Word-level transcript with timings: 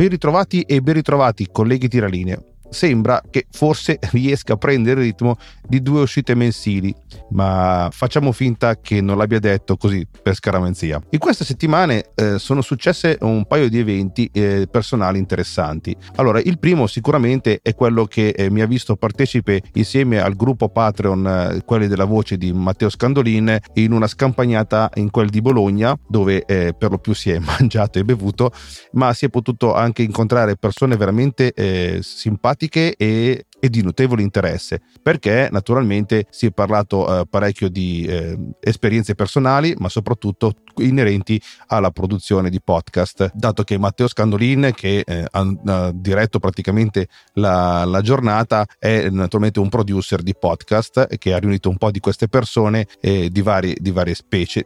Ben 0.00 0.08
ritrovati 0.08 0.62
e 0.62 0.80
ben 0.80 0.94
ritrovati 0.94 1.48
colleghi 1.52 1.86
tiralinee 1.86 2.38
sembra 2.70 3.22
che 3.28 3.46
forse 3.50 3.98
riesca 4.12 4.54
a 4.54 4.56
prendere 4.56 5.00
il 5.00 5.06
ritmo 5.06 5.36
di 5.66 5.82
due 5.82 6.02
uscite 6.02 6.34
mensili, 6.34 6.94
ma 7.30 7.88
facciamo 7.92 8.32
finta 8.32 8.80
che 8.80 9.00
non 9.00 9.18
l'abbia 9.18 9.38
detto 9.38 9.76
così 9.76 10.06
per 10.22 10.34
scaramanzia. 10.34 11.00
In 11.10 11.18
queste 11.18 11.44
settimane 11.44 12.10
eh, 12.14 12.38
sono 12.38 12.62
successe 12.62 13.18
un 13.20 13.44
paio 13.46 13.68
di 13.68 13.78
eventi 13.78 14.28
eh, 14.32 14.66
personali 14.70 15.18
interessanti. 15.18 15.94
Allora, 16.16 16.40
il 16.40 16.58
primo 16.58 16.86
sicuramente 16.86 17.60
è 17.62 17.74
quello 17.74 18.04
che 18.06 18.28
eh, 18.28 18.50
mi 18.50 18.62
ha 18.62 18.66
visto 18.66 18.96
partecipe 18.96 19.62
insieme 19.74 20.20
al 20.20 20.34
gruppo 20.34 20.68
Patreon, 20.68 21.26
eh, 21.26 21.62
quelli 21.64 21.86
della 21.86 22.04
voce 22.04 22.36
di 22.36 22.52
Matteo 22.52 22.88
Scandolin, 22.88 23.58
in 23.74 23.92
una 23.92 24.06
scampagnata 24.06 24.90
in 24.94 25.10
quel 25.10 25.28
di 25.28 25.40
Bologna, 25.40 25.96
dove 26.08 26.44
eh, 26.44 26.74
per 26.76 26.90
lo 26.90 26.98
più 26.98 27.14
si 27.14 27.30
è 27.30 27.38
mangiato 27.58 27.98
e 27.98 28.04
bevuto, 28.04 28.52
ma 28.92 29.12
si 29.12 29.26
è 29.26 29.28
potuto 29.28 29.74
anche 29.74 30.02
incontrare 30.02 30.56
persone 30.56 30.96
veramente 30.96 31.52
eh, 31.52 31.98
simpatiche 32.02 32.59
pratiche 32.60 32.94
e, 32.96 33.46
e, 33.58 33.70
di 33.70 33.82
notevole 33.82 34.22
interesse, 34.22 34.82
perché 35.02 35.48
naturalmente 35.50 36.26
si 36.28 36.46
è 36.46 36.50
parlato 36.50 37.20
eh, 37.20 37.26
parecchio 37.26 37.70
di 37.70 38.04
eh, 38.04 38.38
esperienze 38.60 39.14
personali, 39.14 39.74
ma 39.78 39.88
soprattutto 39.88 40.52
inerenti 40.76 41.40
alla 41.68 41.90
produzione 41.90 42.50
di 42.50 42.60
podcast, 42.60 43.32
dato 43.34 43.62
che 43.64 43.78
Matteo 43.78 44.08
Scandolin, 44.08 44.72
che 44.74 45.02
eh, 45.06 45.26
ha, 45.30 45.54
ha, 45.64 45.92
diretto 45.94 46.38
praticamente 46.38 47.08
la, 47.34 47.84
la, 47.86 48.02
giornata, 48.02 48.66
è 48.78 49.08
naturalmente 49.08 49.60
un 49.60 49.70
producer 49.70 50.22
di 50.22 50.34
podcast 50.38 51.16
che 51.16 51.32
ha 51.32 51.38
riunito 51.38 51.70
un 51.70 51.78
po' 51.78 51.90
di 51.90 52.00
queste 52.00 52.28
persone 52.28 52.86
di, 53.00 53.42
vari, 53.42 53.74
di 53.78 53.90
varie 53.90 54.14
specie 54.14 54.64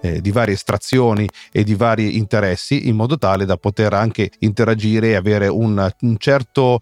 eh, 0.00 0.20
di 0.20 0.30
varie 0.30 0.54
estrazioni 0.54 1.28
e 1.52 1.62
di 1.62 1.74
vari 1.74 2.16
interessi 2.16 2.88
in 2.88 2.96
modo 2.96 3.18
tale 3.18 3.44
da 3.44 3.56
poter 3.56 3.92
anche 3.92 4.30
interagire 4.40 5.08
e 5.08 5.14
avere 5.14 5.48
un, 5.48 5.90
un 6.00 6.16
certo 6.18 6.80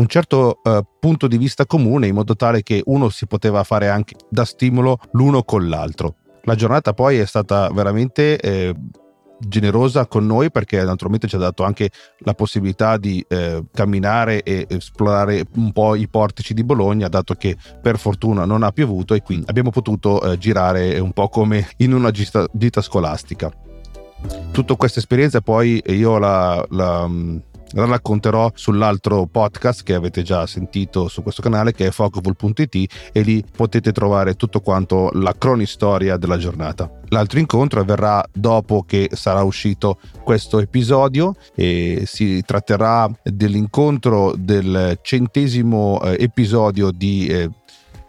un 0.00 0.06
certo 0.06 0.60
eh, 0.62 0.82
punto 0.98 1.28
di 1.28 1.36
vista 1.36 1.66
comune 1.66 2.06
in 2.06 2.14
modo 2.14 2.34
tale 2.34 2.62
che 2.62 2.82
uno 2.86 3.10
si 3.10 3.26
poteva 3.26 3.62
fare 3.64 3.88
anche 3.88 4.16
da 4.30 4.46
stimolo 4.46 4.98
l'uno 5.12 5.42
con 5.42 5.68
l'altro. 5.68 6.14
La 6.44 6.54
giornata 6.54 6.94
poi 6.94 7.18
è 7.18 7.26
stata 7.26 7.68
veramente 7.70 8.40
eh, 8.40 8.74
generosa 9.38 10.06
con 10.06 10.24
noi 10.24 10.50
perché 10.50 10.82
naturalmente 10.82 11.28
ci 11.28 11.36
ha 11.36 11.38
dato 11.38 11.64
anche 11.64 11.90
la 12.20 12.32
possibilità 12.32 12.96
di 12.96 13.22
eh, 13.28 13.62
camminare 13.72 14.42
e 14.42 14.66
esplorare 14.68 15.44
un 15.56 15.70
po' 15.72 15.94
i 15.94 16.08
portici 16.08 16.54
di 16.54 16.64
Bologna 16.64 17.08
dato 17.08 17.34
che 17.34 17.56
per 17.82 17.98
fortuna 17.98 18.46
non 18.46 18.62
ha 18.62 18.72
piovuto 18.72 19.12
e 19.12 19.20
quindi 19.20 19.44
abbiamo 19.48 19.70
potuto 19.70 20.22
eh, 20.22 20.38
girare 20.38 20.98
un 20.98 21.12
po' 21.12 21.28
come 21.28 21.68
in 21.78 21.92
una 21.92 22.10
gita, 22.10 22.46
gita 22.52 22.80
scolastica. 22.80 23.52
Tutta 24.50 24.74
questa 24.76 24.98
esperienza 24.98 25.42
poi 25.42 25.82
io 25.86 26.18
la, 26.18 26.64
la 26.70 27.08
la 27.72 27.84
racconterò 27.84 28.50
sull'altro 28.54 29.26
podcast 29.26 29.82
che 29.82 29.94
avete 29.94 30.22
già 30.22 30.46
sentito 30.46 31.08
su 31.08 31.22
questo 31.22 31.42
canale 31.42 31.72
che 31.72 31.86
è 31.86 31.90
focovol.it 31.90 33.10
e 33.12 33.20
lì 33.22 33.44
potete 33.56 33.92
trovare 33.92 34.34
tutto 34.34 34.60
quanto 34.60 35.10
la 35.14 35.34
cronistoria 35.36 36.16
della 36.16 36.36
giornata. 36.36 36.90
L'altro 37.12 37.40
incontro 37.40 37.80
avverrà 37.80 38.24
dopo 38.32 38.82
che 38.82 39.10
sarà 39.12 39.42
uscito 39.42 39.98
questo 40.22 40.60
episodio 40.60 41.34
e 41.54 42.04
si 42.06 42.42
tratterà 42.42 43.10
dell'incontro 43.22 44.32
del 44.36 44.98
centesimo 45.02 46.00
eh, 46.02 46.16
episodio 46.20 46.92
di 46.92 47.26
eh, 47.26 47.50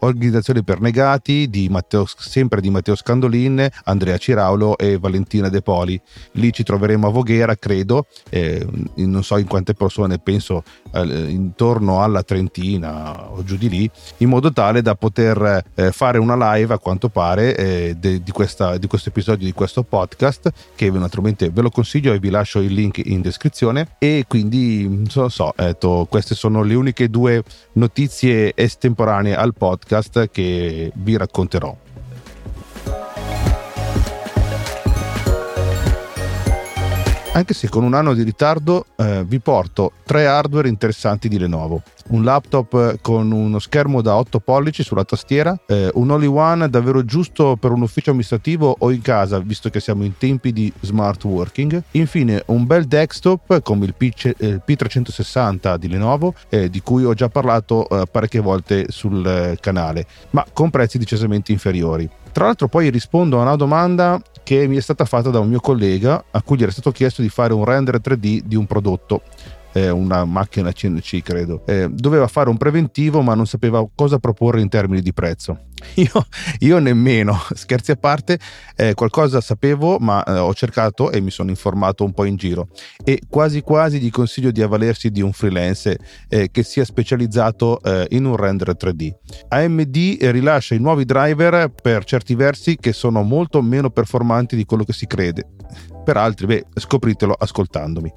Organizzazione 0.04 0.62
per 0.64 0.80
Negati, 0.80 1.48
di 1.48 1.68
Matteo, 1.68 2.06
sempre 2.06 2.60
di 2.60 2.70
Matteo 2.70 2.96
Scandolin, 2.96 3.68
Andrea 3.84 4.18
Ciraulo 4.18 4.76
e 4.76 4.98
Valentina 4.98 5.48
De 5.48 5.62
Poli. 5.62 6.00
Lì 6.32 6.52
ci 6.52 6.64
troveremo 6.64 7.06
a 7.06 7.10
Voghera, 7.10 7.56
credo, 7.56 8.06
eh, 8.28 8.66
non 8.96 9.22
so 9.22 9.36
in 9.38 9.46
quante 9.46 9.74
persone, 9.74 10.18
penso 10.18 10.64
eh, 10.92 11.02
intorno 11.28 12.02
alla 12.02 12.22
trentina 12.22 13.30
o 13.30 13.42
giù 13.44 13.56
di 13.56 13.68
lì, 13.68 13.90
in 14.18 14.28
modo 14.28 14.52
tale 14.52 14.82
da 14.82 14.94
poter 14.94 15.64
eh, 15.74 15.92
fare 15.92 16.18
una 16.18 16.54
live 16.54 16.74
a 16.74 16.78
quanto 16.78 17.08
pare 17.08 17.56
eh, 17.56 17.96
de, 17.98 18.22
di, 18.22 18.30
questa, 18.30 18.76
di, 18.78 18.86
questo 18.86 19.08
episodio 19.08 19.46
di 19.46 19.52
questo 19.52 19.82
podcast, 19.82 20.50
che 20.74 20.90
naturalmente 20.90 21.50
ve 21.50 21.62
lo 21.62 21.70
consiglio 21.70 22.12
e 22.12 22.18
vi 22.18 22.30
lascio 22.30 22.60
il 22.60 22.72
link 22.72 23.00
in 23.04 23.20
descrizione. 23.20 23.96
E 23.98 24.24
quindi, 24.28 24.88
non 24.88 25.08
so, 25.08 25.28
so 25.28 25.52
ecco, 25.56 26.06
queste 26.08 26.34
sono 26.34 26.62
le 26.62 26.74
uniche 26.74 27.08
due 27.08 27.42
notizie 27.72 28.52
estemporanee 28.54 29.34
al 29.34 29.54
podcast 29.54 30.28
che 30.30 30.92
vi 30.94 31.16
racconterò. 31.16 31.76
Anche 37.34 37.54
se 37.54 37.70
con 37.70 37.82
un 37.82 37.94
anno 37.94 38.12
di 38.12 38.24
ritardo 38.24 38.84
eh, 38.94 39.24
vi 39.26 39.40
porto 39.40 39.92
tre 40.04 40.26
hardware 40.26 40.68
interessanti 40.68 41.28
di 41.28 41.38
Lenovo. 41.38 41.80
Un 42.08 42.24
laptop 42.24 42.98
con 43.00 43.32
uno 43.32 43.58
schermo 43.58 44.02
da 44.02 44.16
8 44.16 44.38
pollici 44.40 44.82
sulla 44.82 45.04
tastiera, 45.04 45.58
eh, 45.66 45.90
un 45.94 46.10
all-in-one 46.10 46.68
davvero 46.68 47.06
giusto 47.06 47.56
per 47.56 47.70
un 47.70 47.80
ufficio 47.80 48.10
amministrativo 48.10 48.76
o 48.78 48.90
in 48.90 49.00
casa, 49.00 49.38
visto 49.38 49.70
che 49.70 49.80
siamo 49.80 50.04
in 50.04 50.18
tempi 50.18 50.52
di 50.52 50.70
smart 50.80 51.24
working. 51.24 51.82
Infine 51.92 52.42
un 52.48 52.66
bel 52.66 52.84
desktop 52.84 53.62
come 53.62 53.86
il, 53.86 53.94
P- 53.94 54.34
il 54.38 54.62
P360 54.66 55.76
di 55.76 55.88
Lenovo, 55.88 56.34
eh, 56.50 56.68
di 56.68 56.82
cui 56.82 57.02
ho 57.02 57.14
già 57.14 57.30
parlato 57.30 57.88
eh, 57.88 58.04
parecchie 58.10 58.40
volte 58.40 58.90
sul 58.90 59.26
eh, 59.26 59.56
canale, 59.58 60.06
ma 60.30 60.44
con 60.52 60.68
prezzi 60.68 60.98
decisamente 60.98 61.50
inferiori. 61.50 62.06
Tra 62.32 62.46
l'altro 62.46 62.68
poi 62.68 62.90
rispondo 62.90 63.38
a 63.38 63.42
una 63.42 63.56
domanda 63.56 64.20
che 64.42 64.66
mi 64.66 64.76
è 64.76 64.80
stata 64.80 65.04
fatta 65.04 65.30
da 65.30 65.38
un 65.38 65.48
mio 65.48 65.60
collega 65.60 66.24
a 66.30 66.42
cui 66.42 66.56
gli 66.56 66.62
era 66.62 66.72
stato 66.72 66.90
chiesto 66.90 67.22
di 67.22 67.28
fare 67.28 67.52
un 67.52 67.64
render 67.64 68.00
3D 68.02 68.40
di 68.44 68.56
un 68.56 68.66
prodotto 68.66 69.22
eh, 69.72 69.90
una 69.90 70.24
macchina 70.24 70.72
CNC 70.72 71.22
credo, 71.22 71.62
eh, 71.66 71.88
doveva 71.90 72.26
fare 72.28 72.48
un 72.50 72.56
preventivo 72.56 73.22
ma 73.22 73.34
non 73.34 73.46
sapeva 73.46 73.86
cosa 73.94 74.18
proporre 74.18 74.60
in 74.60 74.68
termini 74.68 75.00
di 75.00 75.12
prezzo. 75.12 75.58
Io, 75.96 76.26
io 76.60 76.78
nemmeno, 76.78 77.38
scherzi 77.54 77.90
a 77.90 77.96
parte, 77.96 78.38
eh, 78.76 78.94
qualcosa 78.94 79.40
sapevo 79.40 79.98
ma 79.98 80.22
eh, 80.24 80.38
ho 80.38 80.54
cercato 80.54 81.10
e 81.10 81.20
mi 81.20 81.30
sono 81.30 81.50
informato 81.50 82.04
un 82.04 82.12
po' 82.12 82.24
in 82.24 82.36
giro 82.36 82.68
e 83.04 83.20
quasi 83.28 83.60
quasi 83.60 83.98
gli 83.98 84.10
consiglio 84.10 84.50
di 84.50 84.62
avvalersi 84.62 85.10
di 85.10 85.20
un 85.20 85.32
freelance 85.32 85.98
eh, 86.28 86.50
che 86.50 86.62
sia 86.62 86.84
specializzato 86.84 87.80
eh, 87.82 88.06
in 88.10 88.24
un 88.24 88.36
render 88.36 88.76
3D. 88.78 89.10
AMD 89.48 90.16
rilascia 90.30 90.74
i 90.74 90.78
nuovi 90.78 91.04
driver 91.04 91.68
per 91.70 92.04
certi 92.04 92.34
versi 92.34 92.76
che 92.76 92.92
sono 92.92 93.22
molto 93.22 93.60
meno 93.60 93.90
performanti 93.90 94.56
di 94.56 94.64
quello 94.64 94.84
che 94.84 94.92
si 94.92 95.06
crede. 95.06 95.46
Per 96.04 96.16
altri, 96.16 96.46
beh, 96.46 96.64
scopritelo 96.74 97.34
ascoltandomi. 97.38 98.12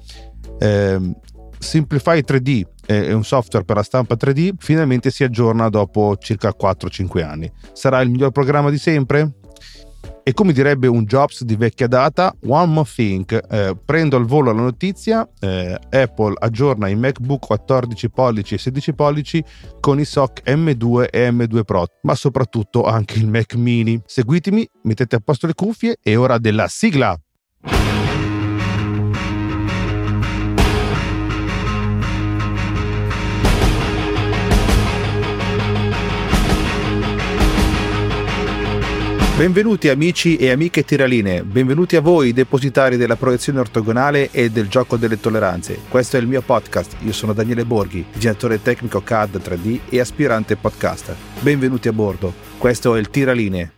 Eh, 0.58 1.14
Simplify 1.58 2.20
3D 2.20 2.62
è 2.86 3.12
un 3.12 3.24
software 3.24 3.64
per 3.64 3.76
la 3.76 3.82
stampa 3.82 4.14
3D, 4.14 4.52
finalmente 4.58 5.10
si 5.10 5.24
aggiorna 5.24 5.68
dopo 5.68 6.16
circa 6.18 6.54
4-5 6.58 7.22
anni. 7.22 7.50
Sarà 7.72 8.00
il 8.00 8.10
miglior 8.10 8.30
programma 8.30 8.70
di 8.70 8.78
sempre? 8.78 9.34
E 10.28 10.32
come 10.32 10.52
direbbe 10.52 10.88
un 10.88 11.04
Jobs 11.04 11.44
di 11.44 11.54
vecchia 11.54 11.86
data, 11.86 12.34
one 12.46 12.72
more 12.72 12.88
thing, 12.92 13.46
eh, 13.48 13.76
prendo 13.84 14.16
al 14.16 14.24
volo 14.24 14.50
la 14.50 14.60
notizia, 14.60 15.28
eh, 15.38 15.78
Apple 15.88 16.34
aggiorna 16.38 16.88
i 16.88 16.96
MacBook 16.96 17.46
14 17.46 18.10
pollici 18.10 18.54
e 18.54 18.58
16 18.58 18.92
pollici 18.94 19.44
con 19.78 20.00
i 20.00 20.04
SOC 20.04 20.42
M2 20.44 21.08
e 21.12 21.30
M2 21.30 21.62
Pro, 21.62 21.86
ma 22.02 22.16
soprattutto 22.16 22.82
anche 22.82 23.18
il 23.20 23.28
Mac 23.28 23.54
mini. 23.54 24.02
Seguitemi, 24.04 24.68
mettete 24.82 25.14
a 25.14 25.20
posto 25.20 25.46
le 25.46 25.54
cuffie 25.54 25.98
e 26.02 26.16
ora 26.16 26.38
della 26.38 26.66
sigla! 26.66 27.16
Benvenuti 39.36 39.90
amici 39.90 40.38
e 40.38 40.50
amiche 40.50 40.82
tiraline, 40.82 41.42
benvenuti 41.42 41.94
a 41.94 42.00
voi 42.00 42.32
depositari 42.32 42.96
della 42.96 43.16
proiezione 43.16 43.60
ortogonale 43.60 44.30
e 44.30 44.48
del 44.48 44.66
gioco 44.66 44.96
delle 44.96 45.20
tolleranze. 45.20 45.78
Questo 45.90 46.16
è 46.16 46.20
il 46.20 46.26
mio 46.26 46.40
podcast, 46.40 46.96
io 47.02 47.12
sono 47.12 47.34
Daniele 47.34 47.66
Borghi, 47.66 48.06
disegnatore 48.14 48.62
tecnico 48.62 49.02
CAD 49.02 49.36
3D 49.36 49.80
e 49.90 50.00
aspirante 50.00 50.56
podcaster. 50.56 51.14
Benvenuti 51.40 51.86
a 51.86 51.92
bordo, 51.92 52.32
questo 52.56 52.96
è 52.96 52.98
il 52.98 53.10
Tiraline. 53.10 53.72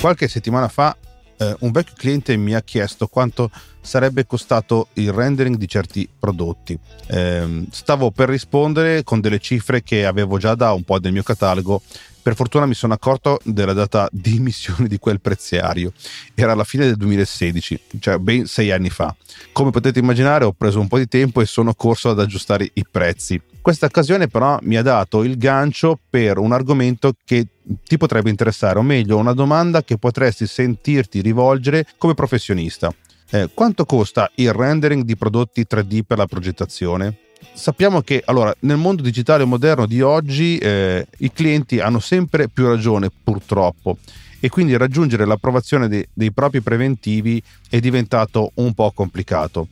Qualche 0.00 0.26
settimana 0.26 0.66
fa 0.66 0.96
eh, 1.38 1.54
un 1.60 1.70
vecchio 1.70 1.94
cliente 1.96 2.36
mi 2.36 2.54
ha 2.54 2.62
chiesto 2.62 3.06
quanto 3.06 3.50
sarebbe 3.86 4.26
costato 4.26 4.88
il 4.94 5.12
rendering 5.12 5.56
di 5.56 5.68
certi 5.68 6.06
prodotti. 6.18 6.78
Eh, 7.06 7.64
stavo 7.70 8.10
per 8.10 8.28
rispondere 8.28 9.04
con 9.04 9.20
delle 9.20 9.38
cifre 9.38 9.82
che 9.82 10.04
avevo 10.04 10.38
già 10.38 10.54
da 10.54 10.72
un 10.72 10.82
po' 10.82 10.98
del 10.98 11.12
mio 11.12 11.22
catalogo. 11.22 11.80
Per 12.20 12.34
fortuna 12.34 12.66
mi 12.66 12.74
sono 12.74 12.92
accorto 12.92 13.38
della 13.44 13.72
data 13.72 14.08
di 14.10 14.36
emissione 14.36 14.88
di 14.88 14.98
quel 14.98 15.20
preziario. 15.20 15.92
Era 16.34 16.54
la 16.54 16.64
fine 16.64 16.84
del 16.84 16.96
2016, 16.96 17.80
cioè 18.00 18.18
ben 18.18 18.46
sei 18.46 18.72
anni 18.72 18.90
fa. 18.90 19.14
Come 19.52 19.70
potete 19.70 20.00
immaginare 20.00 20.44
ho 20.44 20.52
preso 20.52 20.80
un 20.80 20.88
po' 20.88 20.98
di 20.98 21.06
tempo 21.06 21.40
e 21.40 21.46
sono 21.46 21.72
corso 21.74 22.10
ad 22.10 22.18
aggiustare 22.18 22.68
i 22.72 22.84
prezzi 22.90 23.40
Questa 23.60 23.86
occasione 23.86 24.26
però 24.26 24.58
mi 24.62 24.76
ha 24.76 24.82
dato 24.82 25.22
il 25.22 25.38
gancio 25.38 25.98
per 26.10 26.38
un 26.38 26.50
argomento 26.50 27.12
che 27.24 27.46
ti 27.86 27.96
potrebbe 27.96 28.30
interessare, 28.30 28.80
o 28.80 28.82
meglio 28.82 29.16
una 29.16 29.32
domanda 29.32 29.84
che 29.84 29.96
potresti 29.96 30.48
sentirti 30.48 31.20
rivolgere 31.20 31.86
come 31.98 32.14
professionista. 32.14 32.92
Eh, 33.30 33.50
quanto 33.52 33.84
costa 33.84 34.30
il 34.36 34.52
rendering 34.52 35.02
di 35.02 35.16
prodotti 35.16 35.66
3D 35.68 36.02
per 36.06 36.18
la 36.18 36.26
progettazione? 36.26 37.18
Sappiamo 37.52 38.00
che 38.00 38.22
allora, 38.24 38.54
nel 38.60 38.76
mondo 38.76 39.02
digitale 39.02 39.44
moderno 39.44 39.86
di 39.86 40.00
oggi 40.00 40.58
eh, 40.58 41.06
i 41.18 41.32
clienti 41.32 41.80
hanno 41.80 41.98
sempre 41.98 42.48
più 42.48 42.66
ragione 42.66 43.10
purtroppo 43.10 43.98
e 44.40 44.48
quindi 44.48 44.76
raggiungere 44.76 45.24
l'approvazione 45.24 45.88
de- 45.88 46.08
dei 46.12 46.32
propri 46.32 46.60
preventivi 46.60 47.42
è 47.68 47.80
diventato 47.80 48.52
un 48.54 48.74
po' 48.74 48.92
complicato. 48.92 49.68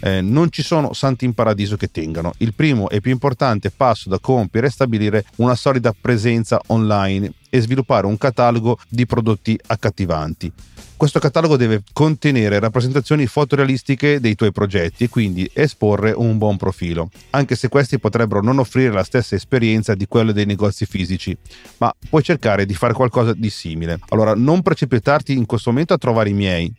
Eh, 0.00 0.20
non 0.20 0.50
ci 0.50 0.62
sono 0.62 0.92
santi 0.92 1.24
in 1.24 1.34
paradiso 1.34 1.76
che 1.76 1.90
tengano. 1.90 2.32
Il 2.38 2.54
primo 2.54 2.88
e 2.88 3.00
più 3.00 3.10
importante 3.10 3.70
passo 3.70 4.08
da 4.08 4.18
compiere 4.18 4.66
è 4.66 4.70
stabilire 4.70 5.24
una 5.36 5.54
solida 5.54 5.94
presenza 5.98 6.60
online 6.68 7.32
e 7.50 7.60
sviluppare 7.60 8.06
un 8.06 8.16
catalogo 8.16 8.78
di 8.88 9.06
prodotti 9.06 9.58
accattivanti. 9.66 10.52
Questo 11.00 11.18
catalogo 11.18 11.56
deve 11.56 11.82
contenere 11.94 12.58
rappresentazioni 12.58 13.26
fotorealistiche 13.26 14.20
dei 14.20 14.34
tuoi 14.34 14.52
progetti 14.52 15.04
e 15.04 15.08
quindi 15.08 15.50
esporre 15.54 16.12
un 16.14 16.36
buon 16.36 16.58
profilo, 16.58 17.08
anche 17.30 17.56
se 17.56 17.70
questi 17.70 17.98
potrebbero 17.98 18.42
non 18.42 18.58
offrire 18.58 18.92
la 18.92 19.02
stessa 19.02 19.34
esperienza 19.34 19.94
di 19.94 20.06
quelle 20.06 20.34
dei 20.34 20.44
negozi 20.44 20.84
fisici, 20.84 21.34
ma 21.78 21.90
puoi 22.06 22.22
cercare 22.22 22.66
di 22.66 22.74
fare 22.74 22.92
qualcosa 22.92 23.32
di 23.32 23.48
simile. 23.48 23.98
Allora, 24.10 24.34
non 24.34 24.60
precipitarti 24.60 25.32
in 25.32 25.46
questo 25.46 25.70
momento 25.70 25.94
a 25.94 25.98
trovare 25.98 26.28
i 26.28 26.34
miei, 26.34 26.70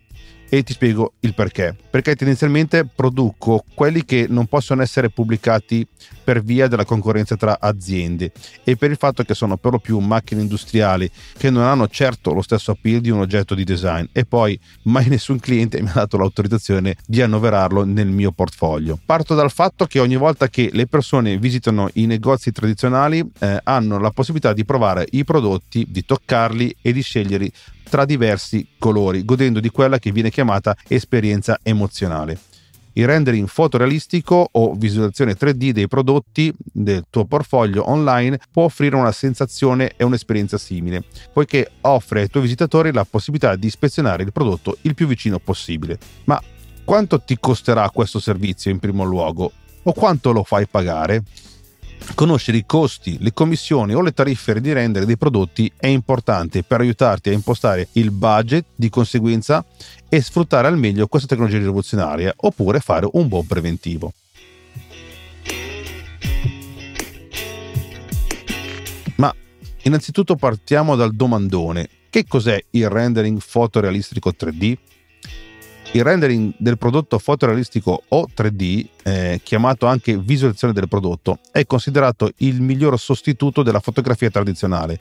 e 0.53 0.63
ti 0.63 0.73
spiego 0.73 1.13
il 1.21 1.33
perché. 1.33 1.73
Perché 1.89 2.13
tendenzialmente 2.13 2.85
produco 2.85 3.63
quelli 3.73 4.03
che 4.03 4.25
non 4.27 4.47
possono 4.47 4.81
essere 4.81 5.09
pubblicati 5.09 5.87
per 6.25 6.43
via 6.43 6.67
della 6.67 6.83
concorrenza 6.83 7.37
tra 7.37 7.57
aziende 7.57 8.33
e 8.65 8.75
per 8.75 8.91
il 8.91 8.97
fatto 8.97 9.23
che 9.23 9.33
sono 9.33 9.55
per 9.55 9.71
lo 9.71 9.79
più 9.79 9.97
macchine 9.99 10.41
industriali 10.41 11.09
che 11.37 11.49
non 11.49 11.63
hanno 11.63 11.87
certo 11.87 12.33
lo 12.33 12.41
stesso 12.41 12.71
appeal 12.71 12.99
di 12.99 13.09
un 13.09 13.21
oggetto 13.21 13.55
di 13.55 13.63
design 13.63 14.03
e 14.11 14.25
poi 14.25 14.59
mai 14.83 15.07
nessun 15.09 15.39
cliente 15.39 15.81
mi 15.81 15.87
ha 15.87 15.93
dato 15.93 16.17
l'autorizzazione 16.17 16.97
di 17.07 17.21
annoverarlo 17.21 17.85
nel 17.85 18.09
mio 18.09 18.33
portfolio. 18.33 18.99
Parto 19.05 19.35
dal 19.35 19.51
fatto 19.51 19.85
che 19.85 19.99
ogni 19.99 20.17
volta 20.17 20.49
che 20.49 20.69
le 20.73 20.85
persone 20.85 21.37
visitano 21.37 21.89
i 21.93 22.05
negozi 22.07 22.51
tradizionali 22.51 23.25
eh, 23.39 23.57
hanno 23.63 23.99
la 23.99 24.11
possibilità 24.11 24.51
di 24.51 24.65
provare 24.65 25.07
i 25.11 25.23
prodotti, 25.23 25.87
di 25.89 26.03
toccarli 26.03 26.75
e 26.81 26.91
di 26.91 27.01
scegliere 27.01 27.49
tra 27.89 28.05
diversi 28.05 28.67
colori, 28.77 29.25
godendo 29.25 29.59
di 29.59 29.69
quella 29.69 29.99
che 29.99 30.11
viene 30.11 30.29
chiamata 30.29 30.75
esperienza 30.87 31.59
emozionale. 31.63 32.39
Il 32.93 33.05
rendering 33.05 33.47
fotorealistico 33.47 34.49
o 34.51 34.73
visualizzazione 34.73 35.37
3D 35.37 35.69
dei 35.69 35.87
prodotti 35.87 36.53
del 36.59 37.05
tuo 37.09 37.23
portfolio 37.23 37.89
online 37.89 38.37
può 38.51 38.65
offrire 38.65 38.97
una 38.97 39.13
sensazione 39.13 39.93
e 39.95 40.03
un'esperienza 40.03 40.57
simile, 40.57 41.03
poiché 41.31 41.71
offre 41.81 42.21
ai 42.21 42.27
tuoi 42.27 42.43
visitatori 42.43 42.91
la 42.91 43.05
possibilità 43.09 43.55
di 43.55 43.67
ispezionare 43.67 44.23
il 44.23 44.33
prodotto 44.33 44.77
il 44.81 44.93
più 44.93 45.07
vicino 45.07 45.39
possibile. 45.39 45.97
Ma 46.25 46.41
quanto 46.83 47.21
ti 47.21 47.37
costerà 47.39 47.89
questo 47.91 48.19
servizio 48.19 48.71
in 48.71 48.79
primo 48.79 49.05
luogo? 49.05 49.53
O 49.83 49.93
quanto 49.93 50.33
lo 50.33 50.43
fai 50.43 50.67
pagare? 50.67 51.23
Conoscere 52.15 52.57
i 52.57 52.65
costi, 52.65 53.17
le 53.19 53.33
commissioni 53.33 53.93
o 53.93 54.01
le 54.01 54.11
tariffe 54.11 54.59
di 54.59 54.73
rendere 54.73 55.05
dei 55.05 55.17
prodotti 55.17 55.71
è 55.75 55.87
importante 55.87 56.63
per 56.63 56.81
aiutarti 56.81 57.29
a 57.29 57.33
impostare 57.33 57.87
il 57.93 58.11
budget 58.11 58.65
di 58.75 58.89
conseguenza 58.89 59.65
e 60.07 60.21
sfruttare 60.21 60.67
al 60.67 60.77
meglio 60.77 61.07
questa 61.07 61.27
tecnologia 61.27 61.57
rivoluzionaria 61.57 62.33
oppure 62.35 62.79
fare 62.79 63.07
un 63.13 63.27
buon 63.27 63.47
preventivo. 63.47 64.13
Ma 69.15 69.33
innanzitutto 69.83 70.35
partiamo 70.35 70.95
dal 70.95 71.13
domandone. 71.15 71.89
Che 72.09 72.25
cos'è 72.27 72.61
il 72.71 72.89
rendering 72.89 73.39
fotorealistico 73.39 74.33
3D? 74.37 74.77
Il 75.93 76.05
rendering 76.05 76.53
del 76.55 76.77
prodotto 76.77 77.19
fotorealistico 77.19 78.03
o 78.07 78.25
3D, 78.33 78.85
eh, 79.03 79.41
chiamato 79.43 79.87
anche 79.87 80.17
visualizzazione 80.17 80.71
del 80.71 80.87
prodotto, 80.87 81.39
è 81.51 81.65
considerato 81.65 82.31
il 82.37 82.61
miglior 82.61 82.97
sostituto 82.97 83.61
della 83.61 83.81
fotografia 83.81 84.29
tradizionale. 84.29 84.99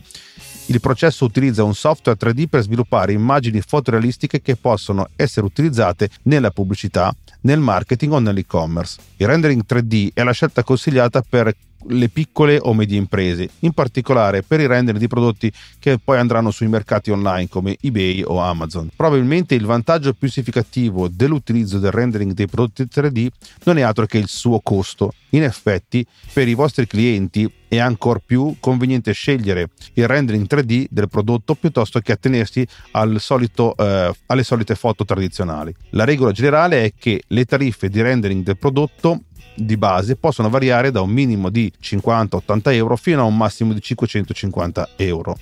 Il 0.66 0.80
processo 0.80 1.24
utilizza 1.24 1.62
un 1.62 1.76
software 1.76 2.18
3D 2.18 2.48
per 2.48 2.62
sviluppare 2.62 3.12
immagini 3.12 3.60
fotorealistiche 3.60 4.42
che 4.42 4.56
possono 4.56 5.10
essere 5.14 5.46
utilizzate 5.46 6.10
nella 6.24 6.50
pubblicità, 6.50 7.14
nel 7.42 7.60
marketing 7.60 8.12
o 8.12 8.18
nell'e-commerce. 8.18 8.98
Il 9.18 9.28
rendering 9.28 9.62
3D 9.64 10.10
è 10.12 10.24
la 10.24 10.32
scelta 10.32 10.64
consigliata 10.64 11.22
per 11.22 11.54
le 11.88 12.08
piccole 12.08 12.58
o 12.60 12.74
medie 12.74 12.98
imprese, 12.98 13.48
in 13.60 13.72
particolare 13.72 14.42
per 14.42 14.60
i 14.60 14.66
render 14.66 14.96
di 14.96 15.08
prodotti 15.08 15.52
che 15.78 15.98
poi 15.98 16.18
andranno 16.18 16.50
sui 16.50 16.68
mercati 16.68 17.10
online 17.10 17.48
come 17.48 17.76
eBay 17.80 18.22
o 18.24 18.38
Amazon. 18.40 18.90
Probabilmente 18.94 19.54
il 19.54 19.64
vantaggio 19.64 20.12
più 20.12 20.28
significativo 20.28 21.08
dell'utilizzo 21.08 21.78
del 21.78 21.90
rendering 21.90 22.32
dei 22.32 22.46
prodotti 22.46 22.84
3D 22.84 23.28
non 23.64 23.78
è 23.78 23.82
altro 23.82 24.06
che 24.06 24.18
il 24.18 24.28
suo 24.28 24.60
costo. 24.60 25.14
In 25.30 25.42
effetti, 25.44 26.04
per 26.32 26.48
i 26.48 26.54
vostri 26.54 26.86
clienti 26.86 27.50
è 27.68 27.78
ancora 27.78 28.20
più 28.24 28.56
conveniente 28.58 29.12
scegliere 29.12 29.70
il 29.94 30.08
rendering 30.08 30.44
3D 30.44 30.86
del 30.90 31.08
prodotto 31.08 31.54
piuttosto 31.54 32.00
che 32.00 32.10
attenersi 32.10 32.66
al 32.92 33.20
solito, 33.20 33.76
eh, 33.76 34.12
alle 34.26 34.42
solite 34.42 34.74
foto 34.74 35.04
tradizionali. 35.04 35.72
La 35.90 36.04
regola 36.04 36.32
generale 36.32 36.84
è 36.84 36.92
che 36.98 37.22
le 37.28 37.44
tariffe 37.44 37.88
di 37.88 38.02
rendering 38.02 38.42
del 38.42 38.58
prodotto 38.58 39.22
di 39.54 39.76
base 39.76 40.16
possono 40.16 40.48
variare 40.48 40.90
da 40.90 41.00
un 41.00 41.10
minimo 41.10 41.48
di 41.50 41.72
50-80 41.80 42.72
euro 42.72 42.96
fino 42.96 43.20
a 43.20 43.24
un 43.24 43.36
massimo 43.36 43.72
di 43.72 43.80
550 43.80 44.90
euro. 44.96 45.36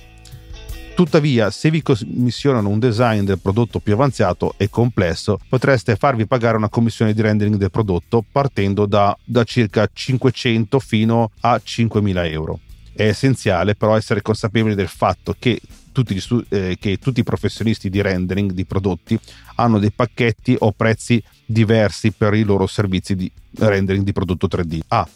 Tuttavia, 0.99 1.51
se 1.53 1.71
vi 1.71 1.81
commissionano 1.81 2.69
un 2.69 2.81
design 2.81 3.23
del 3.23 3.39
prodotto 3.39 3.79
più 3.79 3.93
avanzato 3.93 4.55
e 4.57 4.69
complesso, 4.69 5.39
potreste 5.49 5.95
farvi 5.95 6.27
pagare 6.27 6.57
una 6.57 6.69
commissione 6.69 7.15
di 7.15 7.21
rendering 7.21 7.55
del 7.55 7.71
prodotto 7.71 8.25
partendo 8.33 8.85
da, 8.85 9.17
da 9.23 9.45
circa 9.45 9.89
500 9.93 10.81
fino 10.81 11.31
a 11.43 11.61
5000 11.63 12.27
euro. 12.27 12.59
È 12.93 13.05
essenziale 13.05 13.77
però 13.77 13.97
essere 13.97 14.23
consapevoli 14.23 14.75
del 14.75 14.89
fatto 14.89 15.37
che 15.39 15.61
tutti, 15.93 16.21
eh, 16.49 16.77
che 16.81 16.99
tutti 16.99 17.21
i 17.21 17.25
professionisti 17.25 17.89
di 17.91 18.03
rendering 18.03 18.51
di 18.51 18.65
prodotti 18.65 19.17
hanno 19.55 19.79
dei 19.79 19.93
pacchetti 19.93 20.57
o 20.59 20.73
prezzi 20.73 21.23
diversi 21.51 22.13
per 22.13 22.35
i 22.35 22.43
loro 22.43 22.67
servizi 22.67 23.17
di 23.17 23.31
rendering 23.59 24.05
di 24.05 24.13
prodotto 24.13 24.47
3D. 24.47 24.81
Ah, 24.89 25.09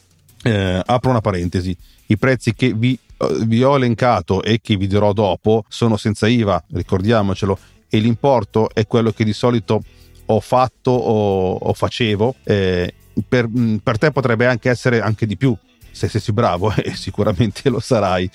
eh, 0.45 0.83
apro 0.85 1.11
una 1.11 1.21
parentesi, 1.21 1.77
i 2.07 2.17
prezzi 2.17 2.55
che 2.55 2.73
vi, 2.73 2.99
eh, 3.19 3.45
vi 3.45 3.63
ho 3.63 3.77
elencato 3.77 4.43
e 4.43 4.61
che 4.63 4.77
vi 4.77 4.87
dirò 4.87 5.13
dopo 5.13 5.65
sono 5.69 5.99
senza 5.99 6.27
IVA, 6.27 6.65
ricordiamocelo, 6.73 7.59
e 7.91 7.99
l'importo 7.99 8.71
è 8.73 8.87
quello 8.87 9.13
che 9.13 9.25
di 9.25 9.35
solito 9.35 9.83
ho 10.25 10.41
fatto 10.41 10.91
o, 10.91 11.55
o 11.55 11.73
facevo. 11.75 12.37
Eh, 12.45 12.95
per, 13.29 13.47
per, 13.83 13.99
te 13.99 14.11
potrebbe 14.11 14.47
anche 14.47 14.71
essere 14.71 15.03
anche 15.03 15.27
di 15.27 15.37
più, 15.37 15.55
se 15.91 16.09
sei 16.09 16.23
bravo 16.33 16.73
e 16.75 16.95
sicuramente 16.95 17.69
lo 17.69 17.81
sarai. 17.81 18.31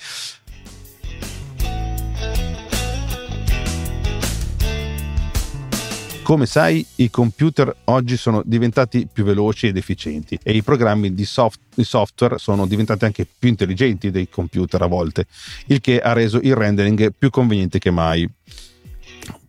Come 6.28 6.44
sai, 6.44 6.84
i 6.96 7.08
computer 7.08 7.74
oggi 7.84 8.18
sono 8.18 8.42
diventati 8.44 9.08
più 9.10 9.24
veloci 9.24 9.68
ed 9.68 9.78
efficienti 9.78 10.38
e 10.42 10.52
i 10.52 10.62
programmi 10.62 11.14
di, 11.14 11.24
soft, 11.24 11.58
di, 11.74 11.84
software 11.84 12.36
sono 12.36 12.66
diventati 12.66 13.06
anche 13.06 13.26
più 13.26 13.48
intelligenti 13.48 14.10
dei 14.10 14.28
computer 14.28 14.82
a 14.82 14.86
volte, 14.88 15.24
il 15.68 15.80
che 15.80 15.98
ha 15.98 16.12
reso 16.12 16.38
il 16.42 16.54
rendering 16.54 17.14
più 17.16 17.30
conveniente 17.30 17.78
che 17.78 17.90
mai. 17.90 18.28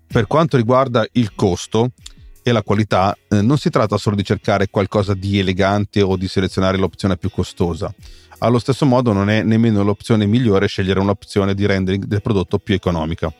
Per 0.07 0.25
quanto 0.25 0.55
riguarda 0.55 1.05
il 1.11 1.35
costo, 1.35 1.91
e 2.41 2.51
la 2.53 2.63
qualità, 2.63 3.13
eh, 3.27 3.41
non 3.41 3.57
si 3.57 3.69
tratta 3.69 3.97
solo 3.97 4.15
di 4.15 4.23
cercare 4.23 4.69
qualcosa 4.69 5.13
di 5.13 5.37
elegante 5.37 6.01
o 6.01 6.15
di 6.15 6.29
selezionare 6.29 6.77
l'opzione 6.77 7.17
più 7.17 7.29
costosa. 7.29 7.93
Allo 8.37 8.57
stesso 8.57 8.85
modo 8.85 9.11
non 9.11 9.29
è 9.29 9.43
nemmeno 9.43 9.83
l'opzione 9.83 10.25
migliore 10.25 10.67
scegliere 10.67 11.01
un'opzione 11.01 11.53
di 11.53 11.65
rendering 11.65 12.05
del 12.05 12.21
prodotto 12.21 12.57
più 12.57 12.73
economica. 12.73 13.33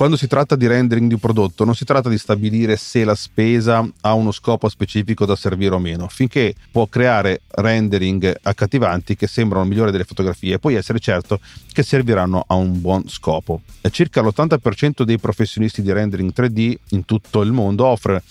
Quando 0.00 0.16
si 0.16 0.28
tratta 0.28 0.56
di 0.56 0.66
rendering 0.66 1.08
di 1.08 1.12
un 1.12 1.20
prodotto 1.20 1.62
non 1.66 1.74
si 1.74 1.84
tratta 1.84 2.08
di 2.08 2.16
stabilire 2.16 2.78
se 2.78 3.04
la 3.04 3.14
spesa 3.14 3.86
ha 4.00 4.14
uno 4.14 4.32
scopo 4.32 4.70
specifico 4.70 5.26
da 5.26 5.36
servire 5.36 5.74
o 5.74 5.78
meno, 5.78 6.08
finché 6.08 6.54
può 6.70 6.86
creare 6.86 7.42
rendering 7.48 8.34
accattivanti 8.40 9.14
che 9.14 9.26
sembrano 9.26 9.66
migliori 9.66 9.90
delle 9.90 10.04
fotografie, 10.04 10.58
puoi 10.58 10.76
essere 10.76 11.00
certo 11.00 11.38
che 11.70 11.82
serviranno 11.82 12.42
a 12.46 12.54
un 12.54 12.80
buon 12.80 13.10
scopo. 13.10 13.60
Circa 13.90 14.22
l'80% 14.22 15.02
dei 15.02 15.18
professionisti 15.18 15.82
di 15.82 15.92
rendering 15.92 16.32
3D 16.34 16.74
in 16.92 17.04
tutto 17.04 17.42
il 17.42 17.52
mondo 17.52 17.84
offre 17.84 18.22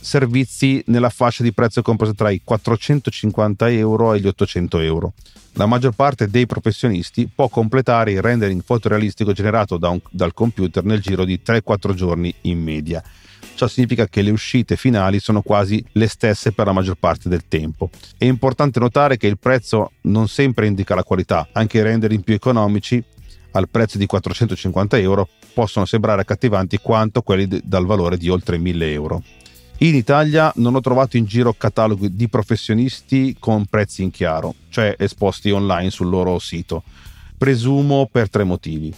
servizi 0.00 0.82
nella 0.86 1.08
fascia 1.08 1.42
di 1.42 1.52
prezzo 1.52 1.82
compresa 1.82 2.12
tra 2.12 2.30
i 2.30 2.40
450 2.42 3.70
euro 3.70 4.14
e 4.14 4.20
gli 4.20 4.26
800 4.26 4.80
euro. 4.80 5.12
La 5.52 5.66
maggior 5.66 5.92
parte 5.92 6.28
dei 6.28 6.46
professionisti 6.46 7.28
può 7.32 7.48
completare 7.48 8.12
il 8.12 8.22
rendering 8.22 8.62
fotorealistico 8.62 9.32
generato 9.32 9.76
da 9.76 9.88
un, 9.88 10.00
dal 10.10 10.34
computer 10.34 10.84
nel 10.84 11.00
giro 11.00 11.24
di 11.24 11.40
3-4 11.44 11.94
giorni 11.94 12.32
in 12.42 12.62
media. 12.62 13.02
Ciò 13.54 13.66
significa 13.66 14.06
che 14.06 14.22
le 14.22 14.30
uscite 14.30 14.76
finali 14.76 15.18
sono 15.18 15.42
quasi 15.42 15.84
le 15.92 16.06
stesse 16.06 16.52
per 16.52 16.66
la 16.66 16.72
maggior 16.72 16.94
parte 16.94 17.28
del 17.28 17.48
tempo. 17.48 17.90
È 18.16 18.24
importante 18.24 18.78
notare 18.78 19.16
che 19.16 19.26
il 19.26 19.38
prezzo 19.38 19.92
non 20.02 20.28
sempre 20.28 20.66
indica 20.66 20.94
la 20.94 21.02
qualità, 21.02 21.48
anche 21.52 21.78
i 21.78 21.82
rendering 21.82 22.22
più 22.22 22.34
economici 22.34 23.02
al 23.52 23.68
prezzo 23.68 23.98
di 23.98 24.06
450 24.06 24.98
euro 24.98 25.28
possono 25.54 25.86
sembrare 25.86 26.20
accattivanti 26.20 26.78
quanto 26.78 27.22
quelli 27.22 27.60
dal 27.64 27.86
valore 27.86 28.16
di 28.16 28.28
oltre 28.28 28.58
1000 28.58 28.92
euro. 28.92 29.22
In 29.80 29.94
Italia 29.94 30.52
non 30.56 30.74
ho 30.74 30.80
trovato 30.80 31.16
in 31.16 31.24
giro 31.24 31.52
cataloghi 31.52 32.16
di 32.16 32.28
professionisti 32.28 33.36
con 33.38 33.66
prezzi 33.66 34.02
in 34.02 34.10
chiaro, 34.10 34.56
cioè 34.70 34.96
esposti 34.98 35.52
online 35.52 35.90
sul 35.90 36.08
loro 36.08 36.40
sito. 36.40 36.82
Presumo 37.36 38.08
per 38.10 38.28
tre 38.28 38.42
motivi. 38.42 38.92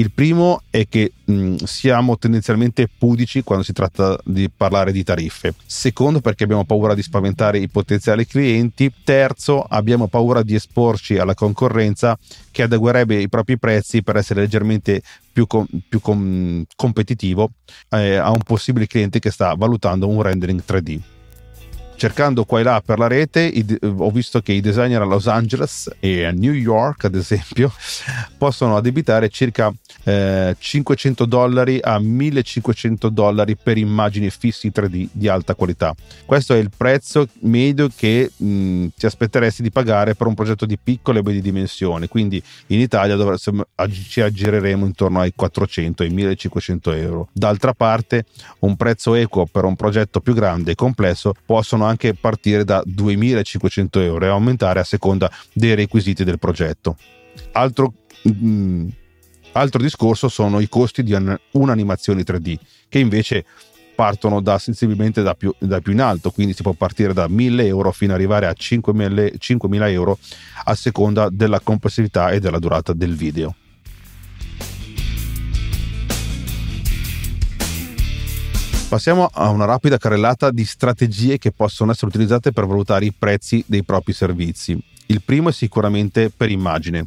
Il 0.00 0.12
primo 0.12 0.62
è 0.70 0.88
che 0.88 1.12
mh, 1.22 1.56
siamo 1.56 2.16
tendenzialmente 2.16 2.88
pudici 2.88 3.42
quando 3.42 3.62
si 3.62 3.74
tratta 3.74 4.18
di 4.24 4.48
parlare 4.48 4.92
di 4.92 5.04
tariffe. 5.04 5.52
Secondo, 5.66 6.22
perché 6.22 6.44
abbiamo 6.44 6.64
paura 6.64 6.94
di 6.94 7.02
spaventare 7.02 7.58
i 7.58 7.68
potenziali 7.68 8.26
clienti. 8.26 8.90
Terzo, 9.04 9.60
abbiamo 9.62 10.08
paura 10.08 10.42
di 10.42 10.54
esporci 10.54 11.18
alla 11.18 11.34
concorrenza 11.34 12.18
che 12.50 12.62
adeguerebbe 12.62 13.20
i 13.20 13.28
propri 13.28 13.58
prezzi 13.58 14.02
per 14.02 14.16
essere 14.16 14.40
leggermente 14.40 15.02
più, 15.30 15.46
com- 15.46 15.66
più 15.86 16.00
com- 16.00 16.64
competitivo 16.74 17.50
eh, 17.90 18.16
a 18.16 18.30
un 18.30 18.40
possibile 18.42 18.86
cliente 18.86 19.18
che 19.18 19.30
sta 19.30 19.52
valutando 19.54 20.08
un 20.08 20.22
rendering 20.22 20.62
3D 20.66 21.00
cercando 22.00 22.46
qua 22.46 22.60
e 22.60 22.62
là 22.62 22.82
per 22.82 22.98
la 22.98 23.08
rete 23.08 23.42
i, 23.42 23.78
ho 23.82 24.10
visto 24.10 24.40
che 24.40 24.52
i 24.52 24.62
designer 24.62 25.02
a 25.02 25.04
Los 25.04 25.26
Angeles 25.26 25.90
e 26.00 26.24
a 26.24 26.30
New 26.30 26.54
York 26.54 27.04
ad 27.04 27.14
esempio 27.14 27.70
possono 28.38 28.74
addebitare 28.78 29.28
circa 29.28 29.70
eh, 30.04 30.56
500 30.58 31.26
dollari 31.26 31.78
a 31.82 31.98
1500 31.98 33.10
dollari 33.10 33.54
per 33.54 33.76
immagini 33.76 34.30
fissi 34.30 34.72
3D 34.74 35.08
di 35.12 35.28
alta 35.28 35.54
qualità. 35.54 35.94
Questo 36.24 36.54
è 36.54 36.56
il 36.56 36.70
prezzo 36.74 37.28
medio 37.40 37.90
che 37.94 38.30
mh, 38.34 38.86
ti 38.96 39.04
aspetteresti 39.04 39.60
di 39.60 39.70
pagare 39.70 40.14
per 40.14 40.26
un 40.26 40.32
progetto 40.32 40.64
di 40.64 40.78
piccole 40.82 41.18
e 41.18 41.22
medie 41.22 41.42
dimensioni. 41.42 42.08
Quindi 42.08 42.42
in 42.68 42.80
Italia 42.80 43.16
dovremmo, 43.16 43.66
ci 43.90 44.22
aggireremo 44.22 44.86
intorno 44.86 45.20
ai 45.20 45.34
400 45.36 46.02
ai 46.02 46.08
1500 46.08 46.92
euro. 46.92 47.28
D'altra 47.32 47.74
parte 47.74 48.24
un 48.60 48.74
prezzo 48.76 49.14
equo 49.14 49.44
per 49.44 49.64
un 49.64 49.76
progetto 49.76 50.20
più 50.20 50.32
grande 50.32 50.70
e 50.70 50.74
complesso 50.74 51.34
possono 51.44 51.89
anche 51.90 52.14
partire 52.14 52.64
da 52.64 52.82
2.500 52.86 54.00
euro 54.00 54.24
e 54.24 54.28
aumentare 54.28 54.80
a 54.80 54.84
seconda 54.84 55.30
dei 55.52 55.74
requisiti 55.74 56.24
del 56.24 56.38
progetto. 56.38 56.96
Altro, 57.52 57.94
mh, 58.22 58.30
mm, 58.46 58.88
altro 59.52 59.82
discorso 59.82 60.28
sono 60.28 60.60
i 60.60 60.68
costi 60.68 61.02
di 61.02 61.14
un'animazione 61.52 62.22
3D, 62.22 62.56
che 62.88 62.98
invece 62.98 63.44
partono 63.94 64.40
da 64.40 64.58
sensibilmente 64.58 65.20
da 65.20 65.34
più, 65.34 65.54
da 65.58 65.80
più, 65.80 65.92
in 65.92 66.00
alto, 66.00 66.30
quindi 66.30 66.54
si 66.54 66.62
può 66.62 66.72
partire 66.72 67.12
da 67.12 67.28
1000 67.28 67.66
euro 67.66 67.92
fino 67.92 68.12
ad 68.12 68.18
arrivare 68.18 68.46
a 68.46 68.54
5.000 68.56 69.90
euro 69.90 70.18
a 70.64 70.74
seconda 70.74 71.28
della 71.30 71.60
complessità 71.60 72.30
e 72.30 72.40
della 72.40 72.58
durata 72.58 72.94
del 72.94 73.14
video. 73.14 73.54
Passiamo 78.90 79.30
a 79.32 79.50
una 79.50 79.66
rapida 79.66 79.98
carrellata 79.98 80.50
di 80.50 80.64
strategie 80.64 81.38
che 81.38 81.52
possono 81.52 81.92
essere 81.92 82.08
utilizzate 82.08 82.50
per 82.50 82.66
valutare 82.66 83.04
i 83.04 83.12
prezzi 83.16 83.62
dei 83.68 83.84
propri 83.84 84.12
servizi. 84.12 84.76
Il 85.06 85.22
primo 85.22 85.50
è 85.50 85.52
sicuramente 85.52 86.28
per 86.28 86.50
immagine. 86.50 87.06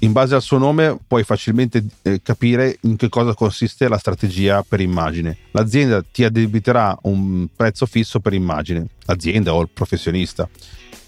In 0.00 0.10
base 0.10 0.34
al 0.34 0.42
suo 0.42 0.58
nome 0.58 0.98
puoi 1.06 1.22
facilmente 1.22 1.84
eh, 2.02 2.20
capire 2.24 2.76
in 2.80 2.96
che 2.96 3.08
cosa 3.08 3.34
consiste 3.34 3.86
la 3.86 3.98
strategia 3.98 4.64
per 4.68 4.80
immagine. 4.80 5.36
L'azienda 5.52 6.02
ti 6.02 6.24
addebiterà 6.24 6.98
un 7.02 7.46
prezzo 7.54 7.86
fisso 7.86 8.18
per 8.18 8.32
immagine, 8.32 8.88
l'azienda 9.04 9.54
o 9.54 9.62
il 9.62 9.68
professionista. 9.72 10.48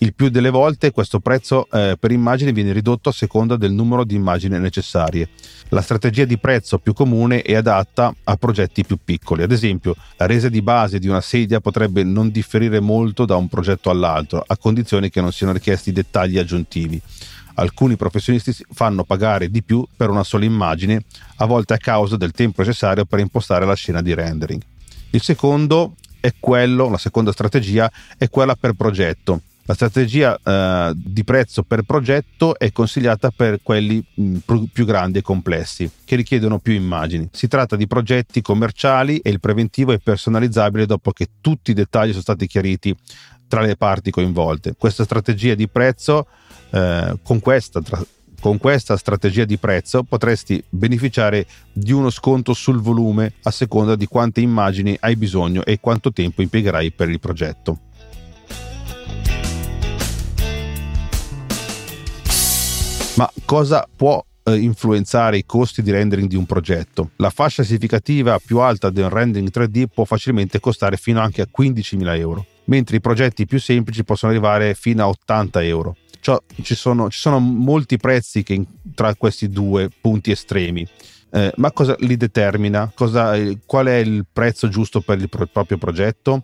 Il 0.04 0.12
più 0.12 0.28
delle 0.28 0.50
volte 0.50 0.90
questo 0.90 1.18
prezzo 1.18 1.66
eh, 1.73 1.96
per 1.99 2.12
immagine 2.12 2.52
viene 2.52 2.75
ridotto 2.75 3.08
a 3.08 3.12
seconda 3.12 3.56
del 3.56 3.73
numero 3.73 4.04
di 4.04 4.14
immagini 4.14 4.58
necessarie. 4.58 5.30
La 5.70 5.80
strategia 5.80 6.26
di 6.26 6.37
prezzo 6.37 6.76
più 6.76 6.92
comune 6.92 7.40
è 7.40 7.54
adatta 7.54 8.14
a 8.25 8.37
progetti 8.37 8.84
più 8.84 8.99
piccoli. 9.02 9.42
Ad 9.42 9.50
esempio, 9.50 9.96
la 10.18 10.26
resa 10.26 10.50
di 10.50 10.61
base 10.61 10.99
di 10.99 11.08
una 11.08 11.23
sedia 11.23 11.61
potrebbe 11.61 12.04
non 12.04 12.28
differire 12.28 12.80
molto 12.80 13.25
da 13.25 13.37
un 13.37 13.49
progetto 13.49 13.88
all'altro, 13.88 14.44
a 14.46 14.58
condizione 14.58 15.08
che 15.08 15.23
non 15.23 15.32
siano 15.32 15.54
richiesti 15.54 15.90
dettagli 15.90 16.37
aggiuntivi. 16.37 17.00
Alcuni 17.54 17.96
professionisti 17.96 18.54
fanno 18.73 19.04
pagare 19.04 19.49
di 19.49 19.62
più 19.62 19.87
per 19.96 20.11
una 20.11 20.23
sola 20.23 20.44
immagine, 20.44 21.02
a 21.37 21.46
volte 21.46 21.73
a 21.73 21.78
causa 21.78 22.18
del 22.18 22.32
tempo 22.32 22.61
necessario 22.61 23.06
per 23.06 23.20
impostare 23.20 23.64
la 23.64 23.75
scena 23.75 24.02
di 24.02 24.12
rendering. 24.12 24.61
Il 25.12 25.23
secondo 25.23 25.94
è 26.20 26.34
quello, 26.38 26.90
la 26.90 26.99
seconda 26.99 27.32
strategia 27.32 27.90
è 28.18 28.28
quella 28.28 28.54
per 28.54 28.75
progetto 28.75 29.40
la 29.66 29.75
strategia 29.75 30.38
eh, 30.42 30.92
di 30.94 31.25
prezzo 31.25 31.62
per 31.62 31.83
progetto 31.83 32.59
è 32.59 32.71
consigliata 32.71 33.30
per 33.30 33.61
quelli 33.62 34.04
mh, 34.14 34.37
più 34.73 34.85
grandi 34.85 35.18
e 35.18 35.23
complessi, 35.23 35.90
che 36.04 36.16
richiedono 36.16 36.59
più 36.59 36.75
immagini. 36.75 37.28
Si 37.33 37.49
tratta 37.49 37.75
di 37.75 37.87
progetti 37.87 38.42
commerciali 38.42 39.18
e 39.18 39.30
il 39.30 39.40
preventivo 39.40 39.92
è 39.92 39.99
personalizzabile 39.99 40.85
dopo 40.85 41.12
che 41.12 41.28
tutti 41.40 41.71
i 41.71 41.75
dettagli 41.75 42.11
sono 42.11 42.21
stati 42.21 42.47
chiariti 42.47 42.94
tra 43.49 43.62
le 43.62 43.76
parti 43.76 44.11
coinvolte. 44.11 44.75
Questa 44.76 45.04
strategia 45.04 45.54
di 45.54 45.68
prezzo, 45.68 46.26
eh, 46.71 47.16
con 47.23 47.40
questa 47.40 47.80
tra- 47.80 48.04
con 48.44 48.59
questa 48.59 48.99
strategia 48.99 49.47
di 49.47 49.56
prezzo 49.56 50.02
potresti 50.02 50.62
beneficiare 50.68 51.47
di 51.73 51.92
uno 51.92 52.11
sconto 52.11 52.52
sul 52.52 52.78
volume 52.78 53.33
a 53.44 53.50
seconda 53.50 53.97
di 53.97 54.04
quante 54.04 54.42
immagini 54.42 54.94
hai 55.00 55.16
bisogno 55.16 55.64
e 55.64 55.80
quanto 55.80 56.12
tempo 56.12 56.42
impiegherai 56.42 56.92
per 56.92 57.09
il 57.09 57.21
progetto. 57.21 57.78
Ma 63.16 63.30
cosa 63.44 63.88
può 63.94 64.25
eh, 64.42 64.56
influenzare 64.56 65.37
i 65.37 65.47
costi 65.47 65.83
di 65.83 65.92
rendering 65.92 66.28
di 66.28 66.35
un 66.35 66.47
progetto? 66.47 67.11
La 67.16 67.30
fascia 67.30 67.62
significativa 67.62 68.40
più 68.44 68.59
alta 68.59 68.90
del 68.90 69.09
rendering 69.09 69.50
3D 69.52 69.85
può 69.94 70.04
facilmente 70.04 70.59
costare 70.59 70.97
fino 70.97 71.21
anche 71.21 71.40
a 71.40 71.47
15.000 71.47 72.18
euro, 72.18 72.44
mentre 72.64 72.97
i 72.97 73.00
progetti 73.00 73.47
più 73.47 73.61
semplici 73.61 74.02
possono 74.02 74.33
arrivare 74.33 74.75
fino 74.75 75.04
a 75.04 75.09
80 75.09 75.62
euro. 75.62 75.97
Cioè, 76.18 76.38
ci, 76.62 76.75
sono, 76.75 77.09
ci 77.09 77.21
sono 77.21 77.38
molti 77.38 77.99
prezzi 77.99 78.42
che, 78.42 78.61
tra 78.97 79.14
questi 79.14 79.49
due 79.49 79.90
punti 80.00 80.33
estremi. 80.33 80.85
Eh, 81.30 81.52
ma 81.56 81.71
cosa 81.71 81.94
li 82.00 82.16
determina? 82.16 82.90
Cosa, 82.92 83.37
eh, 83.37 83.59
qual 83.64 83.87
è 83.87 83.97
il 83.97 84.26
prezzo 84.33 84.68
giusto 84.68 85.00
per 85.00 85.21
il 85.21 85.28
pro- 85.28 85.47
proprio 85.47 85.78
progetto? 85.78 86.42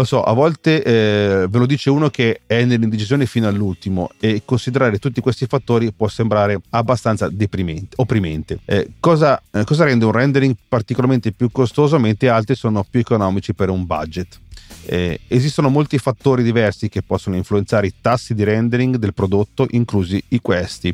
Lo 0.00 0.06
so, 0.06 0.22
a 0.24 0.32
volte 0.32 0.82
eh, 0.82 1.46
ve 1.48 1.58
lo 1.58 1.66
dice 1.66 1.88
uno 1.88 2.10
che 2.10 2.40
è 2.46 2.64
nell'indecisione 2.64 3.26
fino 3.26 3.46
all'ultimo 3.46 4.10
e 4.18 4.42
considerare 4.44 4.98
tutti 4.98 5.20
questi 5.20 5.46
fattori 5.46 5.92
può 5.92 6.08
sembrare 6.08 6.60
abbastanza 6.70 7.28
deprimente, 7.28 7.94
opprimente. 7.96 8.58
Eh, 8.64 8.94
cosa, 8.98 9.40
eh, 9.52 9.62
cosa, 9.62 9.84
rende 9.84 10.04
un 10.04 10.10
rendering 10.10 10.56
particolarmente 10.66 11.30
più 11.30 11.48
costoso 11.52 12.00
mentre 12.00 12.28
altri 12.28 12.56
sono 12.56 12.84
più 12.88 12.98
economici 12.98 13.54
per 13.54 13.68
un 13.68 13.86
budget? 13.86 14.40
Eh, 14.86 15.20
esistono 15.28 15.68
molti 15.68 15.96
fattori 15.98 16.42
diversi 16.42 16.88
che 16.88 17.02
possono 17.02 17.36
influenzare 17.36 17.86
i 17.86 17.94
tassi 18.00 18.34
di 18.34 18.42
rendering 18.42 18.96
del 18.96 19.14
prodotto, 19.14 19.66
inclusi 19.70 20.20
i 20.30 20.40
questi, 20.40 20.92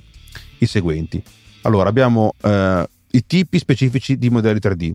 i 0.58 0.66
seguenti. 0.66 1.22
Allora, 1.62 1.88
abbiamo 1.88 2.34
eh, 2.42 2.86
i 3.12 3.26
tipi 3.26 3.58
specifici 3.58 4.18
di 4.18 4.28
modelli 4.28 4.58
3D 4.62 4.92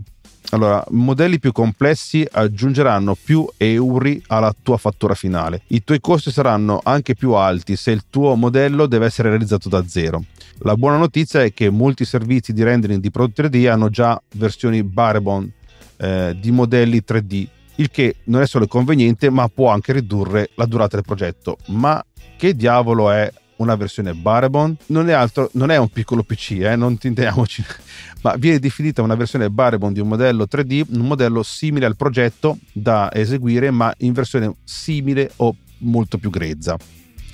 allora, 0.51 0.83
modelli 0.89 1.39
più 1.39 1.51
complessi 1.51 2.25
aggiungeranno 2.29 3.15
più 3.21 3.47
euro 3.57 3.93
alla 4.27 4.53
tua 4.61 4.77
fattura 4.77 5.13
finale. 5.13 5.61
I 5.67 5.83
tuoi 5.83 5.99
costi 5.99 6.31
saranno 6.31 6.79
anche 6.83 7.15
più 7.15 7.33
alti 7.33 7.75
se 7.75 7.91
il 7.91 8.03
tuo 8.09 8.35
modello 8.35 8.85
deve 8.85 9.05
essere 9.05 9.29
realizzato 9.29 9.69
da 9.69 9.87
zero. 9.87 10.23
La 10.59 10.75
buona 10.75 10.97
notizia 10.97 11.43
è 11.43 11.53
che 11.53 11.69
molti 11.69 12.05
servizi 12.05 12.53
di 12.53 12.63
rendering 12.63 13.01
di 13.01 13.11
prodotti 13.11 13.41
3D 13.41 13.69
hanno 13.69 13.89
già 13.89 14.21
versioni 14.35 14.83
Barebone 14.83 15.51
eh, 15.97 16.37
di 16.39 16.51
modelli 16.51 17.03
3D, 17.05 17.47
il 17.75 17.89
che 17.89 18.17
non 18.25 18.41
è 18.41 18.47
solo 18.47 18.67
conveniente 18.67 19.29
ma 19.29 19.49
può 19.49 19.69
anche 19.69 19.91
ridurre 19.91 20.51
la 20.55 20.65
durata 20.65 20.95
del 20.95 21.05
progetto. 21.05 21.57
Ma 21.67 22.03
che 22.37 22.55
diavolo 22.55 23.11
è 23.11 23.31
una 23.57 23.75
versione 23.75 24.13
Barebone? 24.13 24.75
Non 24.87 25.09
è 25.09 25.13
altro, 25.13 25.49
non 25.53 25.71
è 25.71 25.77
un 25.77 25.89
piccolo 25.89 26.23
PC, 26.23 26.51
eh, 26.61 26.75
non 26.75 26.91
intendiamoci 26.91 27.63
ma 28.21 28.35
viene 28.37 28.59
definita 28.59 29.01
una 29.01 29.15
versione 29.15 29.49
Barebone 29.49 29.93
di 29.93 29.99
un 29.99 30.07
modello 30.07 30.47
3D, 30.49 30.85
un 30.89 31.05
modello 31.05 31.43
simile 31.43 31.85
al 31.85 31.95
progetto 31.95 32.57
da 32.71 33.13
eseguire, 33.13 33.69
ma 33.71 33.93
in 33.99 34.13
versione 34.13 34.55
simile 34.63 35.31
o 35.37 35.55
molto 35.79 36.17
più 36.17 36.29
grezza. 36.29 36.75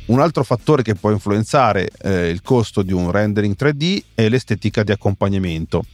Un 0.07 0.19
altro 0.19 0.43
fattore 0.43 0.81
che 0.81 0.95
può 0.95 1.11
influenzare 1.11 1.89
eh, 2.01 2.29
il 2.29 2.41
costo 2.41 2.81
di 2.81 2.91
un 2.91 3.09
rendering 3.11 3.55
3D 3.57 4.03
è 4.13 4.27
l'estetica 4.27 4.83
di 4.83 4.91
accompagnamento. 4.91 5.85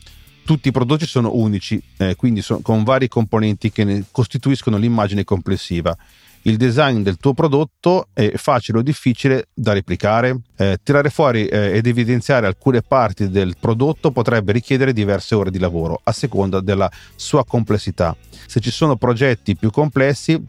tutti 0.43 0.69
i 0.69 0.71
prodotti 0.71 1.05
sono 1.05 1.35
unici, 1.35 1.79
eh, 1.97 2.15
quindi 2.15 2.41
sono, 2.41 2.61
con 2.61 2.83
vari 2.83 3.09
componenti 3.09 3.69
che 3.69 3.83
ne 3.83 4.05
costituiscono 4.09 4.77
l'immagine 4.77 5.25
complessiva 5.25 5.95
il 6.47 6.55
design 6.55 7.01
del 7.01 7.17
tuo 7.17 7.33
prodotto 7.33 8.07
è 8.13 8.31
facile 8.35 8.77
o 8.77 8.81
difficile 8.81 9.49
da 9.53 9.73
replicare. 9.73 10.39
Eh, 10.55 10.77
tirare 10.81 11.09
fuori 11.09 11.45
eh, 11.45 11.75
ed 11.75 11.85
evidenziare 11.87 12.47
alcune 12.47 12.81
parti 12.81 13.29
del 13.29 13.55
prodotto 13.59 14.11
potrebbe 14.11 14.53
richiedere 14.53 14.93
diverse 14.93 15.35
ore 15.35 15.51
di 15.51 15.59
lavoro 15.59 15.99
a 16.01 16.11
seconda 16.13 16.61
della 16.61 16.89
sua 17.15 17.43
complessità. 17.43 18.15
Se 18.45 18.61
ci 18.61 18.71
sono 18.71 18.95
progetti 18.95 19.57
più 19.57 19.71
complessi, 19.71 20.41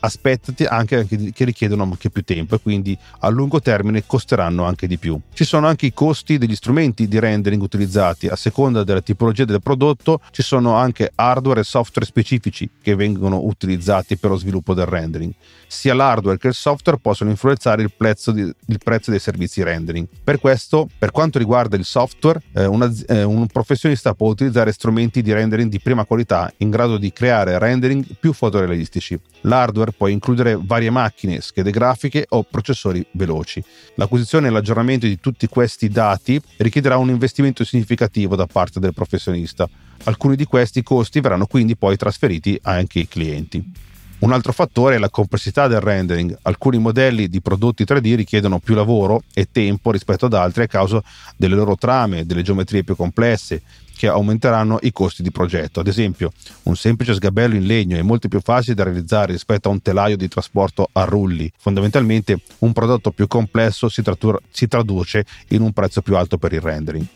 aspettati 0.00 0.64
anche 0.64 1.06
che 1.06 1.44
richiedono 1.44 1.84
anche 1.84 2.10
più 2.10 2.22
tempo 2.22 2.56
e 2.56 2.60
quindi 2.60 2.98
a 3.20 3.28
lungo 3.28 3.60
termine 3.60 4.04
costeranno 4.04 4.64
anche 4.64 4.86
di 4.86 4.98
più. 4.98 5.18
Ci 5.32 5.44
sono 5.44 5.68
anche 5.68 5.86
i 5.86 5.92
costi 5.92 6.38
degli 6.38 6.56
strumenti 6.56 7.06
di 7.06 7.18
rendering 7.18 7.62
utilizzati, 7.62 8.26
a 8.26 8.36
seconda 8.36 8.82
della 8.82 9.00
tipologia 9.00 9.44
del 9.44 9.62
prodotto 9.62 10.20
ci 10.32 10.42
sono 10.42 10.74
anche 10.74 11.12
hardware 11.14 11.60
e 11.60 11.64
software 11.64 12.06
specifici 12.06 12.68
che 12.82 12.94
vengono 12.96 13.44
utilizzati 13.44 14.16
per 14.16 14.30
lo 14.30 14.36
sviluppo 14.36 14.74
del 14.74 14.86
rendering. 14.86 15.19
Sia 15.66 15.94
l'hardware 15.94 16.38
che 16.38 16.48
il 16.48 16.54
software 16.54 16.98
possono 17.00 17.30
influenzare 17.30 17.82
il 17.82 17.92
prezzo, 17.96 18.32
di, 18.32 18.42
il 18.42 18.78
prezzo 18.82 19.10
dei 19.10 19.20
servizi 19.20 19.62
rendering. 19.62 20.06
Per 20.22 20.38
questo, 20.38 20.88
per 20.98 21.10
quanto 21.10 21.38
riguarda 21.38 21.76
il 21.76 21.84
software, 21.84 22.40
eh, 22.54 22.64
una, 22.66 22.92
eh, 23.06 23.22
un 23.22 23.46
professionista 23.46 24.14
può 24.14 24.28
utilizzare 24.28 24.72
strumenti 24.72 25.22
di 25.22 25.32
rendering 25.32 25.70
di 25.70 25.80
prima 25.80 26.04
qualità 26.04 26.52
in 26.58 26.70
grado 26.70 26.96
di 26.96 27.12
creare 27.12 27.58
rendering 27.58 28.04
più 28.18 28.32
fotorealistici. 28.32 29.18
L'hardware 29.42 29.92
può 29.92 30.08
includere 30.08 30.58
varie 30.60 30.90
macchine, 30.90 31.40
schede 31.40 31.70
grafiche 31.70 32.26
o 32.30 32.42
processori 32.42 33.04
veloci. 33.12 33.62
L'acquisizione 33.94 34.48
e 34.48 34.50
l'aggiornamento 34.50 35.06
di 35.06 35.18
tutti 35.20 35.46
questi 35.46 35.88
dati 35.88 36.40
richiederà 36.58 36.96
un 36.96 37.08
investimento 37.08 37.64
significativo 37.64 38.36
da 38.36 38.46
parte 38.46 38.80
del 38.80 38.94
professionista. 38.94 39.68
Alcuni 40.04 40.36
di 40.36 40.44
questi 40.44 40.82
costi 40.82 41.20
verranno 41.20 41.46
quindi 41.46 41.76
poi 41.76 41.96
trasferiti 41.96 42.58
anche 42.62 43.00
ai 43.00 43.08
clienti. 43.08 43.88
Un 44.20 44.32
altro 44.32 44.52
fattore 44.52 44.96
è 44.96 44.98
la 44.98 45.08
complessità 45.08 45.66
del 45.66 45.80
rendering. 45.80 46.36
Alcuni 46.42 46.76
modelli 46.76 47.28
di 47.28 47.40
prodotti 47.40 47.84
3D 47.84 48.16
richiedono 48.16 48.58
più 48.58 48.74
lavoro 48.74 49.22
e 49.32 49.48
tempo 49.50 49.90
rispetto 49.90 50.26
ad 50.26 50.34
altri 50.34 50.64
a 50.64 50.66
causa 50.66 51.02
delle 51.36 51.54
loro 51.54 51.74
trame, 51.76 52.26
delle 52.26 52.42
geometrie 52.42 52.84
più 52.84 52.94
complesse, 52.96 53.62
che 53.96 54.08
aumenteranno 54.08 54.78
i 54.82 54.92
costi 54.92 55.22
di 55.22 55.30
progetto. 55.30 55.80
Ad 55.80 55.86
esempio, 55.86 56.32
un 56.64 56.76
semplice 56.76 57.14
sgabello 57.14 57.54
in 57.54 57.64
legno 57.64 57.96
è 57.96 58.02
molto 58.02 58.28
più 58.28 58.42
facile 58.42 58.74
da 58.74 58.84
realizzare 58.84 59.32
rispetto 59.32 59.70
a 59.70 59.72
un 59.72 59.80
telaio 59.80 60.18
di 60.18 60.28
trasporto 60.28 60.90
a 60.92 61.04
rulli. 61.04 61.50
Fondamentalmente, 61.56 62.40
un 62.58 62.74
prodotto 62.74 63.12
più 63.12 63.26
complesso 63.26 63.88
si, 63.88 64.02
tradu- 64.02 64.40
si 64.50 64.68
traduce 64.68 65.24
in 65.48 65.62
un 65.62 65.72
prezzo 65.72 66.02
più 66.02 66.14
alto 66.16 66.36
per 66.36 66.52
il 66.52 66.60
rendering. 66.60 67.06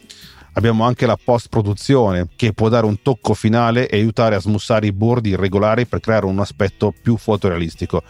Abbiamo 0.57 0.85
anche 0.85 1.05
la 1.05 1.19
post 1.23 1.49
produzione 1.49 2.29
che 2.37 2.53
può 2.53 2.69
dare 2.69 2.87
un 2.87 3.03
tocco 3.03 3.35
finale 3.35 3.89
e 3.89 3.97
aiutare 3.97 4.37
a 4.37 4.41
smussare 4.41 4.87
i 4.87 4.93
bordi 4.93 5.31
irregolari 5.31 5.85
per 5.85 6.01
creare 6.01 6.27
un 6.27 6.39
aspetto 6.39 6.95
più 7.03 7.17
fotorealistico. 7.17 8.03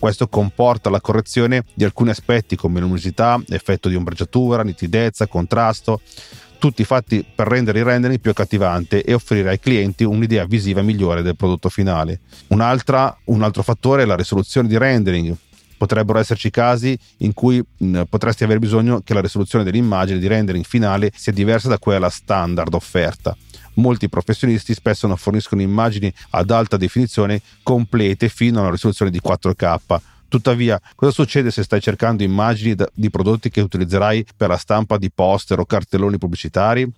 Questo 0.00 0.26
comporta 0.26 0.90
la 0.90 1.00
correzione 1.00 1.62
di 1.74 1.84
alcuni 1.84 2.10
aspetti 2.10 2.56
come 2.56 2.80
luminosità, 2.80 3.40
effetto 3.48 3.88
di 3.88 3.94
ombreggiatura, 3.94 4.64
nitidezza, 4.64 5.28
contrasto 5.28 6.00
tutti 6.58 6.84
fatti 6.84 7.24
per 7.34 7.48
rendere 7.48 7.80
il 7.80 7.84
rendering 7.84 8.20
più 8.20 8.30
accattivante 8.30 9.02
e 9.02 9.14
offrire 9.14 9.48
ai 9.50 9.58
clienti 9.58 10.04
un'idea 10.04 10.44
visiva 10.44 10.80
migliore 10.80 11.22
del 11.22 11.34
prodotto 11.34 11.68
finale. 11.68 12.20
un 12.48 12.60
altro 12.60 13.62
fattore 13.62 14.02
è 14.02 14.06
la 14.06 14.14
risoluzione 14.14 14.68
di 14.68 14.78
rendering. 14.78 15.34
Potrebbero 15.82 16.20
esserci 16.20 16.48
casi 16.50 16.96
in 17.18 17.32
cui 17.34 17.60
mh, 17.60 18.02
potresti 18.08 18.44
avere 18.44 18.60
bisogno 18.60 19.00
che 19.00 19.14
la 19.14 19.20
risoluzione 19.20 19.64
dell'immagine 19.64 20.20
di 20.20 20.28
rendering 20.28 20.64
finale 20.64 21.10
sia 21.12 21.32
diversa 21.32 21.68
da 21.68 21.80
quella 21.80 22.08
standard 22.08 22.72
offerta. 22.72 23.36
Molti 23.74 24.08
professionisti 24.08 24.74
spesso 24.74 25.08
non 25.08 25.16
forniscono 25.16 25.60
immagini 25.60 26.14
ad 26.30 26.52
alta 26.52 26.76
definizione 26.76 27.42
complete 27.64 28.28
fino 28.28 28.58
a 28.58 28.62
una 28.62 28.70
risoluzione 28.70 29.10
di 29.10 29.20
4K 29.20 30.00
Tuttavia, 30.28 30.80
cosa 30.94 31.10
succede 31.10 31.50
se 31.50 31.64
stai 31.64 31.80
cercando 31.80 32.22
immagini 32.22 32.76
di 32.94 33.10
prodotti 33.10 33.50
che 33.50 33.60
utilizzerai 33.60 34.24
per 34.36 34.50
la 34.50 34.58
stampa 34.58 34.98
di 34.98 35.10
poster 35.10 35.58
o 35.58 35.64
cartelloni 35.64 36.16
pubblicitari? 36.16 36.88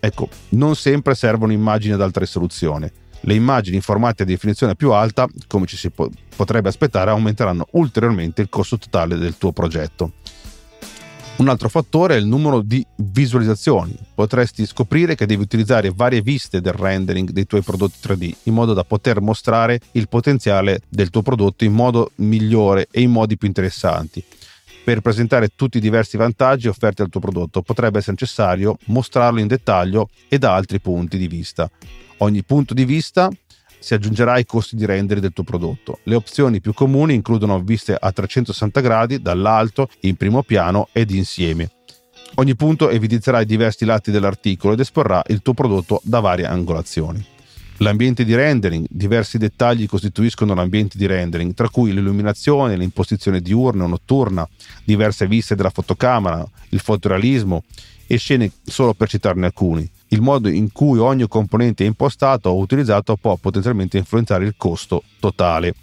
Ecco, 0.00 0.30
non 0.50 0.74
sempre 0.74 1.14
servono 1.14 1.52
immagini 1.52 1.92
ad 1.92 2.00
alta 2.00 2.20
risoluzione. 2.20 2.90
Le 3.20 3.34
immagini 3.34 3.76
in 3.76 3.82
formati 3.82 4.22
a 4.22 4.24
definizione 4.24 4.76
più 4.76 4.92
alta, 4.92 5.26
come 5.46 5.66
ci 5.66 5.76
si 5.76 5.90
po- 5.90 6.10
potrebbe 6.34 6.68
aspettare, 6.68 7.10
aumenteranno 7.10 7.66
ulteriormente 7.72 8.42
il 8.42 8.48
costo 8.48 8.78
totale 8.78 9.16
del 9.16 9.36
tuo 9.36 9.52
progetto. 9.52 10.12
Un 11.36 11.48
altro 11.48 11.68
fattore 11.68 12.14
è 12.14 12.18
il 12.18 12.24
numero 12.24 12.62
di 12.62 12.84
visualizzazioni. 12.96 13.94
Potresti 14.14 14.64
scoprire 14.64 15.14
che 15.14 15.26
devi 15.26 15.42
utilizzare 15.42 15.92
varie 15.94 16.22
viste 16.22 16.62
del 16.62 16.72
rendering 16.72 17.28
dei 17.28 17.44
tuoi 17.44 17.60
prodotti 17.60 17.98
3D 18.00 18.34
in 18.44 18.54
modo 18.54 18.72
da 18.72 18.84
poter 18.84 19.20
mostrare 19.20 19.78
il 19.92 20.08
potenziale 20.08 20.80
del 20.88 21.10
tuo 21.10 21.20
prodotto 21.20 21.64
in 21.64 21.74
modo 21.74 22.12
migliore 22.16 22.88
e 22.90 23.02
in 23.02 23.10
modi 23.10 23.36
più 23.36 23.48
interessanti. 23.48 24.24
Per 24.82 25.00
presentare 25.02 25.50
tutti 25.54 25.76
i 25.76 25.80
diversi 25.80 26.16
vantaggi 26.16 26.68
offerti 26.68 27.02
al 27.02 27.10
tuo 27.10 27.20
prodotto 27.20 27.60
potrebbe 27.60 27.98
essere 27.98 28.12
necessario 28.12 28.78
mostrarlo 28.86 29.38
in 29.38 29.46
dettaglio 29.46 30.08
e 30.28 30.38
da 30.38 30.54
altri 30.54 30.80
punti 30.80 31.18
di 31.18 31.26
vista. 31.26 31.68
Ogni 32.18 32.42
punto 32.44 32.72
di 32.72 32.84
vista 32.84 33.28
si 33.78 33.94
aggiungerà 33.94 34.32
ai 34.32 34.46
costi 34.46 34.74
di 34.74 34.86
rendere 34.86 35.20
del 35.20 35.32
tuo 35.32 35.44
prodotto. 35.44 36.00
Le 36.04 36.14
opzioni 36.14 36.60
più 36.60 36.72
comuni 36.72 37.14
includono 37.14 37.60
viste 37.60 37.94
a 37.94 38.10
360 38.10 38.80
gradi, 38.80 39.20
dall'alto, 39.20 39.88
in 40.00 40.16
primo 40.16 40.42
piano 40.42 40.88
ed 40.92 41.10
insieme. 41.10 41.70
Ogni 42.36 42.56
punto 42.56 42.88
evidenzierà 42.88 43.42
i 43.42 43.46
diversi 43.46 43.84
lati 43.84 44.10
dell'articolo 44.10 44.72
ed 44.72 44.80
esporrà 44.80 45.22
il 45.28 45.42
tuo 45.42 45.54
prodotto 45.54 46.00
da 46.04 46.20
varie 46.20 46.46
angolazioni. 46.46 47.24
L'ambiente 47.80 48.24
di 48.24 48.34
rendering, 48.34 48.86
diversi 48.88 49.36
dettagli 49.36 49.86
costituiscono 49.86 50.54
l'ambiente 50.54 50.96
di 50.96 51.06
rendering, 51.06 51.52
tra 51.52 51.68
cui 51.68 51.92
l'illuminazione, 51.92 52.76
l'imposizione 52.76 53.42
diurna 53.42 53.84
o 53.84 53.88
notturna, 53.88 54.48
diverse 54.82 55.26
viste 55.26 55.54
della 55.54 55.70
fotocamera, 55.70 56.44
il 56.70 56.80
fotorealismo 56.80 57.62
e 58.06 58.16
scene 58.16 58.50
solo 58.64 58.94
per 58.94 59.08
citarne 59.10 59.44
alcuni 59.44 59.88
il 60.08 60.20
modo 60.20 60.48
in 60.48 60.70
cui 60.72 60.98
ogni 60.98 61.26
componente 61.28 61.84
è 61.84 61.86
impostato 61.86 62.50
o 62.50 62.58
utilizzato 62.58 63.16
può 63.16 63.36
potenzialmente 63.36 63.98
influenzare 63.98 64.44
il 64.44 64.54
costo 64.56 65.02
totale. 65.18 65.74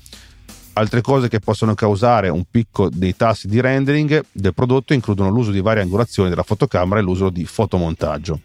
Altre 0.73 1.01
cose 1.01 1.27
che 1.27 1.39
possono 1.39 1.75
causare 1.75 2.29
un 2.29 2.45
picco 2.49 2.89
dei 2.89 3.15
tassi 3.15 3.47
di 3.47 3.61
rendering 3.61 4.25
del 4.31 4.53
prodotto 4.53 4.93
includono 4.93 5.29
l'uso 5.29 5.51
di 5.51 5.61
varie 5.61 5.83
angolazioni 5.83 6.29
della 6.29 6.43
fotocamera 6.43 6.99
e 6.99 7.03
l'uso 7.03 7.29
di 7.29 7.45
fotomontaggio. 7.45 8.39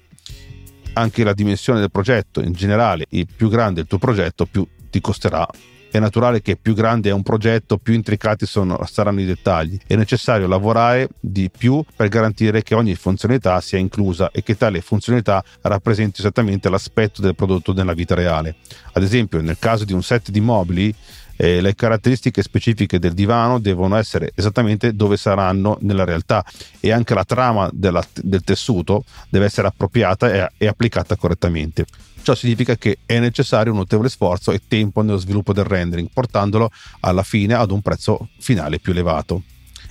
Anche 0.95 1.25
la 1.25 1.33
dimensione 1.33 1.81
del 1.81 1.91
progetto 1.91 2.43
in 2.43 2.53
generale, 2.53 3.07
più 3.35 3.49
grande 3.49 3.81
il 3.81 3.87
tuo 3.87 3.99
progetto, 3.99 4.47
più 4.47 4.67
ti 4.91 5.01
costerà 5.01 5.47
è 5.91 5.99
naturale 5.99 6.43
che 6.43 6.57
più 6.57 6.75
grande 6.75 7.11
è 7.11 7.13
un 7.13 7.23
progetto, 7.23 7.79
più 7.79 7.95
intricati 7.95 8.47
sono, 8.47 8.81
saranno 8.85 9.21
i 9.21 9.25
dettagli. 9.25 9.79
È 9.87 9.97
necessario 9.97 10.47
lavorare 10.47 11.09
di 11.21 11.51
più 11.51 11.83
per 11.97 12.09
garantire 12.09 12.63
che 12.63 12.75
ogni 12.75 12.95
funzionalità 12.95 13.61
sia 13.61 13.79
inclusa 13.79 14.31
e 14.31 14.43
che 14.43 14.57
tale 14.57 14.81
funzionalità 14.81 15.43
rappresenti 15.63 16.21
esattamente 16.21 16.69
l'aspetto 16.69 17.23
del 17.23 17.35
prodotto 17.35 17.73
nella 17.73 17.95
vita 17.95 18.15
reale. 18.15 18.57
Ad 18.93 19.03
esempio, 19.03 19.41
nel 19.41 19.59
caso 19.59 19.85
di 19.85 19.93
un 19.93 20.03
set 20.03 20.31
di 20.31 20.41
mobili, 20.41 20.95
eh, 21.41 21.61
le 21.61 21.75
caratteristiche 21.75 22.43
specifiche 22.43 22.99
del 22.99 23.15
divano 23.15 23.61
devono 23.61 23.97
essere 23.97 24.33
esattamente 24.35 24.95
dove 24.95 25.17
saranno 25.17 25.79
nella 25.83 26.05
realtà 26.05 26.45
e 26.81 26.91
anche 26.91 27.15
la 27.15 27.25
trama 27.25 27.71
della, 27.73 28.05
del 28.15 28.43
tessuto 28.43 29.05
deve 29.29 29.45
essere 29.45 29.69
appropriata 29.69 30.33
e, 30.33 30.51
e 30.59 30.67
applicata 30.67 31.15
correttamente. 31.15 31.87
Ciò 32.23 32.35
significa 32.35 32.77
che 32.77 32.99
è 33.07 33.19
necessario 33.19 33.73
un 33.73 33.79
notevole 33.79 34.09
sforzo 34.09 34.53
e 34.53 34.61
tempo 34.67 35.03
nello 35.03 35.17
sviluppo 35.17 35.53
del 35.53 35.65
rendering, 35.65 36.09
portandolo 36.13 36.71
alla 37.01 37.23
fine 37.23 37.55
ad 37.55 37.71
un 37.71 37.81
prezzo 37.81 38.29
finale 38.39 38.79
più 38.79 38.93
elevato. 38.93 39.43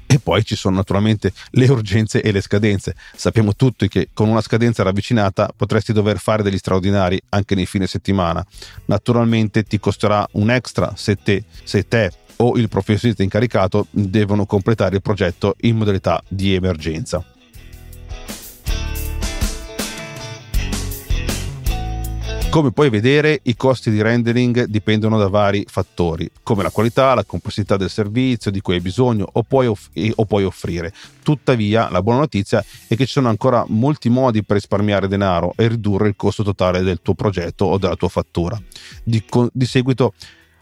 E 0.09 0.19
poi 0.19 0.45
ci 0.45 0.55
sono 0.55 0.77
naturalmente 0.77 1.33
le 1.51 1.67
urgenze 1.67 2.21
e 2.21 2.31
le 2.31 2.39
scadenze. 2.39 2.95
Sappiamo 3.13 3.55
tutti 3.55 3.89
che 3.89 4.09
con 4.13 4.29
una 4.29 4.39
scadenza 4.39 4.81
ravvicinata 4.83 5.51
potresti 5.53 5.91
dover 5.91 6.17
fare 6.17 6.43
degli 6.43 6.57
straordinari 6.57 7.21
anche 7.29 7.55
nei 7.55 7.65
fine 7.65 7.87
settimana. 7.87 8.45
Naturalmente 8.85 9.63
ti 9.63 9.79
costerà 9.79 10.25
un 10.33 10.49
extra 10.49 10.93
se 10.95 11.15
te, 11.15 11.43
se 11.63 11.87
te 11.87 12.11
o 12.37 12.55
il 12.57 12.69
professionista 12.69 13.23
incaricato 13.23 13.87
devono 13.89 14.45
completare 14.45 14.95
il 14.95 15.01
progetto 15.01 15.55
in 15.61 15.75
modalità 15.75 16.23
di 16.27 16.53
emergenza. 16.53 17.23
Come 22.49 22.71
puoi 22.71 22.89
vedere, 22.89 23.41
i 23.43 23.55
costi 23.55 23.91
di 23.91 24.01
rendering 24.01 24.63
dipendono 24.63 25.19
da 25.19 25.27
vari 25.27 25.65
fattori, 25.69 26.27
come 26.41 26.63
la 26.63 26.71
qualità, 26.71 27.13
la 27.13 27.23
complessità 27.23 27.77
del 27.77 27.89
servizio 27.89 28.49
di 28.49 28.61
cui 28.61 28.75
hai 28.75 28.81
bisogno 28.81 29.27
o 29.31 29.43
puoi, 29.43 29.67
off- 29.67 29.91
o 30.15 30.25
puoi 30.25 30.43
offrire. 30.43 30.91
Tuttavia, 31.21 31.89
la 31.91 32.01
buona 32.01 32.21
notizia 32.21 32.63
è 32.87 32.95
che 32.95 33.05
ci 33.05 33.11
sono 33.11 33.29
ancora 33.29 33.63
molti 33.67 34.09
modi 34.09 34.43
per 34.43 34.55
risparmiare 34.55 35.07
denaro 35.07 35.53
e 35.55 35.67
ridurre 35.67 36.07
il 36.07 36.15
costo 36.15 36.41
totale 36.41 36.81
del 36.81 37.01
tuo 37.03 37.13
progetto 37.13 37.65
o 37.65 37.77
della 37.77 37.95
tua 37.95 38.09
fattura. 38.09 38.59
Di, 39.03 39.23
di 39.51 39.65
seguito 39.65 40.13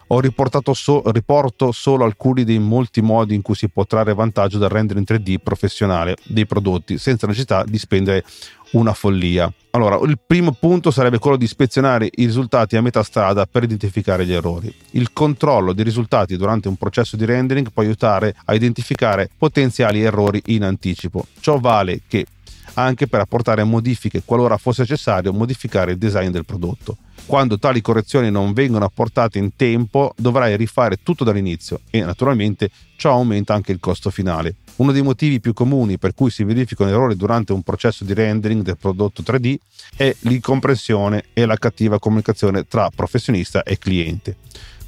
Ho 0.08 0.20
riportato 0.20 0.72
so, 0.72 1.02
riporto 1.10 1.72
solo 1.72 2.04
alcuni 2.04 2.44
dei 2.44 2.60
molti 2.60 3.00
modi 3.00 3.34
in 3.34 3.42
cui 3.42 3.56
si 3.56 3.68
può 3.68 3.84
trarre 3.86 4.14
vantaggio 4.14 4.56
dal 4.56 4.68
rendering 4.68 5.04
3D 5.04 5.36
professionale 5.42 6.16
dei 6.24 6.46
prodotti 6.46 6.96
senza 6.96 7.26
necessità 7.26 7.64
di 7.64 7.76
spendere 7.76 8.24
una 8.72 8.92
follia. 8.92 9.52
Allora, 9.70 9.98
il 10.06 10.18
primo 10.24 10.52
punto 10.52 10.92
sarebbe 10.92 11.18
quello 11.18 11.36
di 11.36 11.44
ispezionare 11.44 12.08
i 12.14 12.24
risultati 12.24 12.76
a 12.76 12.82
metà 12.82 13.02
strada 13.02 13.46
per 13.46 13.64
identificare 13.64 14.24
gli 14.24 14.32
errori. 14.32 14.72
Il 14.92 15.12
controllo 15.12 15.72
dei 15.72 15.84
risultati 15.84 16.36
durante 16.36 16.68
un 16.68 16.76
processo 16.76 17.16
di 17.16 17.24
rendering 17.24 17.70
può 17.72 17.82
aiutare 17.82 18.34
a 18.44 18.54
identificare 18.54 19.28
potenziali 19.36 20.02
errori 20.02 20.40
in 20.46 20.62
anticipo. 20.62 21.26
Ciò 21.40 21.58
vale 21.58 22.02
che 22.06 22.26
anche 22.74 23.08
per 23.08 23.20
apportare 23.20 23.64
modifiche 23.64 24.22
qualora 24.24 24.56
fosse 24.56 24.82
necessario 24.82 25.32
modificare 25.32 25.92
il 25.92 25.98
design 25.98 26.30
del 26.30 26.44
prodotto. 26.44 26.96
Quando 27.26 27.58
tali 27.58 27.80
correzioni 27.80 28.30
non 28.30 28.52
vengono 28.52 28.84
apportate 28.84 29.38
in 29.38 29.56
tempo 29.56 30.14
dovrai 30.16 30.56
rifare 30.56 31.02
tutto 31.02 31.24
dall'inizio 31.24 31.80
e 31.90 32.00
naturalmente 32.02 32.70
ciò 32.94 33.14
aumenta 33.14 33.52
anche 33.52 33.72
il 33.72 33.80
costo 33.80 34.10
finale. 34.10 34.54
Uno 34.76 34.92
dei 34.92 35.02
motivi 35.02 35.40
più 35.40 35.52
comuni 35.52 35.98
per 35.98 36.14
cui 36.14 36.30
si 36.30 36.44
verificano 36.44 36.90
errori 36.90 37.16
durante 37.16 37.52
un 37.52 37.62
processo 37.62 38.04
di 38.04 38.14
rendering 38.14 38.62
del 38.62 38.76
prodotto 38.76 39.22
3D 39.22 39.56
è 39.96 40.14
l'incomprensione 40.20 41.24
e 41.32 41.46
la 41.46 41.56
cattiva 41.56 41.98
comunicazione 41.98 42.68
tra 42.68 42.90
professionista 42.94 43.64
e 43.64 43.76
cliente 43.76 44.36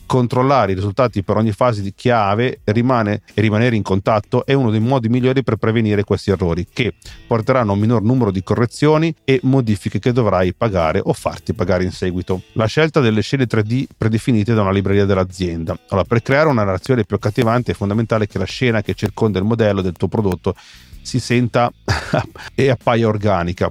controllare 0.09 0.73
i 0.73 0.75
risultati 0.75 1.23
per 1.23 1.37
ogni 1.37 1.53
fase 1.53 1.83
di 1.83 1.92
chiave 1.94 2.61
rimane, 2.64 3.21
e 3.35 3.42
rimanere 3.42 3.77
in 3.77 3.83
contatto 3.83 4.47
è 4.47 4.55
uno 4.55 4.71
dei 4.71 4.81
modi 4.81 5.09
migliori 5.09 5.44
per 5.44 5.57
prevenire 5.57 6.03
questi 6.03 6.31
errori 6.31 6.66
che 6.73 6.94
porteranno 7.27 7.73
a 7.73 7.75
un 7.75 7.81
minor 7.81 8.03
numero 8.03 8.31
di 8.31 8.42
correzioni 8.42 9.14
e 9.23 9.38
modifiche 9.42 9.99
che 9.99 10.12
dovrai 10.12 10.55
pagare 10.55 11.01
o 11.05 11.12
farti 11.12 11.53
pagare 11.53 11.85
in 11.85 11.92
seguito. 11.92 12.42
La 12.55 12.66
scelta 12.66 13.01
delle 13.01 13.21
scene 13.21 13.44
3D 13.44 13.85
predefinite 13.97 14.55
da 14.55 14.62
una 14.62 14.73
libreria 14.73 15.05
dell'azienda. 15.05 15.79
Allora, 15.88 16.07
per 16.07 16.23
creare 16.23 16.49
una 16.49 16.64
narrazione 16.64 17.05
più 17.05 17.16
accattivante 17.16 17.73
è 17.73 17.75
fondamentale 17.75 18.27
che 18.27 18.38
la 18.38 18.44
scena 18.44 18.81
che 18.81 18.94
circonda 18.94 19.38
il 19.38 19.44
modello 19.44 19.83
del 19.83 19.92
tuo 19.92 20.09
prodotto 20.09 20.55
si 21.03 21.21
senta 21.21 21.71
e 22.55 22.71
appaia 22.71 23.07
organica. 23.07 23.71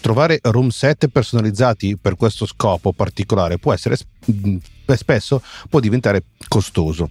Trovare 0.00 0.38
room 0.42 0.70
set 0.70 1.08
personalizzati 1.08 1.98
per 2.00 2.16
questo 2.16 2.46
scopo 2.46 2.92
particolare 2.92 3.58
può 3.58 3.72
essere 3.72 3.96
spesso 4.96 5.42
può 5.68 5.78
diventare 5.78 6.24
costoso. 6.48 7.10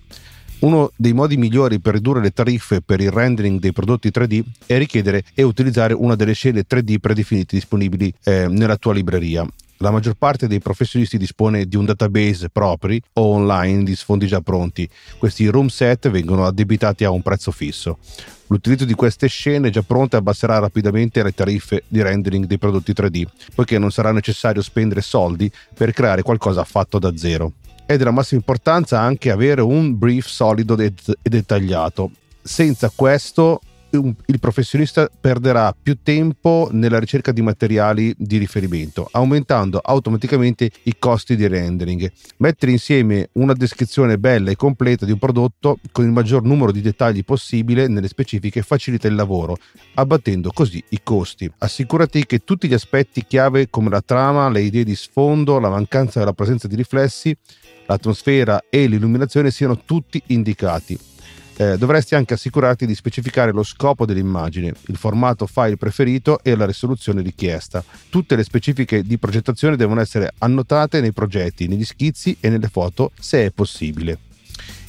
Uno 0.60 0.92
dei 0.98 1.14
modi 1.14 1.38
migliori 1.38 1.80
per 1.80 1.94
ridurre 1.94 2.20
le 2.20 2.32
tariffe 2.32 2.82
per 2.82 3.00
il 3.00 3.12
rendering 3.12 3.60
dei 3.60 3.72
prodotti 3.72 4.10
3D 4.10 4.44
è 4.66 4.78
richiedere 4.78 5.24
e 5.34 5.44
utilizzare 5.44 5.94
una 5.94 6.16
delle 6.16 6.34
scene 6.34 6.66
3D 6.70 6.98
predefinite 7.00 7.56
disponibili 7.56 8.14
eh, 8.24 8.48
nella 8.50 8.76
tua 8.76 8.94
libreria. 8.94 9.48
La 9.82 9.92
maggior 9.92 10.16
parte 10.16 10.48
dei 10.48 10.60
professionisti 10.60 11.18
dispone 11.18 11.66
di 11.66 11.78
un 11.78 11.86
database 11.86 12.50
propri 12.50 13.02
o 13.14 13.22
online 13.22 13.86
di 13.86 13.96
sfondi 13.96 14.28
già 14.28 14.42
pronti. 14.42 14.90
Questi 15.18 15.48
room 15.48 15.68
set 15.68 16.10
vengono 16.10 16.46
addebitati 16.46 17.06
a 17.06 17.12
un 17.12 17.22
prezzo 17.22 17.52
fisso. 17.52 17.98
L'utilizzo 18.48 18.84
di 18.84 18.94
queste 18.94 19.28
scene 19.28 19.70
già 19.70 19.82
pronte 19.82 20.18
abbasserà 20.18 20.60
rapidamente 20.60 21.24
le 21.24 21.32
tariffe 21.32 21.84
di 21.88 22.02
rendering 22.02 22.44
dei 22.44 22.58
prodotti 22.58 22.92
3D, 22.92 23.24
poiché 23.56 23.80
non 23.80 23.90
sarà 23.90 24.12
necessario 24.12 24.62
spendere 24.62 25.00
soldi 25.00 25.50
per 25.74 25.94
creare 25.94 26.24
qualcosa 26.24 26.66
fatto 26.66 27.00
da 27.00 27.16
zero. 27.16 27.54
È 27.86 27.96
della 27.96 28.12
massima 28.12 28.42
importanza 28.42 29.00
anche 29.00 29.32
avere 29.32 29.62
un 29.62 29.98
brief 29.98 30.28
solido 30.28 30.78
e 30.78 30.94
dettagliato. 31.22 32.12
Senza 32.42 32.92
questo 32.94 33.62
il 33.92 34.40
professionista 34.40 35.10
perderà 35.20 35.76
più 35.82 35.98
tempo 36.04 36.70
nella 36.72 37.00
ricerca 37.00 37.32
di 37.32 37.42
materiali 37.42 38.14
di 38.18 38.38
riferimento, 38.38 39.08
aumentando 39.12 39.80
automaticamente 39.80 40.70
i 40.84 40.96
costi 41.00 41.36
di 41.36 41.48
rendering. 41.48 42.12
Mettere 42.38 42.72
insieme 42.72 43.30
una 43.34 43.54
descrizione 43.54 44.18
bella 44.18 44.52
e 44.52 44.56
completa 44.56 45.06
di 45.06 45.12
un 45.12 45.18
prodotto 45.18 45.80
con 45.92 46.06
il 46.06 46.12
maggior 46.12 46.44
numero 46.44 46.72
di 46.72 46.82
dettagli 46.82 47.24
possibile 47.24 47.88
nelle 47.88 48.08
specifiche 48.08 48.62
facilita 48.62 49.08
il 49.08 49.16
lavoro, 49.16 49.58
abbattendo 49.96 50.52
così 50.54 50.84
i 50.90 51.00
costi. 51.04 51.52
Assicurati 51.58 52.26
che 52.26 52.44
tutti 52.44 52.68
gli 52.68 52.74
aspetti 52.74 53.26
chiave 53.26 53.70
come 53.70 53.90
la 53.90 54.02
trama, 54.02 54.50
le 54.50 54.62
idee 54.62 54.84
di 54.84 54.96
sfondo, 54.96 55.60
la 55.60 55.70
mancanza 55.70 56.20
della 56.20 56.34
presenza 56.34 56.68
di 56.68 56.76
riflessi, 56.76 57.36
l'atmosfera 57.88 58.66
e 58.70 58.86
l'illuminazione 58.86 59.50
siano 59.50 59.80
tutti 59.84 60.22
indicati 60.28 61.18
eh, 61.60 61.78
dovresti 61.78 62.16
anche 62.16 62.36
assicurarti 62.36 62.86
di 62.86 62.96
specificare 62.96 63.52
lo 63.52 63.64
scopo 63.64 64.06
dell'immagine, 64.06 64.74
il 64.88 64.96
formato 64.96 65.46
file 65.46 65.76
preferito 65.76 66.40
e 66.42 66.56
la 66.56 66.66
risoluzione 66.66 67.22
richiesta. 67.22 67.84
Tutte 68.10 68.38
le 68.38 68.44
specifiche 68.44 69.04
di 69.04 69.18
progettazione 69.18 69.76
devono 69.76 70.00
essere 70.00 70.32
annotate 70.38 71.02
nei 71.02 71.12
progetti, 71.12 71.68
negli 71.68 71.84
schizzi 71.84 72.38
e 72.40 72.48
nelle 72.48 72.70
foto 72.70 73.12
se 73.20 73.46
è 73.46 73.52
possibile. 73.52 74.20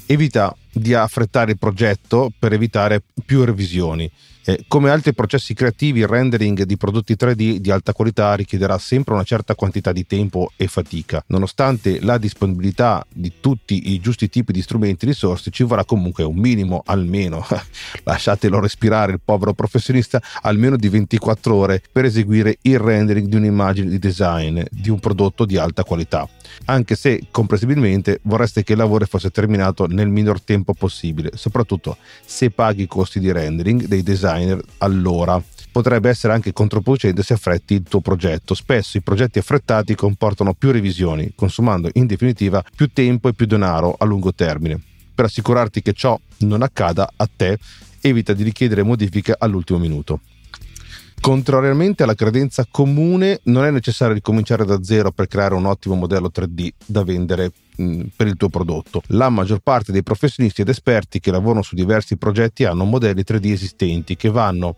Evita 0.07 0.57
di 0.71 0.95
affrettare 0.95 1.51
il 1.51 1.59
progetto 1.59 2.31
per 2.39 2.53
evitare 2.53 3.03
più 3.25 3.45
revisioni. 3.45 4.09
Eh, 4.43 4.65
come 4.69 4.89
altri 4.89 5.13
processi 5.13 5.53
creativi, 5.53 6.01
il 6.01 6.07
rendering 6.07 6.63
di 6.63 6.77
prodotti 6.79 7.15
3D 7.15 7.57
di 7.57 7.71
alta 7.71 7.93
qualità 7.93 8.35
richiederà 8.35 8.79
sempre 8.79 9.13
una 9.13 9.23
certa 9.23 9.55
quantità 9.55 9.93
di 9.93 10.07
tempo 10.07 10.53
e 10.57 10.67
fatica. 10.67 11.23
Nonostante 11.27 12.01
la 12.01 12.17
disponibilità 12.17 13.05
di 13.13 13.35
tutti 13.41 13.93
i 13.93 14.01
giusti 14.01 14.31
tipi 14.31 14.53
di 14.53 14.63
strumenti 14.63 15.05
e 15.05 15.09
risorse, 15.09 15.51
ci 15.51 15.63
vorrà 15.63 15.85
comunque 15.85 16.25
un 16.25 16.37
minimo 16.37 16.83
almeno, 16.87 17.45
lasciatelo 18.05 18.61
respirare 18.61 19.13
il 19.13 19.21
povero 19.23 19.53
professionista, 19.53 20.23
almeno 20.41 20.77
di 20.77 20.89
24 20.89 21.55
ore 21.55 21.83
per 21.93 22.07
eseguire 22.07 22.57
il 22.63 22.79
rendering 22.79 23.27
di 23.27 23.37
un'immagine 23.37 23.91
di 23.91 23.99
design 23.99 24.63
di 24.71 24.89
un 24.89 25.01
prodotto 25.01 25.45
di 25.45 25.59
alta 25.59 25.85
qualità. 25.85 26.27
Anche 26.65 26.97
se 26.97 27.27
comprensibilmente 27.31 28.21
vorreste 28.23 28.65
che 28.65 28.73
il 28.73 28.79
lavoro 28.79 29.05
fosse 29.05 29.31
terminato 29.31 29.87
nel 29.87 30.09
minor 30.09 30.41
tempo 30.41 30.73
possibile, 30.73 31.33
soprattutto 31.35 31.99
se 32.25 32.51
paghi 32.51 32.83
i 32.83 32.87
costi 32.87 33.21
di 33.21 33.31
rendering 33.31 33.85
dei 33.85 34.03
design 34.03 34.29
designer 34.31 34.61
allora. 34.79 35.43
Potrebbe 35.73 36.09
essere 36.09 36.33
anche 36.33 36.53
controproducente 36.53 37.23
se 37.23 37.35
affretti 37.35 37.75
il 37.75 37.83
tuo 37.85 38.01
progetto. 38.01 38.55
Spesso 38.55 38.97
i 38.97 39.03
progetti 39.03 39.39
affrettati 39.39 39.95
comportano 39.95 40.55
più 40.55 40.73
revisioni, 40.73 41.33
consumando 41.35 41.89
in 41.93 42.07
definitiva 42.07 42.63
più 42.75 42.89
tempo 42.93 43.29
e 43.29 43.35
più 43.35 43.47
denaro 43.47 43.95
a 43.97 44.05
lungo 44.05 44.35
termine. 44.35 44.81
Per 45.15 45.25
assicurarti 45.25 45.83
che 45.83 45.93
ciò 45.93 46.19
non 46.39 46.63
accada 46.63 47.09
a 47.15 47.29
te, 47.35 47.59
evita 48.01 48.33
di 48.33 48.43
richiedere 48.43 48.83
modifiche 48.83 49.35
all'ultimo 49.37 49.79
minuto. 49.79 50.21
Contrariamente 51.21 52.03
alla 52.03 52.15
credenza 52.15 52.67
comune, 52.69 53.41
non 53.45 53.65
è 53.65 53.71
necessario 53.71 54.15
ricominciare 54.15 54.65
da 54.65 54.83
zero 54.83 55.13
per 55.13 55.29
creare 55.29 55.55
un 55.55 55.67
ottimo 55.67 55.95
modello 55.95 56.31
3D 56.35 56.71
da 56.87 57.05
vendere 57.05 57.53
per 57.77 58.27
il 58.27 58.37
tuo 58.37 58.49
prodotto. 58.49 59.03
La 59.09 59.29
maggior 59.29 59.61
parte 59.61 59.93
dei 59.93 60.03
professionisti 60.03 60.63
ed 60.63 60.69
esperti 60.69 61.21
che 61.21 61.31
lavorano 61.31 61.63
su 61.63 61.75
diversi 61.75 62.17
progetti 62.17 62.65
hanno 62.65 62.85
modelli 62.85 63.25
3D 63.27 63.51
esistenti 63.51 64.17
che 64.17 64.31
vanno 64.31 64.77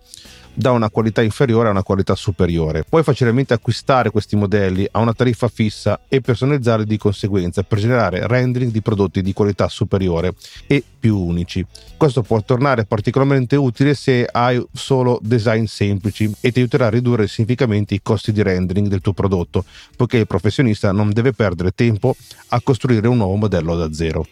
da 0.53 0.71
una 0.71 0.89
qualità 0.89 1.21
inferiore 1.21 1.67
a 1.67 1.71
una 1.71 1.83
qualità 1.83 2.15
superiore. 2.15 2.83
Puoi 2.87 3.03
facilmente 3.03 3.53
acquistare 3.53 4.11
questi 4.11 4.35
modelli 4.35 4.87
a 4.91 4.99
una 4.99 5.13
tariffa 5.13 5.47
fissa 5.47 6.01
e 6.07 6.21
personalizzarli 6.21 6.85
di 6.85 6.97
conseguenza 6.97 7.63
per 7.63 7.79
generare 7.79 8.27
rendering 8.27 8.71
di 8.71 8.81
prodotti 8.81 9.21
di 9.21 9.33
qualità 9.33 9.67
superiore 9.67 10.33
e 10.67 10.83
più 10.99 11.17
unici. 11.17 11.65
Questo 11.97 12.21
può 12.21 12.41
tornare 12.43 12.85
particolarmente 12.85 13.55
utile 13.55 13.93
se 13.93 14.27
hai 14.31 14.63
solo 14.71 15.19
design 15.21 15.63
semplici 15.65 16.31
e 16.39 16.51
ti 16.51 16.59
aiuterà 16.59 16.87
a 16.87 16.89
ridurre 16.89 17.27
significativamente 17.27 17.95
i 17.95 18.01
costi 18.01 18.31
di 18.31 18.43
rendering 18.43 18.87
del 18.87 19.01
tuo 19.01 19.13
prodotto, 19.13 19.65
poiché 19.95 20.17
il 20.17 20.27
professionista 20.27 20.91
non 20.91 21.11
deve 21.11 21.33
perdere 21.33 21.71
tempo 21.71 22.15
a 22.49 22.61
costruire 22.61 22.82
un 22.87 23.17
nuovo 23.17 23.35
modello 23.35 23.75
da 23.75 23.93
zero. 23.93 24.25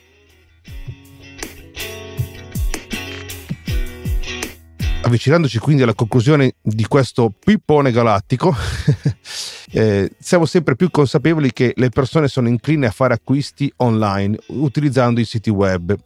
avvicinandoci 5.11 5.59
quindi 5.59 5.83
alla 5.83 5.93
conclusione 5.93 6.55
di 6.61 6.85
questo 6.85 7.33
pippone 7.37 7.91
galattico, 7.91 8.55
eh, 9.71 10.09
siamo 10.17 10.45
sempre 10.45 10.77
più 10.77 10.89
consapevoli 10.89 11.51
che 11.51 11.73
le 11.75 11.89
persone 11.89 12.29
sono 12.29 12.47
incline 12.47 12.87
a 12.87 12.91
fare 12.91 13.13
acquisti 13.13 13.71
online 13.77 14.37
utilizzando 14.47 15.19
i 15.19 15.25
siti 15.25 15.49
web 15.49 15.97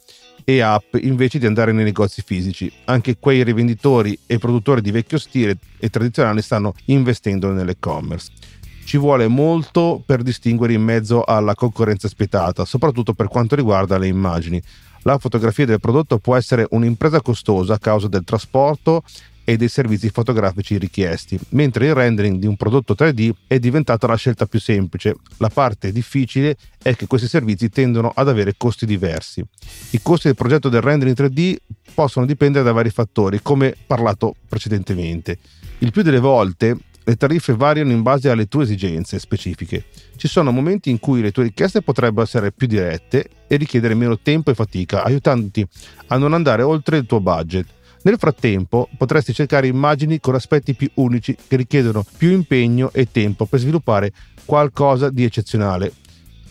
e 0.44 0.60
app 0.60 0.94
invece 0.96 1.38
di 1.38 1.46
andare 1.46 1.72
nei 1.72 1.84
negozi 1.84 2.22
fisici. 2.24 2.72
Anche 2.86 3.16
quei 3.18 3.42
rivenditori 3.44 4.18
e 4.26 4.38
produttori 4.38 4.80
di 4.80 4.90
vecchio 4.90 5.18
stile 5.18 5.56
e 5.78 5.88
tradizionali 5.88 6.42
stanno 6.42 6.74
investendo 6.86 7.52
nell'e-commerce. 7.52 8.30
Ci 8.86 8.98
vuole 8.98 9.26
molto 9.26 10.00
per 10.06 10.22
distinguere 10.22 10.72
in 10.72 10.80
mezzo 10.80 11.24
alla 11.24 11.56
concorrenza 11.56 12.06
spietata, 12.06 12.64
soprattutto 12.64 13.14
per 13.14 13.26
quanto 13.26 13.56
riguarda 13.56 13.98
le 13.98 14.06
immagini 14.06 14.62
la 15.02 15.18
fotografia 15.18 15.66
del 15.66 15.80
prodotto 15.80 16.18
può 16.18 16.36
essere 16.36 16.66
un'impresa 16.70 17.20
costosa 17.20 17.74
a 17.74 17.78
causa 17.78 18.08
del 18.08 18.24
trasporto 18.24 19.02
e 19.44 19.56
dei 19.56 19.68
servizi 19.68 20.08
fotografici 20.10 20.78
richiesti, 20.78 21.38
mentre 21.50 21.86
il 21.86 21.94
rendering 21.94 22.38
di 22.38 22.46
un 22.46 22.56
prodotto 22.56 22.94
3D 22.94 23.30
è 23.46 23.60
diventata 23.60 24.08
la 24.08 24.16
scelta 24.16 24.46
più 24.46 24.58
semplice. 24.58 25.14
La 25.36 25.48
parte 25.48 25.92
difficile 25.92 26.56
è 26.82 26.96
che 26.96 27.06
questi 27.06 27.28
servizi 27.28 27.70
tendono 27.70 28.10
ad 28.14 28.28
avere 28.28 28.54
costi 28.56 28.86
diversi. 28.86 29.44
I 29.90 30.00
costi 30.02 30.26
del 30.26 30.36
progetto 30.36 30.68
del 30.68 30.80
rendering 30.80 31.16
3D 31.16 31.56
possono 31.94 32.26
dipendere 32.26 32.64
da 32.64 32.72
vari 32.72 32.90
fattori, 32.90 33.40
come 33.42 33.76
parlato 33.86 34.34
precedentemente. 34.48 35.38
Il 35.78 35.92
più 35.92 36.02
delle 36.02 36.18
volte 36.20 36.76
le 37.08 37.14
tariffe 37.14 37.54
variano 37.54 37.92
in 37.92 38.02
base 38.02 38.28
alle 38.30 38.48
tue 38.48 38.64
esigenze 38.64 39.20
specifiche. 39.20 39.84
Ci 40.16 40.26
sono 40.26 40.50
momenti 40.50 40.90
in 40.90 40.98
cui 40.98 41.20
le 41.20 41.30
tue 41.30 41.44
richieste 41.44 41.80
potrebbero 41.80 42.24
essere 42.24 42.50
più 42.50 42.66
dirette 42.66 43.28
e 43.46 43.56
richiedere 43.56 43.94
meno 43.94 44.18
tempo 44.18 44.50
e 44.50 44.54
fatica, 44.54 45.04
aiutandoti 45.04 45.64
a 46.08 46.16
non 46.18 46.34
andare 46.34 46.62
oltre 46.62 46.96
il 46.96 47.06
tuo 47.06 47.20
budget. 47.20 47.66
Nel 48.02 48.18
frattempo 48.18 48.88
potresti 48.96 49.32
cercare 49.32 49.68
immagini 49.68 50.18
con 50.18 50.34
aspetti 50.34 50.74
più 50.74 50.90
unici 50.94 51.36
che 51.46 51.54
richiedono 51.54 52.04
più 52.16 52.32
impegno 52.32 52.90
e 52.92 53.08
tempo 53.10 53.46
per 53.46 53.60
sviluppare 53.60 54.12
qualcosa 54.44 55.08
di 55.08 55.22
eccezionale. 55.22 55.92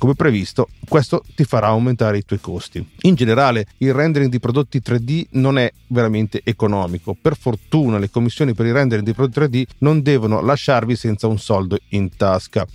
Come 0.06 0.18
previsto, 0.18 0.68
questo 0.88 1.24
ti 1.34 1.46
farà 1.46 1.70
aumentare 1.70 2.20
i 2.20 2.24
tuoi 2.24 2.40
costi. 2.40 2.88
In 3.02 3.16
generale, 3.16 3.66
il 3.78 3.92
rendering 3.92 4.30
di 4.30 4.40
prodotti 4.40 4.78
3D 4.78 5.30
non 5.32 5.58
è 5.58 5.74
veramente 5.88 6.42
economico. 6.44 7.18
Per 7.20 7.36
fortuna, 7.36 7.98
le 7.98 8.12
commissioni 8.12 8.54
per 8.54 8.68
il 8.68 8.74
rendering 8.74 9.04
di 9.04 9.14
prodotti 9.14 9.40
3D 9.40 9.64
non 9.80 10.04
devono 10.04 10.42
lasciarvi 10.42 10.96
senza 10.96 11.26
un 11.26 11.40
soldo 11.40 11.80
in 11.90 12.16
tasca 12.16 12.68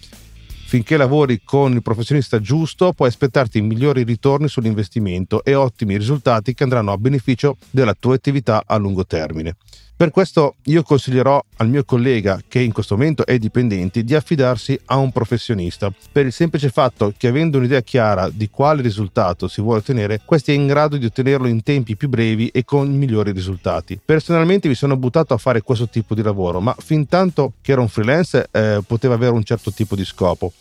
finché 0.67 0.97
lavori 0.97 1.41
con 1.45 1.73
il 1.73 1.83
professionista 1.83 2.41
giusto 2.41 2.93
puoi 2.93 3.09
aspettarti 3.09 3.61
migliori 3.61 4.05
ritorni 4.05 4.47
sull'investimento 4.47 5.43
e 5.43 5.55
ottimi 5.55 5.97
risultati 5.97 6.55
che 6.55 6.63
andranno 6.63 6.93
a 6.93 6.97
beneficio 6.97 7.57
della 7.71 7.95
tua 7.99 8.15
attività 8.15 8.63
a 8.65 8.77
lungo 8.77 9.05
termine. 9.05 9.57
Per 10.01 10.11
questo 10.13 10.55
io 10.65 10.83
consiglierò 10.83 11.45
al 11.59 11.69
mio 11.69 11.85
collega 11.85 12.41
che 12.49 12.59
in 12.59 12.73
questo 12.73 12.97
momento 12.97 13.27
è 13.27 13.37
dipendente 13.37 14.03
di 14.03 14.15
affidarsi 14.15 14.81
a 14.87 14.97
un 14.97 15.13
professionista 15.13 15.93
per 16.11 16.25
il 16.25 16.33
semplice 16.33 16.71
fatto 16.71 17.13
che 17.15 17.29
avendo 17.29 17.59
un'idea 17.59 17.83
chiara 17.83 18.31
di 18.31 18.49
quale 18.49 18.81
risultato 18.81 19.47
si 19.47 19.61
vuole 19.61 19.81
ottenere, 19.81 20.23
questi 20.25 20.53
è 20.53 20.55
in 20.55 20.67
grado 20.67 20.97
di 20.97 21.05
ottenerlo 21.05 21.49
in 21.49 21.63
tempi 21.63 21.97
più 21.97 22.09
brevi 22.09 22.49
e 22.49 22.65
con 22.65 22.91
migliori 22.91 23.33
risultati. 23.33 24.01
Personalmente 24.03 24.69
mi 24.69 24.75
sono 24.75 24.97
buttato 24.97 25.35
a 25.35 25.37
fare 25.37 25.61
questo 25.61 25.87
tipo 25.87 26.15
di 26.15 26.23
lavoro, 26.23 26.61
ma 26.61 26.75
fin 26.79 27.07
tanto 27.07 27.53
che 27.61 27.73
ero 27.73 27.83
un 27.83 27.89
freelance 27.89 28.49
eh, 28.51 28.81
poteva 28.87 29.13
avere 29.13 29.33
un 29.33 29.45
certo 29.45 29.71
tipo 29.71 29.97
di 29.97 30.07
scopo 30.07 30.55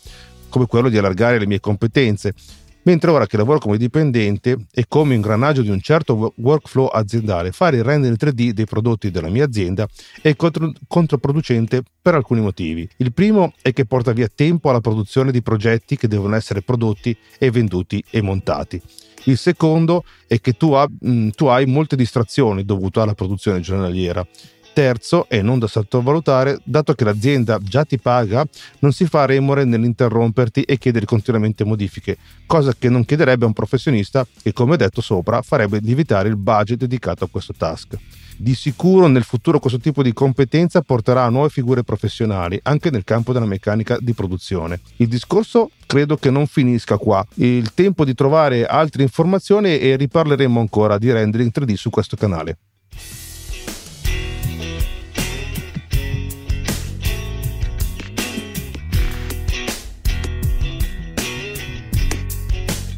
come 0.50 0.66
quello 0.66 0.90
di 0.90 0.98
allargare 0.98 1.38
le 1.38 1.46
mie 1.46 1.60
competenze 1.60 2.34
mentre 2.82 3.10
ora 3.10 3.26
che 3.26 3.36
lavoro 3.36 3.58
come 3.58 3.76
dipendente 3.76 4.66
e 4.72 4.84
come 4.88 5.14
ingranaggio 5.14 5.62
di 5.62 5.70
un 5.70 5.80
certo 5.80 6.34
workflow 6.36 6.86
aziendale, 6.86 7.52
fare 7.52 7.78
il 7.78 7.84
rendering 7.84 8.18
3D 8.18 8.50
dei 8.50 8.66
prodotti 8.66 9.10
della 9.10 9.28
mia 9.28 9.44
azienda 9.44 9.86
è 10.22 10.34
contro- 10.36 10.72
controproducente 10.86 11.82
per 12.00 12.14
alcuni 12.14 12.40
motivi. 12.40 12.88
Il 12.96 13.12
primo 13.12 13.52
è 13.62 13.72
che 13.72 13.84
porta 13.84 14.12
via 14.12 14.28
tempo 14.32 14.70
alla 14.70 14.80
produzione 14.80 15.32
di 15.32 15.42
progetti 15.42 15.96
che 15.96 16.08
devono 16.08 16.36
essere 16.36 16.62
prodotti 16.62 17.16
e 17.38 17.50
venduti 17.50 18.02
e 18.10 18.22
montati. 18.22 18.80
Il 19.24 19.36
secondo 19.36 20.04
è 20.26 20.40
che 20.40 20.52
tu, 20.54 20.72
ha, 20.72 20.88
mh, 20.88 21.30
tu 21.30 21.46
hai 21.46 21.66
molte 21.66 21.94
distrazioni 21.94 22.64
dovute 22.64 23.00
alla 23.00 23.14
produzione 23.14 23.60
giornaliera 23.60 24.26
Terzo, 24.72 25.26
e 25.28 25.42
non 25.42 25.58
da 25.58 25.66
sottovalutare, 25.66 26.60
dato 26.64 26.94
che 26.94 27.04
l'azienda 27.04 27.58
già 27.60 27.84
ti 27.84 27.98
paga, 27.98 28.46
non 28.80 28.92
si 28.92 29.06
fa 29.06 29.26
remore 29.26 29.64
nell'interromperti 29.64 30.62
e 30.62 30.78
chiedere 30.78 31.06
continuamente 31.06 31.64
modifiche, 31.64 32.16
cosa 32.46 32.72
che 32.78 32.88
non 32.88 33.04
chiederebbe 33.04 33.44
a 33.44 33.48
un 33.48 33.52
professionista 33.52 34.26
che, 34.42 34.52
come 34.52 34.76
detto 34.76 35.00
sopra, 35.00 35.42
farebbe 35.42 35.80
lievitare 35.80 36.28
il 36.28 36.36
budget 36.36 36.78
dedicato 36.78 37.24
a 37.24 37.28
questo 37.28 37.52
task. 37.52 37.98
Di 38.40 38.54
sicuro 38.54 39.06
nel 39.06 39.24
futuro 39.24 39.58
questo 39.58 39.78
tipo 39.78 40.02
di 40.02 40.14
competenza 40.14 40.80
porterà 40.80 41.24
a 41.24 41.28
nuove 41.28 41.50
figure 41.50 41.82
professionali 41.82 42.58
anche 42.62 42.88
nel 42.88 43.04
campo 43.04 43.34
della 43.34 43.44
meccanica 43.44 43.98
di 44.00 44.14
produzione. 44.14 44.80
Il 44.96 45.08
discorso 45.08 45.72
credo 45.84 46.16
che 46.16 46.30
non 46.30 46.46
finisca 46.46 46.96
qua. 46.96 47.22
Il 47.34 47.74
tempo 47.74 48.02
di 48.02 48.14
trovare 48.14 48.64
altre 48.64 49.02
informazioni 49.02 49.78
e 49.78 49.94
riparleremo 49.96 50.58
ancora 50.58 50.96
di 50.96 51.12
rendering 51.12 51.52
3D 51.54 51.74
su 51.74 51.90
questo 51.90 52.16
canale. 52.16 52.56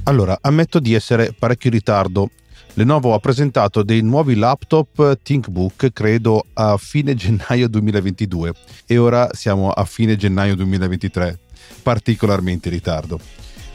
Allora, 0.04 0.36
ammetto 0.40 0.80
di 0.80 0.94
essere 0.94 1.32
parecchio 1.32 1.70
in 1.70 1.76
ritardo. 1.76 2.30
Lenovo 2.74 3.14
ha 3.14 3.20
presentato 3.20 3.84
dei 3.84 4.02
nuovi 4.02 4.34
laptop 4.34 5.20
ThinkBook, 5.22 5.92
credo 5.92 6.46
a 6.54 6.76
fine 6.76 7.14
gennaio 7.14 7.68
2022 7.68 8.52
e 8.86 8.98
ora 8.98 9.28
siamo 9.32 9.70
a 9.70 9.84
fine 9.84 10.16
gennaio 10.16 10.56
2023, 10.56 11.38
particolarmente 11.82 12.68
in 12.68 12.74
ritardo. 12.74 13.20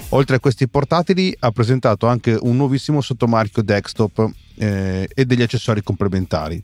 Oltre 0.10 0.36
a 0.36 0.40
questi 0.40 0.68
portatili 0.68 1.34
ha 1.40 1.52
presentato 1.52 2.08
anche 2.08 2.38
un 2.40 2.58
nuovissimo 2.58 3.00
sottomarchio 3.00 3.62
desktop 3.62 4.30
eh, 4.56 5.08
e 5.14 5.26
degli 5.26 5.42
accessori 5.42 5.82
complementari. 5.82 6.62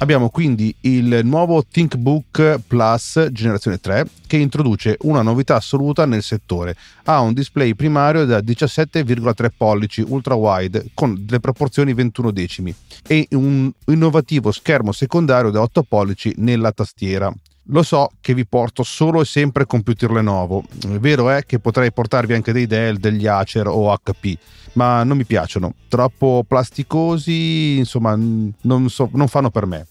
Abbiamo 0.00 0.30
quindi 0.30 0.72
il 0.82 1.22
nuovo 1.24 1.64
ThinkBook 1.68 2.60
Plus 2.68 3.30
generazione 3.32 3.80
3 3.80 4.06
che 4.28 4.36
introduce 4.36 4.96
una 5.00 5.22
novità 5.22 5.56
assoluta 5.56 6.06
nel 6.06 6.22
settore. 6.22 6.76
Ha 7.04 7.20
un 7.20 7.32
display 7.32 7.74
primario 7.74 8.24
da 8.24 8.38
17,3 8.38 9.48
pollici 9.56 10.04
ultra 10.06 10.34
wide 10.34 10.90
con 10.94 11.16
delle 11.26 11.40
proporzioni 11.40 11.94
21 11.94 12.30
decimi 12.30 12.72
e 13.08 13.26
un 13.32 13.68
innovativo 13.86 14.52
schermo 14.52 14.92
secondario 14.92 15.50
da 15.50 15.62
8 15.62 15.82
pollici 15.82 16.32
nella 16.36 16.70
tastiera. 16.70 17.34
Lo 17.70 17.82
so 17.82 18.12
che 18.20 18.32
vi 18.32 18.46
porto 18.46 18.82
solo 18.82 19.20
e 19.20 19.26
sempre 19.26 19.66
computer 19.66 20.10
Lenovo, 20.10 20.64
il 20.84 20.98
vero 21.00 21.28
è 21.28 21.44
che 21.44 21.58
potrei 21.58 21.92
portarvi 21.92 22.32
anche 22.32 22.52
dei 22.52 22.66
Dell, 22.66 22.96
degli 22.96 23.26
Acer 23.26 23.66
o 23.66 23.94
HP, 23.94 24.38
ma 24.72 25.02
non 25.02 25.18
mi 25.18 25.26
piacciono, 25.26 25.74
troppo 25.88 26.44
plasticosi, 26.48 27.76
insomma 27.76 28.16
non, 28.16 28.88
so, 28.88 29.10
non 29.12 29.28
fanno 29.28 29.50
per 29.50 29.66
me 29.66 29.86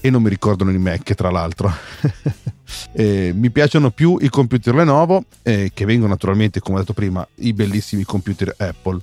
e 0.00 0.08
non 0.08 0.22
mi 0.22 0.30
ricordano 0.30 0.70
i 0.70 0.78
Mac 0.78 1.12
tra 1.14 1.30
l'altro. 1.30 1.70
eh, 2.92 3.32
mi 3.34 3.50
piacciono 3.50 3.90
più 3.90 4.16
i 4.20 4.30
computer 4.30 4.74
Lenovo 4.74 5.24
eh, 5.42 5.70
che 5.74 5.84
vengono 5.84 6.12
naturalmente 6.12 6.60
come 6.60 6.76
ho 6.76 6.80
detto 6.80 6.94
prima 6.94 7.26
i 7.36 7.52
bellissimi 7.52 8.04
computer 8.04 8.54
Apple. 8.56 9.00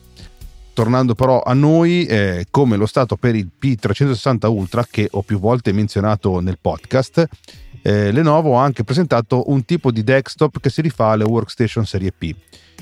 Tornando 0.73 1.13
però 1.15 1.41
a 1.41 1.53
noi, 1.53 2.05
eh, 2.05 2.47
come 2.49 2.75
lo 2.75 2.85
stato 2.85 3.15
per 3.15 3.35
il 3.35 3.49
P360 3.61 4.47
Ultra 4.47 4.85
che 4.89 5.07
ho 5.09 5.21
più 5.21 5.39
volte 5.39 5.71
menzionato 5.71 6.41
nel 6.41 6.57
podcast, 6.59 7.25
eh, 7.85 8.11
Lenovo 8.11 8.57
ha 8.57 8.63
anche 8.63 8.83
presentato 8.83 9.51
un 9.51 9.63
tipo 9.63 9.91
di 9.91 10.03
desktop 10.03 10.59
che 10.59 10.71
si 10.71 10.81
rifà 10.81 11.09
alle 11.09 11.23
workstation 11.23 11.85
serie 11.85 12.11
P. 12.11 12.33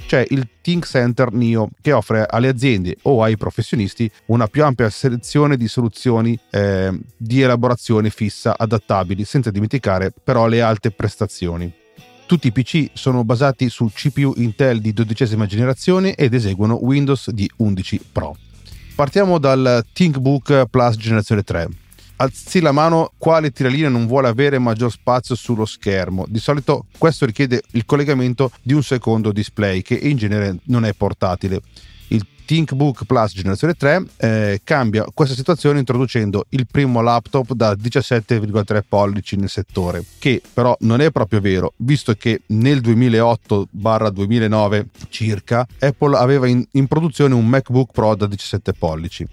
C'è 0.07 0.25
il 0.29 0.47
Think 0.61 0.85
Center 0.85 1.33
NIO 1.33 1.69
che 1.81 1.91
offre 1.91 2.25
alle 2.27 2.47
aziende 2.47 2.95
o 3.01 3.21
ai 3.21 3.35
professionisti 3.35 4.09
una 4.27 4.47
più 4.47 4.63
ampia 4.63 4.89
selezione 4.89 5.57
di 5.57 5.67
soluzioni 5.67 6.39
eh, 6.49 6.97
di 7.17 7.41
elaborazione 7.41 8.09
fissa 8.09 8.55
adattabili, 8.57 9.25
senza 9.25 9.51
dimenticare 9.51 10.13
però 10.23 10.47
le 10.47 10.61
alte 10.61 10.91
prestazioni. 10.91 11.71
Tutti 12.25 12.47
i 12.47 12.53
PC 12.53 12.91
sono 12.93 13.25
basati 13.25 13.67
su 13.67 13.89
CPU 13.93 14.33
Intel 14.37 14.79
di 14.79 14.93
dodicesima 14.93 15.45
generazione 15.45 16.15
ed 16.15 16.33
eseguono 16.33 16.79
Windows 16.81 17.29
di 17.29 17.49
11 17.57 18.05
Pro. 18.09 18.37
Partiamo 18.95 19.37
dal 19.37 19.85
ThinkBook 19.91 20.67
Plus 20.69 20.95
generazione 20.95 21.43
3 21.43 21.67
alzi 22.17 22.59
la 22.59 22.71
mano 22.71 23.11
quale 23.17 23.51
tiralinea 23.51 23.89
non 23.89 24.05
vuole 24.07 24.27
avere 24.27 24.59
maggior 24.59 24.91
spazio 24.91 25.35
sullo 25.35 25.65
schermo. 25.65 26.25
Di 26.27 26.39
solito 26.39 26.85
questo 26.97 27.25
richiede 27.25 27.63
il 27.71 27.85
collegamento 27.85 28.51
di 28.61 28.73
un 28.73 28.83
secondo 28.83 29.31
display 29.31 29.81
che 29.81 29.95
in 29.95 30.17
genere 30.17 30.57
non 30.65 30.85
è 30.85 30.93
portatile. 30.93 31.61
Il 32.09 32.27
ThinkBook 32.45 33.05
Plus 33.05 33.33
generazione 33.33 33.73
3 33.73 34.03
eh, 34.17 34.61
cambia 34.63 35.05
questa 35.13 35.35
situazione 35.35 35.79
introducendo 35.79 36.45
il 36.49 36.67
primo 36.69 37.01
laptop 37.01 37.53
da 37.53 37.71
17,3 37.73 38.81
pollici 38.87 39.35
nel 39.37 39.49
settore, 39.49 40.03
che 40.19 40.41
però 40.53 40.75
non 40.81 41.01
è 41.01 41.09
proprio 41.11 41.39
vero, 41.39 41.73
visto 41.77 42.13
che 42.13 42.41
nel 42.47 42.81
2008-2009 42.81 44.85
circa 45.09 45.65
Apple 45.79 46.17
aveva 46.17 46.47
in, 46.47 46.63
in 46.71 46.87
produzione 46.87 47.33
un 47.33 47.47
MacBook 47.47 47.91
Pro 47.91 48.15
da 48.15 48.27
17 48.27 48.73
pollici 48.73 49.25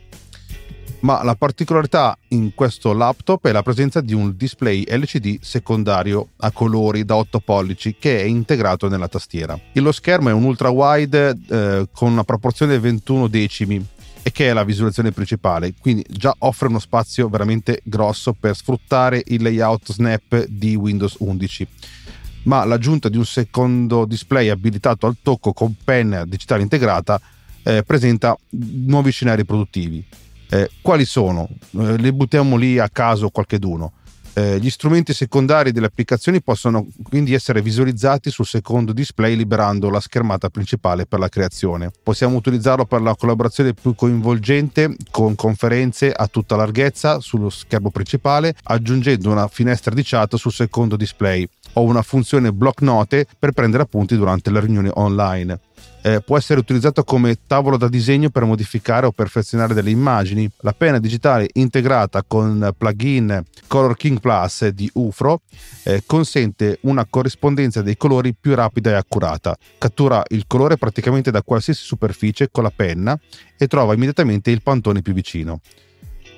ma 1.01 1.23
la 1.23 1.35
particolarità 1.35 2.17
in 2.29 2.55
questo 2.55 2.93
laptop 2.93 3.47
è 3.47 3.53
la 3.53 3.63
presenza 3.63 4.01
di 4.01 4.15
un 4.15 4.35
display 4.37 4.85
LCD 4.85 5.39
secondario 5.41 6.31
a 6.39 6.51
colori 6.51 7.05
da 7.05 7.17
8 7.17 7.41
pollici 7.41 7.97
che 7.99 8.21
è 8.21 8.25
integrato 8.25 8.89
nella 8.89 9.09
tastiera. 9.09 9.59
lo 9.75 9.93
schermo 9.93 10.29
è 10.29 10.33
un 10.33 10.45
ultra 10.45 10.69
wide 10.69 11.37
eh, 11.49 11.89
con 11.93 12.13
una 12.13 12.25
proporzione 12.25 12.79
21 12.79 13.29
decimi 13.29 13.85
e 14.23 14.33
che 14.33 14.51
è 14.51 14.53
la 14.53 14.65
visualizzazione 14.65 15.13
principale, 15.13 15.73
quindi 15.81 16.05
già 16.09 16.35
offre 16.41 16.69
uno 16.69 16.79
spazio 16.79 17.29
veramente 17.29 17.81
grosso 17.85 18.35
per 18.39 18.55
sfruttare 18.55 19.23
il 19.27 19.43
layout 19.43 19.93
snap 19.93 20.45
di 20.45 20.75
Windows 20.75 21.17
11 21.19 21.69
ma 22.43 22.65
l'aggiunta 22.65 23.11
di 23.11 23.19
un 23.19 23.27
secondo 23.27 24.07
display 24.07 24.49
abilitato 24.49 25.07
al 25.07 25.17
tocco 25.23 25.53
con 25.53 25.75
penna 25.83 26.25
digitale 26.25 26.63
integrata 26.63 27.21
eh, 27.63 27.83
presenta 27.83 28.37
nuovi 28.51 29.11
scenari 29.11 29.45
produttivi. 29.45 30.03
Eh, 30.51 30.69
quali 30.83 31.05
sono? 31.05 31.49
Eh, 31.79 31.97
le 31.97 32.13
buttiamo 32.13 32.57
lì 32.57 32.79
a 32.79 32.89
caso 32.89 33.31
qualche 33.31 33.59
d'uno. 33.59 33.93
Eh, 34.33 34.59
gli 34.61 34.71
strumenti 34.71 35.13
secondari 35.13 35.73
delle 35.73 35.87
applicazioni 35.87 36.41
possono 36.41 36.87
quindi 37.03 37.35
essere 37.35 37.63
visualizzati 37.63 38.31
sul 38.31 38.47
secondo 38.47 38.93
display 38.93 39.35
liberando 39.35 39.91
la 39.91 40.01
schermata 40.01 40.49
principale 40.49 41.07
per 41.07 41.19
la 41.19 41.29
creazione. 41.29 41.91
Possiamo 42.03 42.37
utilizzarlo 42.37 42.85
per 42.85 43.03
la 43.03 43.17
collaborazione 43.17 43.75
più 43.75 43.95
coinvolgente 43.95 44.95
con 45.11 45.35
conferenze 45.35 46.13
a 46.13 46.27
tutta 46.29 46.57
larghezza 46.57 47.21
sullo 47.21 47.51
schermo 47.51 47.91
principale 47.91 48.55
aggiungendo 48.65 49.31
una 49.31 49.49
finestra 49.49 49.95
di 49.95 50.03
chat 50.05 50.37
sul 50.37 50.53
secondo 50.53 50.97
display 50.97 51.47
o 51.75 51.83
una 51.83 52.03
funzione 52.03 52.53
block 52.53 52.83
note 52.83 53.27
per 53.39 53.53
prendere 53.53 53.83
appunti 53.83 54.17
durante 54.17 54.51
le 54.51 54.61
riunioni 54.61 54.91
online 54.95 55.59
eh, 56.03 56.21
può 56.21 56.37
essere 56.37 56.61
utilizzato 56.61 57.05
come 57.05 57.39
tavolo 57.47 57.77
da 57.77 57.89
disegno 57.89 58.31
per 58.31 58.45
modificare 58.45 59.07
o 59.07 59.13
perfezionare 59.13 59.75
delle 59.75 59.91
immagini. 59.91 60.51
La 60.61 60.73
penna 60.73 60.99
digitale 60.99 61.49
integrata 61.55 62.23
con 62.27 62.73
plugin 62.77 63.43
Color 63.67 63.97
King 63.97 64.21
Plus 64.21 64.69
di 64.69 64.91
UFRO 64.95 65.43
eh, 65.85 66.03
consente 66.07 66.79
una 66.83 67.07
corrispondenza 67.09 67.83
dei 67.83 67.97
colori 67.97 68.35
più 68.39 68.55
rapida 68.55 68.91
e 68.91 68.95
accurata. 68.95 69.57
Cattura 69.79 70.23
il 70.29 70.45
colore 70.47 70.77
praticamente 70.77 71.31
da 71.31 71.43
qualsiasi 71.43 71.83
superficie 71.83 72.51
con 72.51 72.63
la 72.63 72.73
penna 72.75 73.19
e 73.57 73.67
trova 73.67 73.95
immediatamente 73.95 74.51
il 74.51 74.63
pantone 74.63 75.03
più 75.03 75.13
vicino 75.13 75.61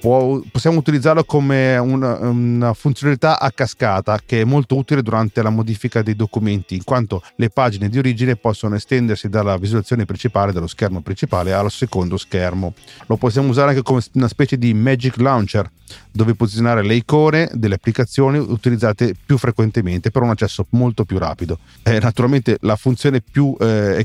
può, 0.02 0.40
possiamo 0.50 0.78
utilizzarlo 0.78 1.22
come 1.22 1.76
una, 1.76 2.18
una, 2.18 2.74
funzionalità 2.74 3.38
a 3.38 3.52
cascata 3.52 4.18
che 4.26 4.40
è 4.40 4.44
molto 4.44 4.74
utile 4.74 5.00
durante 5.00 5.42
la 5.42 5.50
modifica 5.50 6.02
dei 6.02 6.16
documenti, 6.16 6.74
in 6.74 6.82
quanto 6.82 7.22
le 7.36 7.50
pagine 7.50 7.88
di 7.88 7.98
origine 7.98 8.34
possono 8.34 8.74
estendersi 8.74 9.28
dalla 9.28 9.56
visualizzazione 9.56 10.04
principale, 10.04 10.50
dallo 10.50 10.66
schermo 10.66 11.02
principale, 11.02 11.52
al 11.52 11.70
secondo 11.70 12.16
schermo. 12.16 12.74
Lo 13.06 13.16
possiamo 13.16 13.48
usare 13.48 13.70
anche 13.70 13.82
come 13.82 14.02
una 14.14 14.26
specie 14.26 14.58
di 14.58 14.74
Magic 14.74 15.18
Launcher, 15.18 15.70
dove 16.10 16.34
posizionare 16.34 16.82
le 16.82 16.94
icone 16.94 17.48
delle 17.52 17.76
applicazioni 17.76 18.38
utilizzate 18.38 19.14
più 19.24 19.38
frequentemente 19.38 20.10
per 20.10 20.22
un 20.22 20.30
accesso 20.30 20.66
molto 20.70 21.04
più 21.04 21.18
rapido. 21.18 21.58
Eh, 21.82 22.00
naturalmente 22.00 22.58
la 22.62 22.76
funzione 22.76 23.20
più 23.20 23.54
eh, 23.60 24.04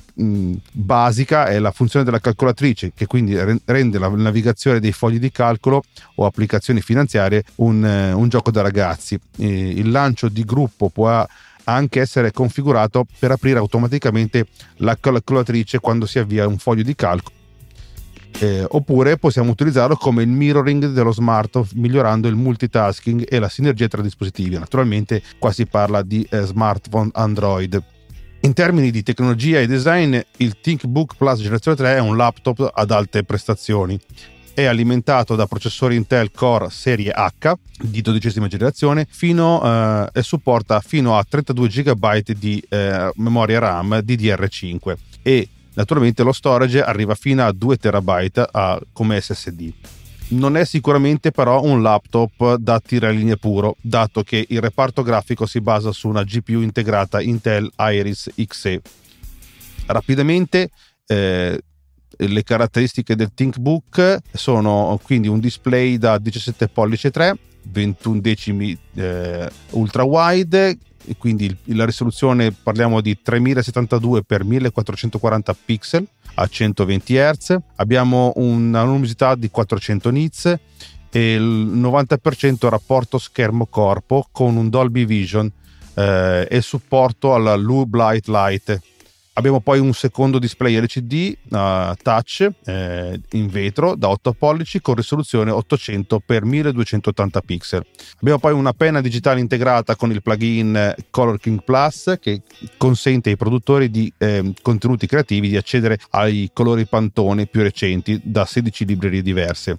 basica 0.71 1.47
è 1.47 1.57
la 1.57 1.71
funzione 1.71 2.05
della 2.05 2.19
calcolatrice, 2.19 2.91
che 2.93 3.07
quindi 3.07 3.35
rende 3.65 3.97
la 3.97 4.09
navigazione 4.09 4.79
dei 4.79 4.91
fogli 4.91 5.17
di 5.17 5.31
calcolo 5.31 5.83
o 6.15 6.25
applicazioni 6.25 6.81
finanziarie 6.81 7.43
un, 7.55 7.85
eh, 7.85 8.11
un 8.13 8.27
gioco 8.29 8.51
da 8.51 8.61
ragazzi. 8.61 9.19
Il 9.37 9.91
lancio 9.91 10.29
di 10.29 10.43
gruppo 10.43 10.89
può 10.89 11.25
anche 11.69 11.99
essere 11.99 12.31
configurato 12.31 13.05
per 13.19 13.31
aprire 13.31 13.59
automaticamente 13.59 14.47
la 14.77 14.97
calcolatrice 14.99 15.79
quando 15.79 16.05
si 16.05 16.19
avvia 16.19 16.47
un 16.47 16.57
foglio 16.57 16.83
di 16.83 16.95
calcolo. 16.95 17.35
Eh, 18.39 18.63
oppure 18.69 19.17
possiamo 19.17 19.49
utilizzarlo 19.49 19.95
come 19.95 20.21
il 20.21 20.29
mirroring 20.29 20.91
dello 20.91 21.11
smartphone 21.11 21.67
migliorando 21.73 22.27
il 22.27 22.35
multitasking 22.35 23.25
e 23.27 23.39
la 23.39 23.49
sinergia 23.49 23.87
tra 23.87 24.01
dispositivi. 24.01 24.57
Naturalmente 24.57 25.23
qua 25.39 25.51
si 25.51 25.65
parla 25.65 26.03
di 26.03 26.25
eh, 26.29 26.41
smartphone 26.41 27.09
Android. 27.13 27.81
In 28.41 28.53
termini 28.53 28.91
di 28.91 29.01
tecnologia 29.01 29.59
e 29.59 29.65
design, 29.65 30.17
il 30.37 30.59
ThinkBook 30.61 31.15
Plus 31.17 31.39
generazione 31.39 31.77
3 31.77 31.95
è 31.95 31.99
un 31.99 32.15
laptop 32.15 32.71
ad 32.73 32.91
alte 32.91 33.23
prestazioni 33.23 33.99
è 34.57 34.65
alimentato 34.65 35.35
da 35.35 35.45
processori 35.45 35.95
Intel 35.95 36.31
Core 36.31 36.71
serie 36.71 37.11
H 37.11 37.53
di 37.79 38.01
dodicesima 38.01 38.47
generazione 38.47 39.05
fino, 39.07 39.61
eh, 39.63 40.09
e 40.13 40.23
supporta 40.23 40.79
fino 40.79 41.15
a 41.15 41.23
32 41.23 41.67
GB 41.67 42.31
di 42.31 42.59
eh, 42.67 43.11
memoria 43.17 43.59
RAM 43.59 43.97
DDR5 43.97 44.95
e 45.21 45.47
naturalmente 45.75 46.23
lo 46.23 46.31
storage 46.31 46.81
arriva 46.81 47.13
fino 47.13 47.45
a 47.45 47.51
2 47.51 47.77
TB 47.77 48.85
come 48.93 49.21
SSD. 49.21 49.73
Non 50.29 50.57
è 50.57 50.65
sicuramente 50.65 51.29
però 51.29 51.61
un 51.61 51.83
laptop 51.83 52.55
da 52.55 52.79
tiralinea 52.79 53.35
puro, 53.35 53.75
dato 53.79 54.23
che 54.23 54.43
il 54.49 54.59
reparto 54.59 55.03
grafico 55.03 55.45
si 55.45 55.61
basa 55.61 55.91
su 55.91 56.07
una 56.07 56.23
GPU 56.23 56.61
integrata 56.61 57.21
Intel 57.21 57.69
Iris 57.77 58.31
Xe. 58.33 58.81
Rapidamente 59.85 60.71
eh, 61.05 61.61
le 62.17 62.43
caratteristiche 62.43 63.15
del 63.15 63.33
ThinkBook 63.33 64.19
sono 64.33 64.99
quindi 65.03 65.27
un 65.27 65.39
display 65.39 65.97
da 65.97 66.17
17 66.17 66.67
pollice 66.67 67.11
3, 67.11 67.37
21 67.71 68.19
decimi 68.19 68.77
eh, 68.95 69.49
ultra 69.71 70.03
wide, 70.03 70.77
quindi 71.17 71.55
la 71.65 71.85
risoluzione 71.85 72.51
parliamo 72.51 73.01
di 73.01 73.17
3072 73.21 74.23
x 74.27 74.41
1440 74.41 75.55
pixel 75.65 76.07
a 76.35 76.47
120 76.47 77.15
Hz, 77.15 77.57
abbiamo 77.75 78.33
una 78.35 78.83
luminosità 78.83 79.35
di 79.35 79.49
400 79.49 80.09
nits 80.09 80.59
e 81.09 81.33
il 81.33 81.41
90% 81.41 82.67
rapporto 82.69 83.17
schermo-corpo 83.17 84.27
con 84.31 84.55
un 84.55 84.69
Dolby 84.69 85.05
Vision 85.05 85.51
eh, 85.95 86.47
e 86.49 86.61
supporto 86.61 87.33
alla 87.33 87.57
Blue 87.57 87.87
Light 87.91 88.27
Light 88.27 88.79
Abbiamo 89.37 89.59
poi 89.59 89.77
un 89.77 89.93
secondo 89.93 90.39
display 90.39 90.79
LCD 90.81 91.37
uh, 91.51 91.93
touch 92.01 92.49
eh, 92.65 93.21
in 93.33 93.47
vetro 93.49 93.93
da 93.93 94.09
8 94.09 94.33
pollici 94.33 94.81
con 94.81 94.95
risoluzione 94.95 95.51
800 95.51 96.23
x 96.25 96.39
1280 96.41 97.41
pixel. 97.41 97.85
Abbiamo 98.19 98.39
poi 98.39 98.53
una 98.53 98.73
penna 98.73 98.99
digitale 98.99 99.39
integrata 99.39 99.95
con 99.95 100.09
il 100.09 100.23
plugin 100.23 100.95
Color 101.11 101.37
King 101.39 101.63
Plus 101.63 102.17
che 102.19 102.41
consente 102.77 103.29
ai 103.29 103.37
produttori 103.37 103.91
di 103.91 104.11
eh, 104.17 104.53
contenuti 104.63 105.05
creativi 105.05 105.49
di 105.49 105.57
accedere 105.57 105.99
ai 106.11 106.49
colori 106.51 106.87
pantone 106.87 107.45
più 107.45 107.61
recenti 107.61 108.19
da 108.23 108.43
16 108.43 108.85
librerie 108.85 109.21
diverse 109.21 109.77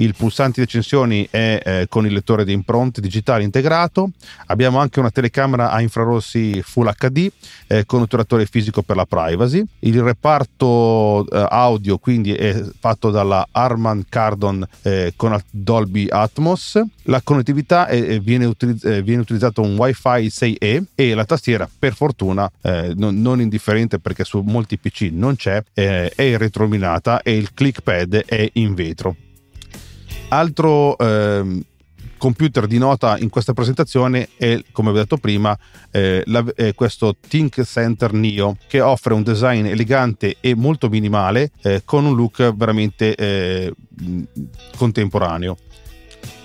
il 0.00 0.14
pulsante 0.16 0.60
di 0.60 0.62
accensioni 0.62 1.26
è 1.30 1.60
eh, 1.64 1.86
con 1.88 2.06
il 2.06 2.12
lettore 2.12 2.44
di 2.44 2.52
impronte 2.52 3.00
digitale 3.00 3.44
integrato, 3.44 4.10
abbiamo 4.46 4.78
anche 4.78 4.98
una 4.98 5.10
telecamera 5.10 5.70
a 5.70 5.80
infrarossi 5.80 6.60
Full 6.62 6.90
HD 6.96 7.30
eh, 7.66 7.84
con 7.86 8.02
otturatore 8.02 8.46
fisico 8.46 8.82
per 8.82 8.96
la 8.96 9.06
privacy, 9.06 9.62
il 9.80 10.02
reparto 10.02 11.26
eh, 11.30 11.46
audio 11.50 11.98
quindi 11.98 12.34
è 12.34 12.62
fatto 12.78 13.10
dalla 13.10 13.46
Harman 13.50 14.04
Kardon 14.08 14.66
eh, 14.82 15.12
con 15.16 15.38
Dolby 15.50 16.06
Atmos, 16.08 16.80
la 17.04 17.20
connettività 17.22 17.86
è, 17.86 18.20
viene, 18.20 18.46
utilizz- 18.46 18.84
eh, 18.84 19.02
viene, 19.02 19.22
utilizzato 19.22 19.62
un 19.62 19.76
WiFi 19.76 20.26
6E 20.26 20.82
e 20.94 21.14
la 21.14 21.24
tastiera 21.24 21.68
per 21.78 21.94
fortuna 21.94 22.50
eh, 22.62 22.92
non, 22.96 23.20
non, 23.20 23.40
indifferente 23.40 23.98
perché 23.98 24.24
su 24.24 24.40
molti 24.40 24.78
PC 24.78 25.10
non 25.12 25.36
c'è, 25.36 25.62
è 25.72 26.36
retroilluminata 26.36 27.22
e 27.22 27.36
il 27.36 27.52
clickpad 27.52 28.24
è 28.26 28.48
in 28.54 28.74
vetro. 28.74 29.16
Altro 30.32 30.96
eh, 30.96 31.64
computer 32.16 32.68
di 32.68 32.78
nota 32.78 33.18
in 33.18 33.30
questa 33.30 33.52
presentazione 33.52 34.28
è, 34.36 34.62
come 34.70 34.90
ho 34.90 34.92
detto 34.92 35.16
prima, 35.16 35.58
eh, 35.90 36.22
la, 36.26 36.44
eh, 36.54 36.72
questo 36.74 37.16
Think 37.18 37.62
Center 37.64 38.12
Neo 38.12 38.56
che 38.68 38.80
offre 38.80 39.14
un 39.14 39.24
design 39.24 39.66
elegante 39.66 40.36
e 40.38 40.54
molto 40.54 40.88
minimale 40.88 41.50
eh, 41.62 41.82
con 41.84 42.04
un 42.04 42.14
look 42.14 42.54
veramente 42.54 43.16
eh, 43.16 43.74
contemporaneo. 44.76 45.56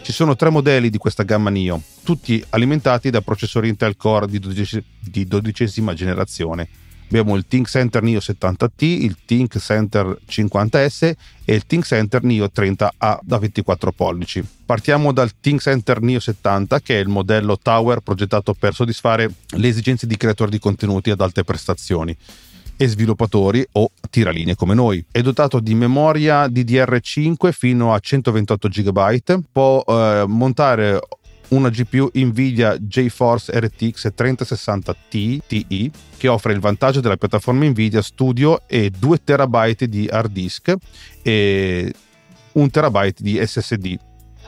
Ci 0.02 0.12
sono 0.12 0.36
tre 0.36 0.50
modelli 0.50 0.90
di 0.90 0.98
questa 0.98 1.24
gamma 1.24 1.52
Neo, 1.52 1.82
tutti 2.04 2.44
alimentati 2.50 3.12
da 3.12 3.22
processori 3.22 3.70
Intel 3.70 3.98
Core 3.98 4.28
di 4.28 5.28
dodicesima 5.28 5.94
generazione 5.94 6.70
abbiamo 7.08 7.36
il 7.36 7.46
Think 7.48 7.68
Center 7.68 8.02
Neo 8.02 8.20
70T, 8.20 8.84
il 8.84 9.18
Think 9.26 9.58
Center 9.60 10.18
50S 10.28 11.14
e 11.46 11.54
il 11.54 11.66
Think 11.66 11.86
Center 11.86 12.24
Neo 12.24 12.50
30A 12.54 13.20
da 13.22 13.38
24 13.38 13.92
pollici. 13.92 14.44
Partiamo 14.66 15.12
dal 15.12 15.32
Think 15.40 15.62
Center 15.62 16.02
Neo 16.02 16.20
70 16.20 16.80
che 16.82 16.98
è 16.98 17.00
il 17.00 17.08
modello 17.08 17.58
Tower 17.58 18.00
progettato 18.00 18.54
per 18.54 18.74
soddisfare 18.74 19.32
le 19.48 19.68
esigenze 19.68 20.08
di 20.08 20.18
creatori 20.18 20.52
di 20.52 20.60
contenuti 20.60 21.10
ad 21.10 21.22
alte 21.22 21.44
prestazioni 21.44 22.16
e 22.78 22.88
sviluppatori 22.88 23.66
o 23.74 23.92
tiralinee 24.10 24.56
come 24.56 24.74
noi. 24.74 25.04
È 25.10 25.22
dotato 25.22 25.60
di 25.60 25.74
memoria 25.76 26.48
DDR5 26.48 27.52
fino 27.52 27.94
a 27.94 28.00
128 28.00 28.68
GB, 28.68 29.44
può 29.52 29.84
eh, 29.88 30.26
montare 30.28 31.00
una 31.50 31.70
GPU 31.70 32.10
Nvidia 32.14 32.78
GeForce 32.80 33.60
RTX 33.60 34.14
3060 34.14 34.96
Ti 35.10 35.42
Ti 35.46 35.92
che 36.18 36.28
offre 36.28 36.54
il 36.54 36.60
vantaggio 36.60 37.02
della 37.02 37.18
piattaforma 37.18 37.66
Nvidia 37.66 38.02
Studio 38.02 38.62
e 38.68 38.90
2 38.90 39.24
TB 39.24 39.84
di 39.84 40.08
hard 40.10 40.32
disk 40.32 40.74
e 41.22 41.94
1 42.54 42.70
TB 42.70 43.14
di 43.18 43.46
SSD 43.46 43.98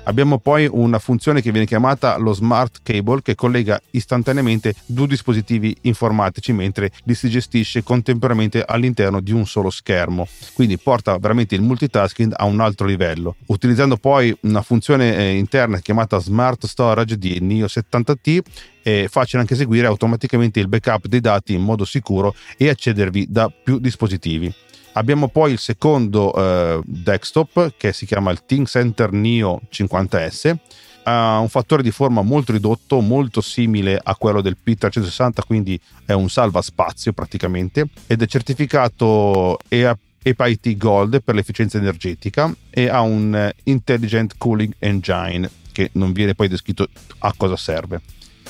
Abbiamo 0.08 0.38
poi 0.38 0.70
una 0.72 1.00
funzione 1.00 1.42
che 1.42 1.52
viene 1.52 1.68
chiamata 1.68 2.16
lo 2.16 2.32
Smart 2.32 2.80
Cable 2.82 3.22
che 3.22 3.36
collega 3.36 3.78
istantaneamente 3.92 4.74
due 4.86 5.06
dispositivi 5.06 5.76
informatici 5.82 6.54
mentre 6.54 6.92
li 7.04 7.14
si 7.14 7.30
gestisce 7.30 7.84
contemporaneamente 7.84 8.64
all'interno 8.66 9.20
di 9.20 9.34
un 9.34 9.46
solo 9.46 9.70
schermo. 9.70 10.26
Quindi 10.54 10.78
porta 10.78 11.18
veramente 11.18 11.56
il 11.56 11.62
multitasking 11.62 12.34
a 12.38 12.46
un 12.46 12.62
altro 12.62 12.88
livello. 12.88 13.36
Utilizzando 13.48 13.98
poi 13.98 14.36
una 14.44 14.62
funzione 14.62 15.14
eh, 15.14 15.36
interna 15.36 15.80
chiamata 15.80 16.20
Smart 16.20 16.66
Storage 16.66 17.18
di 17.18 17.40
Neo 17.42 17.66
70T 17.66 18.40
è 18.82 19.08
facile 19.10 19.42
anche 19.42 19.56
eseguire 19.56 19.88
automaticamente 19.88 20.62
il 20.62 20.70
backup 20.70 21.08
dei 21.08 21.20
dati 21.20 21.54
in 21.54 21.64
modo 21.64 21.84
sicuro 21.84 22.34
e 22.56 22.70
accedervi 22.70 23.26
da 23.30 23.50
più 23.50 23.78
dispositivi. 23.78 24.54
Abbiamo 24.98 25.28
poi 25.28 25.52
il 25.52 25.60
secondo 25.60 26.34
eh, 26.34 26.82
desktop 26.84 27.74
che 27.78 27.94
si 27.94 28.08
chiama 28.08 28.32
il 28.32 28.42
Think 28.48 28.68
Center 28.68 29.12
Neo 29.12 29.62
50S. 29.72 30.56
ha 31.04 31.38
un 31.38 31.50
fattore 31.50 31.84
di 31.84 31.92
forma 31.92 32.24
molto 32.24 32.52
ridotto, 32.52 33.00
molto 33.00 33.40
simile 33.42 34.00
a 34.02 34.16
quello 34.16 34.42
del 34.42 34.58
P360, 34.66 35.46
quindi 35.46 35.80
è 36.04 36.14
un 36.14 36.30
salvaspazio 36.30 37.14
praticamente, 37.14 37.88
ed 38.08 38.24
è 38.24 38.26
certificato 38.26 39.60
EPIT 39.68 40.76
Gold 40.78 41.22
per 41.22 41.36
l'efficienza 41.36 41.78
energetica 41.78 42.52
e 42.68 42.90
ha 42.90 43.02
un 43.02 43.54
Intelligent 43.66 44.34
Cooling 44.36 44.74
Engine 44.80 45.48
che 45.72 45.92
non 45.94 46.12
viene 46.12 46.34
poi 46.34 46.48
descritto 46.48 46.88
a 47.20 47.32
cosa 47.38 47.56
serve. 47.56 48.02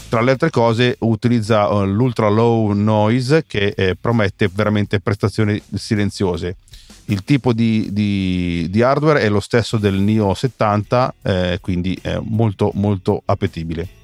Tra 0.10 0.22
le 0.22 0.32
altre 0.32 0.50
cose 0.50 0.96
utilizza 1.00 1.68
uh, 1.68 1.86
l'ultra 1.86 2.30
low 2.30 2.72
noise 2.72 3.44
che 3.46 3.74
eh, 3.76 3.98
promette 4.00 4.50
veramente 4.52 5.02
prestazioni 5.02 5.62
silenziose. 5.74 6.56
Il 7.08 7.26
tipo 7.26 7.52
di, 7.52 7.90
di, 7.92 8.68
di, 8.70 8.82
hardware 8.82 9.22
è 9.22 9.30
lo 9.30 9.42
stesso 9.42 9.78
del 9.78 9.96
NIO 9.96 10.34
70, 10.34 11.14
eh, 11.22 11.58
quindi 11.62 11.98
è 12.02 12.20
molto 12.22 12.72
molto 12.76 13.22
appetibile. 13.26 13.97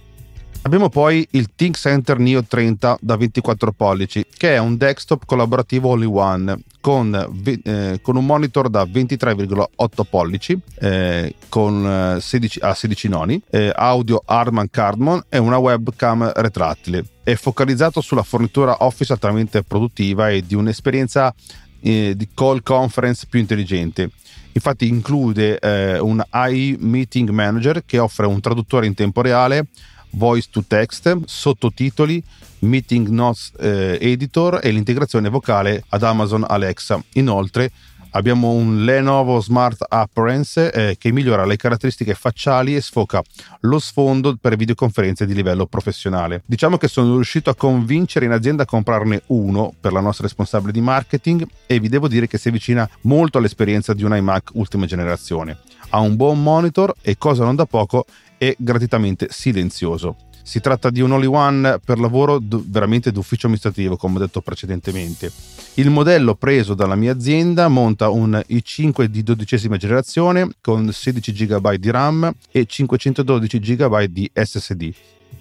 Abbiamo 0.65 0.87
poi 0.87 1.27
il 1.31 1.49
Think 1.55 1.75
Center 1.75 2.17
Neo 2.19 2.41
30 2.41 2.99
da 3.01 3.17
24 3.17 3.73
pollici, 3.73 4.25
che 4.37 4.55
è 4.55 4.57
un 4.59 4.77
desktop 4.77 5.25
collaborativo 5.25 5.91
all-in-one 5.91 6.57
con, 6.79 7.13
eh, 7.43 7.99
con, 8.01 8.15
un 8.15 8.25
monitor 8.25 8.69
da 8.69 8.83
23,8 8.83 10.03
pollici 10.09 10.57
eh, 10.79 11.35
con 11.49 12.17
16, 12.17 12.59
a 12.61 12.73
16 12.73 13.09
noni, 13.09 13.41
eh, 13.49 13.73
audio 13.75 14.21
Harman 14.25 14.69
Kardon 14.69 15.21
e 15.27 15.37
una 15.37 15.57
webcam 15.57 16.31
retrattile. 16.33 17.03
È 17.23 17.35
focalizzato 17.35 17.99
sulla 17.99 18.23
fornitura 18.23 18.85
Office 18.85 19.11
altamente 19.11 19.63
produttiva 19.63 20.29
e 20.29 20.43
di 20.45 20.55
un'esperienza 20.55 21.35
eh, 21.81 22.13
di 22.15 22.29
call 22.33 22.63
conference 22.63 23.27
più 23.29 23.39
intelligente. 23.41 24.11
Infatti 24.53 24.87
include 24.87 25.59
eh, 25.59 25.99
un 25.99 26.23
AI 26.29 26.77
Meeting 26.79 27.29
Manager 27.31 27.83
che 27.85 27.97
offre 27.97 28.27
un 28.27 28.39
traduttore 28.39 28.85
in 28.85 28.93
tempo 28.93 29.21
reale, 29.21 29.67
voice 30.13 30.47
to 30.51 30.63
text, 30.67 31.25
sottotitoli, 31.25 32.23
meeting 32.59 33.07
notes 33.09 33.51
eh, 33.59 33.97
editor 33.99 34.59
e 34.61 34.71
l'integrazione 34.71 35.29
vocale 35.29 35.83
ad 35.89 36.03
Amazon 36.03 36.45
Alexa. 36.47 37.03
Inoltre 37.13 37.71
abbiamo 38.15 38.51
un 38.51 38.83
Lenovo 38.83 39.39
Smart 39.41 39.85
Appearance 39.87 40.71
eh, 40.71 40.97
che 40.97 41.11
migliora 41.11 41.45
le 41.45 41.55
caratteristiche 41.55 42.13
facciali 42.13 42.75
e 42.75 42.81
sfoca 42.81 43.21
lo 43.61 43.79
sfondo 43.79 44.37
per 44.39 44.55
videoconferenze 44.55 45.25
di 45.25 45.33
livello 45.33 45.65
professionale. 45.65 46.43
Diciamo 46.45 46.77
che 46.77 46.87
sono 46.87 47.15
riuscito 47.15 47.49
a 47.49 47.55
convincere 47.55 48.25
in 48.25 48.31
azienda 48.31 48.63
a 48.63 48.67
comprarne 48.67 49.23
uno 49.27 49.73
per 49.79 49.93
la 49.93 49.99
nostra 49.99 50.25
responsabile 50.25 50.71
di 50.71 50.81
marketing 50.81 51.45
e 51.65 51.79
vi 51.79 51.89
devo 51.89 52.07
dire 52.07 52.27
che 52.27 52.37
si 52.37 52.49
avvicina 52.49 52.87
molto 53.01 53.37
all'esperienza 53.37 53.93
di 53.93 54.03
un 54.03 54.15
iMac 54.15 54.51
ultima 54.53 54.85
generazione. 54.85 55.59
Ha 55.89 55.99
un 55.99 56.15
buon 56.15 56.41
monitor 56.41 56.93
e 57.01 57.17
cosa 57.17 57.43
non 57.43 57.55
da 57.55 57.65
poco 57.65 58.05
è 58.49 58.55
gratuitamente 58.57 59.27
silenzioso. 59.29 60.15
Si 60.45 60.59
tratta 60.59 60.89
di 60.89 60.99
un 60.99 61.13
all-in-one 61.13 61.79
per 61.83 61.99
lavoro 61.99 62.37
veramente 62.41 63.13
d'ufficio 63.13 63.45
amministrativo, 63.45 63.95
come 63.95 64.17
ho 64.17 64.19
detto 64.19 64.41
precedentemente. 64.41 65.31
Il 65.75 65.89
modello 65.89 66.35
preso 66.35 66.73
dalla 66.73 66.95
mia 66.95 67.13
azienda 67.13 67.69
monta 67.69 68.09
un 68.09 68.41
i5 68.49 69.05
di 69.05 69.23
dodicesima 69.23 69.77
generazione 69.77 70.49
con 70.59 70.91
16 70.91 71.31
GB 71.31 71.75
di 71.75 71.89
RAM 71.89 72.33
e 72.51 72.65
512 72.65 73.59
GB 73.59 74.03
di 74.03 74.29
SSD. 74.33 74.93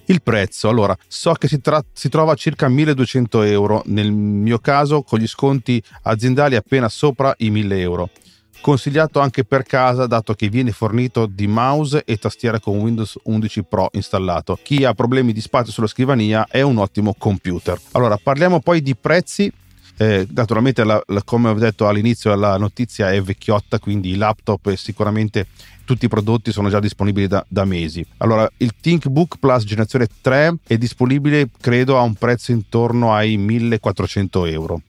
Il 0.05 0.21
prezzo, 0.21 0.69
allora, 0.69 0.97
so 1.07 1.33
che 1.33 1.47
si, 1.47 1.59
tra- 1.59 1.83
si, 1.91 2.09
trova 2.09 2.31
a 2.31 2.35
circa 2.35 2.67
1200 2.67 3.41
euro, 3.43 3.83
nel 3.85 4.11
mio 4.11 4.59
caso 4.59 5.01
con 5.03 5.19
gli 5.19 5.27
sconti 5.27 5.81
aziendali 6.03 6.55
appena 6.55 6.89
sopra 6.89 7.33
i 7.39 7.49
1000 7.49 7.79
euro 7.79 8.09
consigliato 8.63 9.19
anche 9.19 9.43
per 9.43 9.63
casa 9.63 10.07
dato 10.07 10.33
che 10.33 10.47
viene 10.47 10.71
fornito 10.71 11.25
di 11.25 11.47
mouse 11.47 12.03
e 12.05 12.15
tastiera 12.15 12.61
con 12.61 12.77
Windows 12.77 13.19
11 13.23 13.63
Pro 13.63 13.89
installato. 13.91 14.57
Chi 14.63 14.85
ha 14.85 14.93
problemi 14.93 15.33
di 15.33 15.41
spazio 15.41 15.73
sulla 15.73 15.87
scrivania 15.87 16.47
è 16.49 16.61
un 16.61 16.77
ottimo 16.77 17.13
computer. 17.17 17.77
Allora 17.91 18.15
parliamo 18.15 18.61
poi 18.61 18.81
di 18.81 18.95
prezzi 18.95 19.51
eh, 19.97 20.25
naturalmente, 20.31 20.83
la, 20.85 21.03
la, 21.07 21.21
come 21.23 21.49
ho 21.49 21.53
detto 21.53 21.87
all'inizio, 21.87 22.33
la 22.35 22.57
notizia 22.57 23.11
è 23.11 23.21
vecchiotta, 23.21 23.79
quindi 23.79 24.11
i 24.11 24.15
laptop 24.15 24.67
e 24.67 24.77
sicuramente 24.77 25.47
tutti 25.85 26.05
i 26.05 26.07
prodotti 26.07 26.51
sono 26.51 26.69
già 26.69 26.79
disponibili 26.79 27.27
da, 27.27 27.45
da, 27.47 27.65
mesi. 27.65 28.03
Allora, 28.17 28.49
il 28.57 28.73
ThinkBook 28.79 29.37
Plus 29.39 29.65
generazione 29.65 30.07
3 30.21 30.55
è 30.65 30.77
disponibile, 30.77 31.49
credo, 31.59 31.97
a 31.97 32.01
un 32.01 32.15
prezzo 32.15 32.51
intorno 32.51 33.13
ai 33.13 33.37
1400 33.37 34.45
euro 34.45 34.81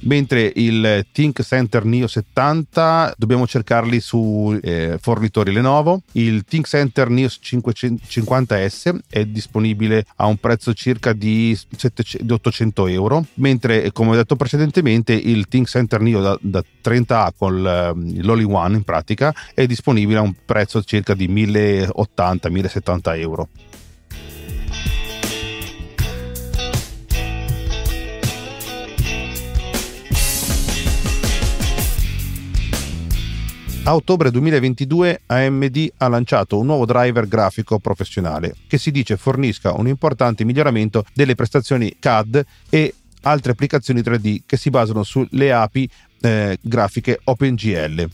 mentre 0.00 0.52
il 0.54 1.06
Think 1.12 1.42
Center 1.42 1.84
Neo 1.84 2.06
70 2.06 3.14
dobbiamo 3.16 3.46
cercarli 3.46 4.00
su 4.00 4.58
eh, 4.62 4.98
fornitori 5.00 5.52
Lenovo. 5.52 6.02
Il 6.12 6.44
Think 6.44 6.66
Center 6.66 7.08
Neo 7.08 7.26
550S 7.26 8.98
è 9.08 9.24
disponibile 9.24 10.04
a 10.16 10.26
un 10.26 10.36
prezzo 10.36 10.72
circa 10.74 11.12
di, 11.12 11.58
700, 11.76 12.34
800 12.34 12.86
euro, 12.86 13.26
mentre 13.34 13.92
come 13.92 14.10
ho 14.10 14.14
detto 14.14 14.36
precedentemente 14.36 15.12
il 15.12 15.48
Think 15.48 15.68
Center 15.68 16.00
Neo 16.00 16.20
da, 16.20 16.38
da 16.40 16.62
30A 16.82 17.30
con 17.36 17.62
l'Oli 17.62 18.44
One 18.44 18.76
in 18.76 18.82
pratica 18.82 19.34
è 19.54 19.66
disponibile 19.66 20.18
a 20.18 20.22
un 20.22 20.34
prezzo 20.44 20.82
circa 20.82 21.14
di 21.14 21.28
1080-1070 21.28 23.18
euro. 23.18 23.48
A 33.90 33.94
ottobre 33.96 34.30
2022 34.30 35.22
AMD 35.26 35.88
ha 35.96 36.06
lanciato 36.06 36.60
un 36.60 36.66
nuovo 36.66 36.86
driver 36.86 37.26
grafico 37.26 37.80
professionale 37.80 38.54
che 38.68 38.78
si 38.78 38.92
dice 38.92 39.16
fornisca 39.16 39.72
un 39.72 39.88
importante 39.88 40.44
miglioramento 40.44 41.04
delle 41.12 41.34
prestazioni 41.34 41.96
CAD 41.98 42.44
e 42.68 42.94
altre 43.22 43.50
applicazioni 43.50 44.00
3D 44.00 44.42
che 44.46 44.56
si 44.56 44.70
basano 44.70 45.02
sulle 45.02 45.52
API 45.52 45.90
eh, 46.20 46.56
grafiche 46.60 47.18
OpenGL. 47.24 48.08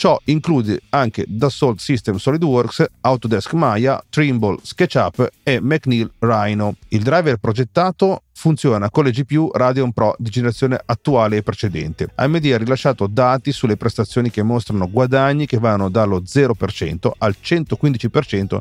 Ciò 0.00 0.18
include 0.24 0.80
anche 0.88 1.26
Dassault 1.28 1.78
System 1.78 2.16
SolidWorks, 2.16 2.86
Autodesk 3.02 3.52
Maya, 3.52 4.02
Trimble 4.08 4.56
SketchUp 4.62 5.30
e 5.42 5.60
McNeil 5.60 6.10
Rhino. 6.20 6.76
Il 6.88 7.02
driver 7.02 7.36
progettato 7.36 8.22
funziona 8.32 8.88
con 8.88 9.04
le 9.04 9.10
GPU 9.10 9.50
Radeon 9.52 9.92
Pro 9.92 10.14
di 10.16 10.30
generazione 10.30 10.80
attuale 10.82 11.36
e 11.36 11.42
precedente. 11.42 12.08
AMD 12.14 12.46
ha 12.46 12.56
rilasciato 12.56 13.06
dati 13.08 13.52
sulle 13.52 13.76
prestazioni 13.76 14.30
che 14.30 14.42
mostrano 14.42 14.90
guadagni 14.90 15.44
che 15.44 15.58
vanno 15.58 15.90
dallo 15.90 16.22
0% 16.22 17.10
al 17.18 17.36
115% 17.38 18.56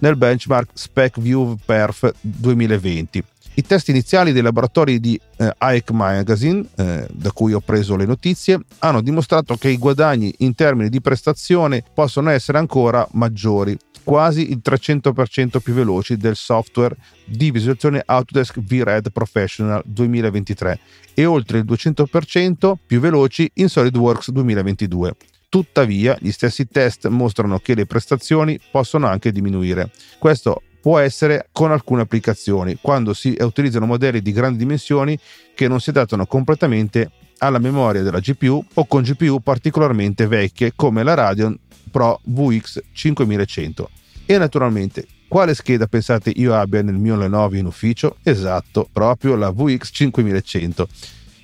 nel 0.00 0.16
benchmark 0.16 0.72
SpecView 0.74 1.56
Perf 1.64 2.12
2020 2.20 3.24
i 3.54 3.62
test 3.62 3.88
iniziali 3.88 4.32
dei 4.32 4.40
laboratori 4.40 4.98
di 4.98 5.20
eh, 5.36 5.52
AEC 5.58 5.90
Magazine, 5.90 6.64
eh, 6.74 7.06
da 7.10 7.32
cui 7.32 7.52
ho 7.52 7.60
preso 7.60 7.96
le 7.96 8.06
notizie, 8.06 8.58
hanno 8.78 9.02
dimostrato 9.02 9.56
che 9.56 9.68
i 9.68 9.76
guadagni 9.76 10.32
in 10.38 10.54
termini 10.54 10.88
di 10.88 11.00
prestazione 11.00 11.84
possono 11.92 12.30
essere 12.30 12.58
ancora 12.58 13.06
maggiori, 13.12 13.76
quasi 14.02 14.50
il 14.50 14.60
300% 14.64 15.60
più 15.60 15.74
veloci 15.74 16.16
del 16.16 16.34
software 16.34 16.96
di 17.26 17.50
visualizzazione 17.50 18.02
Autodesk 18.04 18.58
VRED 18.58 19.12
Professional 19.12 19.82
2023 19.84 20.78
e 21.14 21.24
oltre 21.26 21.58
il 21.58 21.64
200% 21.64 22.74
più 22.86 23.00
veloci 23.00 23.50
in 23.54 23.68
SolidWorks 23.68 24.30
2022. 24.30 25.14
Tuttavia, 25.50 26.16
gli 26.18 26.30
stessi 26.30 26.66
test 26.66 27.06
mostrano 27.08 27.58
che 27.58 27.74
le 27.74 27.84
prestazioni 27.84 28.58
possono 28.70 29.06
anche 29.06 29.30
diminuire. 29.30 29.90
Questo 30.18 30.62
può 30.82 30.98
essere 30.98 31.48
con 31.52 31.70
alcune 31.70 32.02
applicazioni, 32.02 32.76
quando 32.80 33.14
si 33.14 33.36
utilizzano 33.38 33.86
modelli 33.86 34.20
di 34.20 34.32
grandi 34.32 34.58
dimensioni 34.58 35.16
che 35.54 35.68
non 35.68 35.80
si 35.80 35.90
adattano 35.90 36.26
completamente 36.26 37.12
alla 37.38 37.60
memoria 37.60 38.02
della 38.02 38.18
GPU 38.18 38.62
o 38.74 38.86
con 38.86 39.02
GPU 39.02 39.40
particolarmente 39.40 40.26
vecchie 40.26 40.72
come 40.74 41.04
la 41.04 41.14
Radeon 41.14 41.56
Pro 41.90 42.20
VX 42.24 42.82
5100. 42.92 43.90
E 44.26 44.38
naturalmente, 44.38 45.06
quale 45.28 45.54
scheda 45.54 45.86
pensate 45.86 46.32
io 46.34 46.54
abbia 46.54 46.82
nel 46.82 46.96
mio 46.96 47.16
Lenovo 47.16 47.56
in 47.56 47.66
ufficio? 47.66 48.16
Esatto, 48.24 48.88
proprio 48.92 49.36
la 49.36 49.50
VX 49.50 49.88
5100 49.92 50.88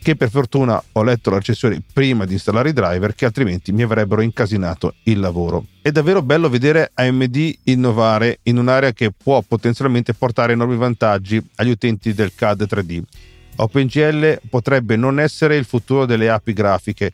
che 0.08 0.16
per 0.16 0.30
fortuna 0.30 0.82
ho 0.92 1.02
letto 1.02 1.28
la 1.28 1.36
recensione 1.36 1.82
prima 1.92 2.24
di 2.24 2.32
installare 2.32 2.70
i 2.70 2.72
driver 2.72 3.14
che 3.14 3.26
altrimenti 3.26 3.72
mi 3.72 3.82
avrebbero 3.82 4.22
incasinato 4.22 4.94
il 5.02 5.20
lavoro. 5.20 5.66
È 5.82 5.90
davvero 5.90 6.22
bello 6.22 6.48
vedere 6.48 6.92
AMD 6.94 7.58
innovare 7.64 8.38
in 8.44 8.56
un'area 8.56 8.92
che 8.92 9.12
può 9.12 9.42
potenzialmente 9.46 10.14
portare 10.14 10.54
enormi 10.54 10.76
vantaggi 10.76 11.46
agli 11.56 11.68
utenti 11.68 12.14
del 12.14 12.34
CAD 12.34 12.62
3D. 12.62 13.02
OpenGL 13.56 14.40
potrebbe 14.48 14.96
non 14.96 15.20
essere 15.20 15.56
il 15.56 15.66
futuro 15.66 16.06
delle 16.06 16.30
API 16.30 16.54
grafiche, 16.54 17.12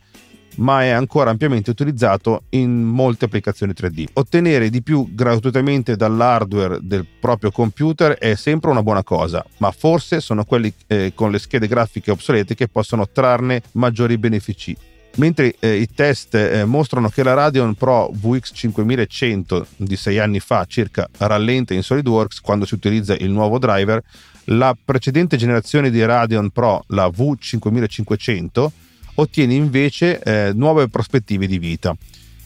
ma 0.57 0.83
è 0.83 0.89
ancora 0.89 1.29
ampiamente 1.29 1.69
utilizzato 1.69 2.43
in 2.49 2.81
molte 2.83 3.25
applicazioni 3.25 3.73
3D. 3.75 4.05
Ottenere 4.13 4.69
di 4.69 4.81
più 4.81 5.13
gratuitamente 5.13 5.95
dall'hardware 5.95 6.79
del 6.81 7.05
proprio 7.19 7.51
computer 7.51 8.13
è 8.13 8.35
sempre 8.35 8.71
una 8.71 8.83
buona 8.83 9.03
cosa, 9.03 9.45
ma 9.57 9.71
forse 9.71 10.21
sono 10.21 10.43
quelli 10.43 10.73
eh, 10.87 11.11
con 11.13 11.31
le 11.31 11.39
schede 11.39 11.67
grafiche 11.67 12.11
obsolete 12.11 12.55
che 12.55 12.67
possono 12.67 13.07
trarne 13.07 13.61
maggiori 13.73 14.17
benefici. 14.17 14.75
mentre 15.17 15.55
eh, 15.59 15.75
i 15.75 15.87
test 15.87 16.35
eh, 16.35 16.65
mostrano 16.65 17.09
che 17.09 17.23
la 17.23 17.33
Radeon 17.33 17.75
Pro 17.75 18.09
VX 18.11 18.51
5100 18.53 19.67
di 19.77 19.95
6 19.95 20.19
anni 20.19 20.39
fa 20.39 20.65
circa 20.65 21.09
rallenta 21.19 21.73
in 21.73 21.83
SolidWorks 21.83 22.41
quando 22.41 22.65
si 22.65 22.73
utilizza 22.73 23.15
il 23.15 23.29
nuovo 23.29 23.57
driver, 23.57 24.03
la 24.45 24.75
precedente 24.83 25.37
generazione 25.37 25.89
di 25.89 26.03
Radeon 26.03 26.49
Pro, 26.49 26.83
la 26.87 27.07
V5500, 27.07 28.67
ottiene 29.15 29.53
invece 29.53 30.21
eh, 30.21 30.51
nuove 30.53 30.87
prospettive 30.89 31.47
di 31.47 31.59
vita 31.59 31.95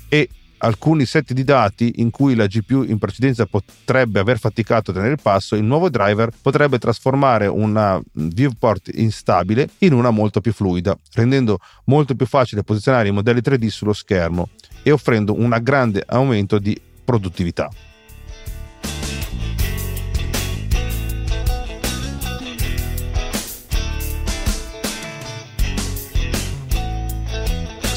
e 0.07 0.29
alcuni 0.59 1.05
set 1.05 1.33
di 1.33 1.43
dati 1.43 1.93
in 1.97 2.09
cui 2.09 2.35
la 2.35 2.47
GPU 2.47 2.83
in 2.83 2.97
precedenza 2.97 3.45
potrebbe 3.45 4.19
aver 4.19 4.39
faticato 4.39 4.91
a 4.91 4.93
tenere 4.93 5.13
il 5.13 5.19
passo, 5.21 5.55
il 5.55 5.63
nuovo 5.63 5.89
driver 5.89 6.31
potrebbe 6.41 6.79
trasformare 6.79 7.47
una 7.47 8.01
viewport 8.13 8.89
instabile 8.93 9.69
in 9.79 9.93
una 9.93 10.09
molto 10.09 10.41
più 10.41 10.53
fluida, 10.53 10.97
rendendo 11.13 11.59
molto 11.85 12.15
più 12.15 12.25
facile 12.25 12.63
posizionare 12.63 13.09
i 13.09 13.11
modelli 13.11 13.39
3D 13.39 13.67
sullo 13.67 13.93
schermo 13.93 14.49
e 14.83 14.91
offrendo 14.91 15.33
un 15.33 15.57
grande 15.61 16.03
aumento 16.05 16.59
di 16.59 16.79
produttività. 17.03 17.69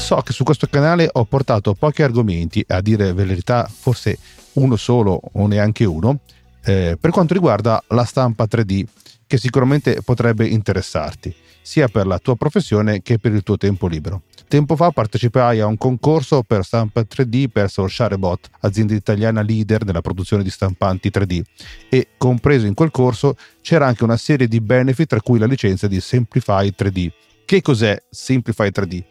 So 0.03 0.17
che 0.17 0.33
su 0.33 0.43
questo 0.43 0.67
canale 0.67 1.07
ho 1.09 1.23
portato 1.23 1.73
pochi 1.75 2.03
argomenti, 2.03 2.63
a 2.67 2.81
dire 2.81 3.13
verità 3.13 3.65
forse 3.73 4.17
uno 4.53 4.75
solo 4.75 5.17
o 5.31 5.47
neanche 5.47 5.85
uno, 5.85 6.19
eh, 6.65 6.97
per 6.99 7.11
quanto 7.11 7.33
riguarda 7.33 7.81
la 7.87 8.03
stampa 8.03 8.43
3D, 8.43 8.83
che 9.25 9.37
sicuramente 9.37 10.01
potrebbe 10.03 10.45
interessarti, 10.45 11.33
sia 11.61 11.87
per 11.87 12.05
la 12.05 12.19
tua 12.19 12.35
professione 12.35 13.01
che 13.01 13.17
per 13.17 13.31
il 13.31 13.43
tuo 13.43 13.55
tempo 13.55 13.87
libero. 13.87 14.23
Tempo 14.49 14.75
fa 14.75 14.91
partecipai 14.91 15.61
a 15.61 15.67
un 15.67 15.77
concorso 15.77 16.43
per 16.43 16.65
stampa 16.65 16.99
3D 16.99 17.47
per 17.47 17.71
Bot, 18.17 18.49
azienda 18.59 18.93
italiana 18.93 19.41
leader 19.41 19.85
nella 19.85 20.01
produzione 20.01 20.43
di 20.43 20.49
stampanti 20.49 21.11
3D 21.13 21.41
e 21.87 22.09
compreso 22.17 22.65
in 22.65 22.73
quel 22.73 22.91
corso 22.91 23.37
c'era 23.61 23.87
anche 23.87 24.03
una 24.03 24.17
serie 24.17 24.49
di 24.49 24.59
benefit 24.59 25.07
tra 25.07 25.21
cui 25.21 25.39
la 25.39 25.45
licenza 25.45 25.87
di 25.87 26.01
Simplify 26.01 26.73
3D. 26.77 27.11
Che 27.45 27.61
cos'è 27.61 28.01
Simplify 28.09 28.69
3D? 28.69 29.03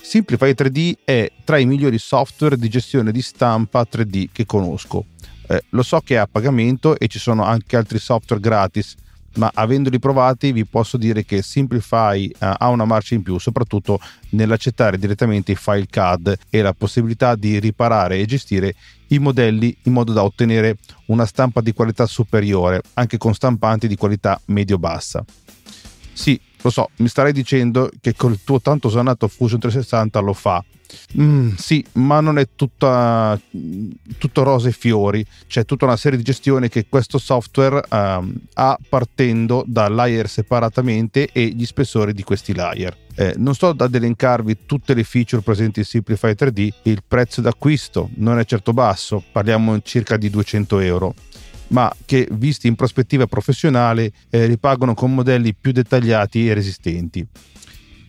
Simplify 0.00 0.50
3D 0.50 0.98
è 1.04 1.30
tra 1.44 1.58
i 1.58 1.66
migliori 1.66 1.98
software 1.98 2.56
di 2.56 2.68
gestione 2.68 3.12
di 3.12 3.20
stampa 3.20 3.86
3D 3.90 4.28
che 4.32 4.46
conosco. 4.46 5.06
Eh, 5.48 5.64
lo 5.70 5.82
so 5.82 6.00
che 6.00 6.14
è 6.14 6.18
a 6.18 6.28
pagamento 6.30 6.96
e 6.96 7.08
ci 7.08 7.18
sono 7.18 7.44
anche 7.44 7.76
altri 7.76 7.98
software 7.98 8.40
gratis, 8.40 8.94
ma 9.34 9.50
avendoli 9.52 9.98
provati 9.98 10.52
vi 10.52 10.64
posso 10.64 10.96
dire 10.96 11.24
che 11.24 11.42
Simplify 11.42 12.26
eh, 12.26 12.34
ha 12.38 12.68
una 12.68 12.84
marcia 12.84 13.14
in 13.14 13.22
più, 13.22 13.38
soprattutto 13.38 14.00
nell'accettare 14.30 14.96
direttamente 14.96 15.52
i 15.52 15.56
file 15.56 15.86
CAD 15.90 16.38
e 16.48 16.62
la 16.62 16.72
possibilità 16.72 17.34
di 17.34 17.58
riparare 17.58 18.18
e 18.18 18.26
gestire 18.26 18.74
i 19.08 19.18
modelli 19.18 19.76
in 19.82 19.92
modo 19.92 20.12
da 20.12 20.22
ottenere 20.22 20.78
una 21.06 21.26
stampa 21.26 21.60
di 21.60 21.72
qualità 21.72 22.06
superiore, 22.06 22.82
anche 22.94 23.18
con 23.18 23.34
stampanti 23.34 23.88
di 23.88 23.96
qualità 23.96 24.40
medio-bassa. 24.46 25.24
Sì, 26.12 26.40
lo 26.62 26.70
so, 26.70 26.90
mi 26.96 27.08
starei 27.08 27.32
dicendo 27.32 27.90
che 28.00 28.14
col 28.14 28.38
tuo 28.44 28.60
tanto 28.60 28.88
usato 28.88 29.28
Fusion 29.28 29.60
360 29.60 30.18
lo 30.20 30.32
fa. 30.32 30.64
Mm, 31.20 31.52
sì, 31.56 31.84
ma 31.92 32.20
non 32.20 32.38
è 32.38 32.48
tutta, 32.56 33.40
tutto 34.18 34.42
rose 34.42 34.70
e 34.70 34.72
fiori, 34.72 35.24
c'è 35.46 35.64
tutta 35.64 35.84
una 35.84 35.96
serie 35.96 36.18
di 36.18 36.24
gestioni 36.24 36.68
che 36.68 36.86
questo 36.88 37.18
software 37.18 37.82
um, 37.90 38.34
ha 38.54 38.76
partendo 38.88 39.62
da 39.66 39.88
layer 39.88 40.28
separatamente 40.28 41.28
e 41.32 41.46
gli 41.46 41.64
spessori 41.64 42.12
di 42.12 42.24
questi 42.24 42.54
layer. 42.54 42.96
Eh, 43.14 43.34
non 43.36 43.54
sto 43.54 43.68
ad 43.68 43.94
elencarvi 43.94 44.58
tutte 44.66 44.94
le 44.94 45.04
feature 45.04 45.42
presenti 45.42 45.80
in 45.80 45.84
Simplify 45.84 46.32
3D, 46.32 46.68
il 46.82 47.02
prezzo 47.06 47.40
d'acquisto 47.40 48.10
non 48.16 48.38
è 48.38 48.44
certo 48.44 48.72
basso, 48.72 49.22
parliamo 49.30 49.80
circa 49.82 50.16
di 50.16 50.30
200 50.30 50.78
euro 50.80 51.14
ma 51.70 51.92
che 52.04 52.28
visti 52.30 52.68
in 52.68 52.74
prospettiva 52.74 53.26
professionale 53.26 54.12
eh, 54.30 54.46
ripagano 54.46 54.94
con 54.94 55.14
modelli 55.14 55.54
più 55.54 55.72
dettagliati 55.72 56.48
e 56.48 56.54
resistenti. 56.54 57.26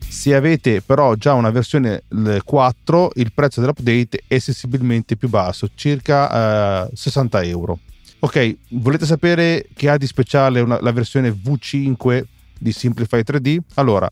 Se 0.07 0.35
avete 0.35 0.81
però 0.81 1.15
già 1.15 1.33
una 1.33 1.51
versione 1.51 2.03
4, 2.43 3.11
il 3.15 3.31
prezzo 3.33 3.61
dell'update 3.61 4.23
è 4.27 4.39
sensibilmente 4.39 5.15
più 5.15 5.29
basso, 5.29 5.69
circa 5.73 6.87
eh, 6.89 6.89
60 6.93 7.43
euro. 7.43 7.79
Ok, 8.19 8.57
volete 8.71 9.05
sapere 9.05 9.67
che 9.73 9.89
ha 9.89 9.97
di 9.97 10.05
speciale 10.05 10.59
una, 10.59 10.79
la 10.81 10.91
versione 10.91 11.31
V5 11.31 12.23
di 12.59 12.71
Simplify 12.71 13.21
3D? 13.21 13.57
Allora, 13.75 14.11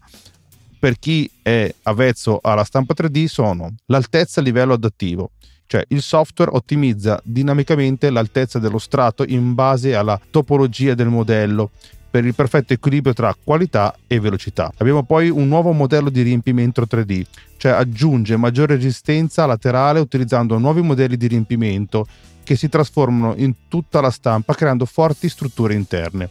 per 0.79 0.97
chi 0.97 1.29
è 1.41 1.71
avvezzo 1.83 2.39
alla 2.41 2.63
stampa 2.63 2.93
3D 2.97 3.25
sono 3.25 3.75
l'altezza 3.87 4.39
a 4.39 4.43
livello 4.43 4.73
adattivo, 4.73 5.31
cioè 5.69 5.85
il 5.89 6.01
software 6.01 6.49
ottimizza 6.51 7.21
dinamicamente 7.23 8.09
l'altezza 8.09 8.57
dello 8.57 8.79
strato 8.79 9.23
in 9.23 9.53
base 9.53 9.93
alla 9.93 10.19
topologia 10.31 10.95
del 10.95 11.09
modello 11.09 11.69
per 12.09 12.25
il 12.25 12.33
perfetto 12.33 12.73
equilibrio 12.73 13.13
tra 13.13 13.35
qualità 13.41 13.95
e 14.07 14.19
velocità. 14.19 14.73
Abbiamo 14.77 15.03
poi 15.03 15.29
un 15.29 15.47
nuovo 15.47 15.71
modello 15.71 16.09
di 16.09 16.23
riempimento 16.23 16.81
3D, 16.89 17.23
cioè 17.57 17.73
aggiunge 17.73 18.35
maggiore 18.35 18.77
resistenza 18.77 19.45
laterale 19.45 19.99
utilizzando 19.99 20.57
nuovi 20.57 20.81
modelli 20.81 21.17
di 21.17 21.27
riempimento 21.27 22.07
che 22.43 22.55
si 22.55 22.67
trasformano 22.67 23.35
in 23.37 23.53
tutta 23.67 24.01
la 24.01 24.09
stampa 24.09 24.55
creando 24.55 24.85
forti 24.85 25.29
strutture 25.29 25.75
interne. 25.75 26.27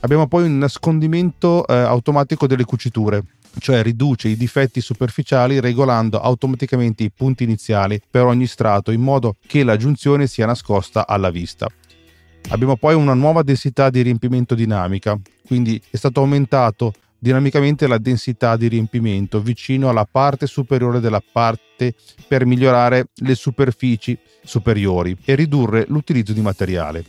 Abbiamo 0.00 0.26
poi 0.26 0.44
un 0.44 0.58
nascondimento 0.58 1.66
eh, 1.66 1.72
automatico 1.72 2.46
delle 2.46 2.66
cuciture, 2.66 3.24
cioè 3.58 3.82
riduce 3.82 4.28
i 4.28 4.36
difetti 4.36 4.80
superficiali 4.80 5.60
regolando 5.60 6.20
automaticamente 6.20 7.02
i 7.02 7.10
punti 7.10 7.44
iniziali 7.44 8.00
per 8.10 8.24
ogni 8.24 8.46
strato 8.46 8.90
in 8.90 9.00
modo 9.00 9.36
che 9.46 9.64
la 9.64 9.76
giunzione 9.76 10.26
sia 10.26 10.46
nascosta 10.46 11.06
alla 11.06 11.30
vista. 11.30 11.68
Abbiamo 12.48 12.76
poi 12.76 12.94
una 12.94 13.14
nuova 13.14 13.42
densità 13.42 13.88
di 13.88 14.02
riempimento 14.02 14.54
dinamica, 14.54 15.18
quindi 15.46 15.80
è 15.90 15.96
stato 15.96 16.20
aumentato 16.20 16.92
dinamicamente 17.18 17.86
la 17.86 17.96
densità 17.96 18.56
di 18.56 18.68
riempimento 18.68 19.40
vicino 19.40 19.88
alla 19.88 20.04
parte 20.04 20.46
superiore 20.46 21.00
della 21.00 21.22
parte 21.32 21.94
per 22.28 22.44
migliorare 22.44 23.06
le 23.14 23.34
superfici 23.34 24.18
superiori 24.44 25.16
e 25.24 25.34
ridurre 25.34 25.86
l'utilizzo 25.88 26.34
di 26.34 26.42
materiale. 26.42 27.02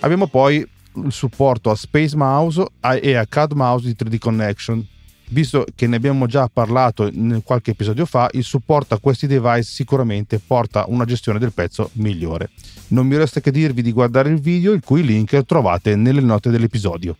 Abbiamo 0.00 0.26
poi 0.26 0.56
il 0.56 1.12
supporto 1.12 1.70
a 1.70 1.76
Space 1.76 2.14
Mouse 2.14 2.62
e 3.00 3.14
a 3.14 3.24
CAD 3.24 3.52
Mouse 3.52 3.86
di 3.86 3.96
3D 3.98 4.18
Connection 4.18 4.86
visto 5.30 5.64
che 5.74 5.86
ne 5.86 5.96
abbiamo 5.96 6.26
già 6.26 6.48
parlato 6.52 7.10
qualche 7.42 7.72
episodio 7.72 8.06
fa, 8.06 8.28
il 8.32 8.44
supporto 8.44 8.94
a 8.94 8.98
questi 8.98 9.26
device 9.26 9.62
sicuramente 9.62 10.38
porta 10.38 10.84
una 10.88 11.04
gestione 11.04 11.38
del 11.38 11.52
pezzo 11.52 11.90
migliore. 11.94 12.50
Non 12.88 13.06
mi 13.06 13.16
resta 13.16 13.40
che 13.40 13.50
dirvi 13.50 13.82
di 13.82 13.92
guardare 13.92 14.28
il 14.28 14.40
video, 14.40 14.72
il 14.72 14.82
cui 14.84 15.02
link 15.02 15.44
trovate 15.44 15.96
nelle 15.96 16.20
note 16.20 16.50
dell'episodio. 16.50 17.16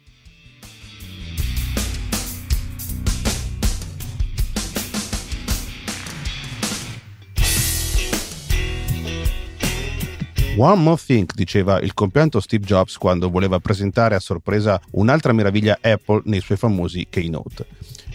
One 10.56 10.82
more 10.82 11.00
thing, 11.04 11.28
diceva 11.34 11.80
il 11.80 11.94
compianto 11.94 12.38
Steve 12.38 12.64
Jobs 12.64 12.96
quando 12.96 13.28
voleva 13.28 13.58
presentare 13.58 14.14
a 14.14 14.20
sorpresa 14.20 14.80
un'altra 14.92 15.32
meraviglia 15.32 15.78
Apple 15.80 16.22
nei 16.26 16.40
suoi 16.40 16.56
famosi 16.56 17.08
keynote. 17.10 17.66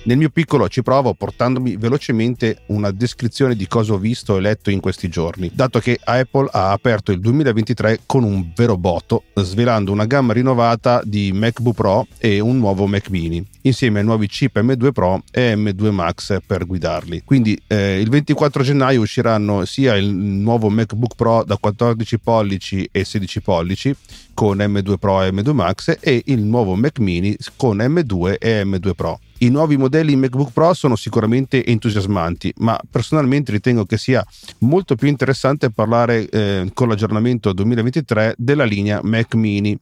Nel 0.04 0.18
mio 0.18 0.30
piccolo 0.30 0.70
ci 0.70 0.82
provo 0.82 1.14
portandomi 1.14 1.76
velocemente 1.76 2.62
una 2.68 2.90
descrizione 2.92 3.56
di 3.56 3.68
cosa 3.68 3.94
ho 3.94 3.98
visto 3.98 4.38
e 4.38 4.40
letto 4.42 4.70
in 4.70 4.80
questi 4.80 5.10
giorni, 5.10 5.52
dato 5.54 5.80
che 5.80 6.00
Apple 6.02 6.48
ha 6.52 6.72
aperto 6.72 7.12
il 7.12 7.20
2023 7.20 8.02
con 8.06 8.24
un 8.24 8.52
vero 8.56 8.78
botto, 8.78 9.24
svelando 9.36 9.92
una 9.92 10.06
gamma 10.06 10.32
rinnovata 10.32 11.02
di 11.04 11.32
MacBook 11.34 11.76
Pro 11.76 12.08
e 12.18 12.40
un 12.40 12.58
nuovo 12.58 12.88
Mac 12.88 13.10
mini, 13.10 13.46
insieme 13.64 14.00
ai 14.00 14.06
nuovi 14.06 14.28
chip 14.28 14.58
M2 14.60 14.92
Pro 14.94 15.22
e 15.32 15.54
M2 15.56 15.92
Max 15.92 16.38
per 16.48 16.66
guidarli. 16.66 17.24
Quindi 17.26 17.60
eh, 17.68 18.00
il 18.00 18.10
24 18.10 18.64
gennaio 18.64 19.02
usciranno 19.02 19.66
sia 19.66 19.96
il 19.96 20.10
nuovo 20.10 20.70
MacBook 20.70 21.16
Pro 21.16 21.44
da 21.44 21.58
14 21.58 22.20
pollici 22.20 22.88
e 22.90 23.04
16 23.04 23.42
pollici 23.42 23.96
con 24.34 24.58
M2 24.58 24.98
Pro 24.98 25.24
e 25.24 25.32
M2 25.32 25.52
Max 25.52 25.98
e 26.00 26.22
il 26.28 26.40
nuovo 26.40 26.76
Mac 26.76 27.00
mini 27.00 27.36
con 27.58 27.78
M2 27.78 28.38
e 28.40 28.64
M2 28.64 28.94
Pro. 28.94 29.20
I 29.42 29.50
nuovi 29.50 29.78
modelli 29.78 29.89
MacBook 29.90 30.52
Pro 30.52 30.74
sono 30.74 30.96
sicuramente 30.96 31.66
entusiasmanti, 31.66 32.54
ma 32.58 32.80
personalmente 32.90 33.52
ritengo 33.52 33.86
che 33.86 33.98
sia 33.98 34.26
molto 34.60 34.96
più 34.96 35.08
interessante 35.08 35.72
parlare 35.72 36.30
eh, 36.30 36.70
con 36.74 36.88
l'aggiornamento 36.88 37.54
2023 37.54 38.36
della 38.38 38.64
linea 38.64 39.00
Mac 39.04 39.34
mini 39.36 39.78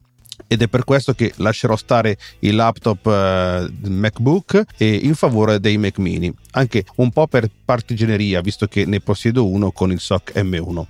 ed 0.46 0.62
è 0.62 0.68
per 0.68 0.84
questo 0.84 1.14
che 1.14 1.34
lascerò 1.38 1.76
stare 1.76 2.18
il 2.40 2.56
laptop 2.56 3.06
eh, 3.08 3.90
MacBook 3.90 4.64
in 4.78 5.16
favore 5.16 5.60
dei 5.60 5.78
Mac 5.78 5.98
mini, 5.98 6.34
anche 6.52 6.86
un 6.96 7.12
po' 7.12 7.28
per 7.28 7.50
partigianeria, 7.66 8.42
visto 8.42 8.68
che 8.68 8.86
ne 8.86 9.00
possiedo 9.00 9.48
uno 9.48 9.72
con 9.72 9.92
il 9.92 10.00
SOC 10.00 10.34
M1. 10.36 10.86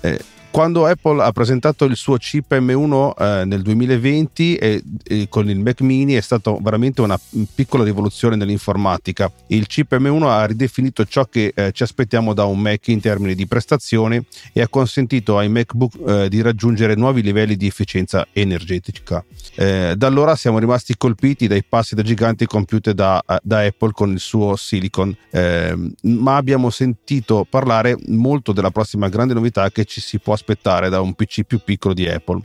Eh, 0.00 0.20
Quando 0.54 0.86
Apple 0.86 1.20
ha 1.20 1.32
presentato 1.32 1.84
il 1.84 1.96
suo 1.96 2.16
chip 2.16 2.54
M1 2.54 3.14
eh, 3.18 3.44
nel 3.44 3.60
2020 3.62 4.54
e, 4.54 4.84
e 5.02 5.26
con 5.28 5.50
il 5.50 5.58
Mac 5.58 5.80
mini 5.80 6.12
è 6.12 6.20
stata 6.20 6.56
veramente 6.60 7.00
una 7.00 7.18
piccola 7.52 7.82
rivoluzione 7.82 8.36
nell'informatica. 8.36 9.32
Il 9.48 9.66
chip 9.66 9.92
M1 9.98 10.22
ha 10.22 10.46
ridefinito 10.46 11.04
ciò 11.06 11.24
che 11.24 11.52
eh, 11.52 11.72
ci 11.72 11.82
aspettiamo 11.82 12.34
da 12.34 12.44
un 12.44 12.60
Mac 12.60 12.86
in 12.86 13.00
termini 13.00 13.34
di 13.34 13.48
prestazione 13.48 14.26
e 14.52 14.60
ha 14.60 14.68
consentito 14.68 15.38
ai 15.38 15.48
MacBook 15.48 15.94
eh, 16.06 16.28
di 16.28 16.40
raggiungere 16.40 16.94
nuovi 16.94 17.22
livelli 17.22 17.56
di 17.56 17.66
efficienza 17.66 18.24
energetica. 18.32 19.24
Eh, 19.56 19.94
da 19.96 20.06
allora 20.06 20.36
siamo 20.36 20.60
rimasti 20.60 20.96
colpiti 20.96 21.48
dai 21.48 21.64
passi 21.64 21.96
da 21.96 22.02
giganti 22.02 22.46
compiuti 22.46 22.94
da, 22.94 23.20
da 23.42 23.58
Apple 23.58 23.90
con 23.90 24.12
il 24.12 24.20
suo 24.20 24.54
Silicon, 24.54 25.16
ehm, 25.30 25.94
ma 26.02 26.36
abbiamo 26.36 26.70
sentito 26.70 27.44
parlare 27.44 27.98
molto 28.06 28.52
della 28.52 28.70
prossima 28.70 29.08
grande 29.08 29.34
novità 29.34 29.68
che 29.70 29.84
ci 29.84 30.00
si 30.00 30.20
può 30.20 30.34
aspettare 30.34 30.42
aspettare 30.44 30.90
da 30.90 31.00
un 31.00 31.14
PC 31.14 31.44
più 31.44 31.60
piccolo 31.64 31.94
di 31.94 32.06
Apple. 32.06 32.42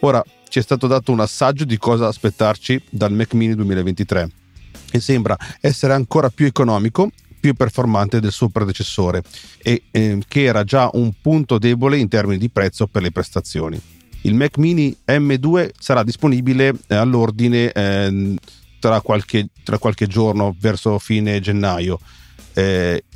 Ora 0.00 0.22
ci 0.48 0.60
è 0.60 0.62
stato 0.62 0.86
dato 0.86 1.10
un 1.10 1.20
assaggio 1.20 1.64
di 1.64 1.76
cosa 1.76 2.06
aspettarci 2.06 2.80
dal 2.88 3.12
Mac 3.12 3.34
mini 3.34 3.54
2023 3.54 4.30
e 4.92 5.00
sembra 5.00 5.36
essere 5.60 5.92
ancora 5.92 6.30
più 6.30 6.46
economico 6.46 7.10
più 7.40 7.54
performante 7.54 8.20
del 8.20 8.32
suo 8.32 8.48
predecessore 8.50 9.22
e 9.62 9.84
eh, 9.90 10.18
che 10.28 10.42
era 10.42 10.62
già 10.62 10.90
un 10.92 11.12
punto 11.20 11.58
debole 11.58 11.96
in 11.96 12.08
termini 12.08 12.38
di 12.38 12.50
prezzo 12.50 12.86
per 12.86 13.02
le 13.02 13.10
prestazioni. 13.10 13.80
Il 14.22 14.34
Mac 14.34 14.58
mini 14.58 14.94
M2 15.06 15.70
sarà 15.78 16.02
disponibile 16.02 16.74
eh, 16.86 16.94
all'ordine 16.94 17.72
eh, 17.72 18.34
tra, 18.78 19.00
qualche, 19.00 19.48
tra, 19.64 19.78
qualche, 19.78 20.06
giorno 20.06 20.54
verso 20.58 20.98
fine 20.98 21.40
gennaio. 21.40 21.98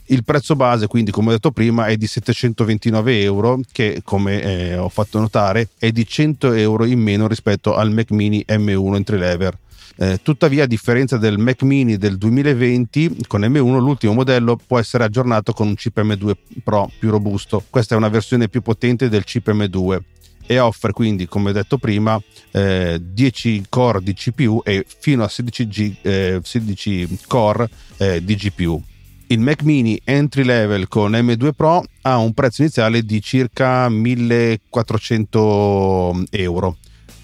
Eh, 0.05 0.15
il 0.15 0.25
prezzo 0.25 0.57
base, 0.57 0.87
quindi, 0.87 1.11
come 1.11 1.29
ho 1.29 1.33
detto 1.33 1.51
prima, 1.51 1.87
è 1.87 1.97
di 1.97 2.07
729 2.07 3.23
euro, 3.23 3.61
che 3.73 4.01
come 4.05 4.43
eh, 4.43 4.77
ho 4.77 4.89
fatto 4.89 5.19
notare 5.19 5.69
è 5.79 5.91
di 5.91 6.07
100 6.07 6.53
euro 6.53 6.85
in 6.85 7.01
meno 7.01 7.27
rispetto 7.27 7.75
al 7.75 7.93
Mac 7.93 8.11
Mini 8.11 8.45
M1 8.47 8.95
entry 8.95 9.19
level. 9.19 9.53
Eh, 9.97 10.19
tuttavia, 10.23 10.65
a 10.65 10.67
differenza 10.67 11.19
del 11.19 11.39
Mac 11.39 11.63
Mini 11.63 11.97
del 11.97 12.19
2020, 12.19 13.19
con 13.29 13.43
M1 13.43 13.79
l'ultimo 13.79 14.13
modello 14.13 14.59
può 14.65 14.79
essere 14.79 15.05
aggiornato 15.05 15.53
con 15.53 15.69
un 15.69 15.75
chip 15.77 16.01
M2 16.01 16.33
Pro 16.65 16.91
più 16.99 17.11
robusto. 17.11 17.63
Questa 17.71 17.95
è 17.95 17.97
una 17.99 18.09
versione 18.09 18.49
più 18.49 18.61
potente 18.61 19.09
del 19.09 19.25
chip 19.25 19.51
M2 19.51 19.99
e 20.47 20.59
offre 20.59 20.93
quindi, 20.93 21.27
come 21.27 21.53
detto 21.53 21.79
prima, 21.79 22.21
eh, 22.51 23.01
10 23.01 23.65
core 23.69 24.03
di 24.03 24.13
CPU 24.15 24.61
e 24.65 24.85
fino 24.87 25.23
a 25.23 25.29
16, 25.29 25.69
G, 25.69 25.95
eh, 26.03 26.41
16 26.43 27.19
core 27.27 27.69
eh, 27.97 28.23
di 28.23 28.35
GPU 28.35 28.83
il 29.29 29.41
Mac 29.41 29.63
mini 29.63 29.99
entry 30.05 30.45
level 30.45 30.87
con 30.87 31.13
M2 31.13 31.53
Pro 31.57 31.83
ha 32.03 32.19
un 32.19 32.35
prezzo 32.35 32.61
iniziale 32.61 33.03
di 33.03 33.23
circa 33.23 33.89
1400 33.89 36.25
euro, 36.31 36.77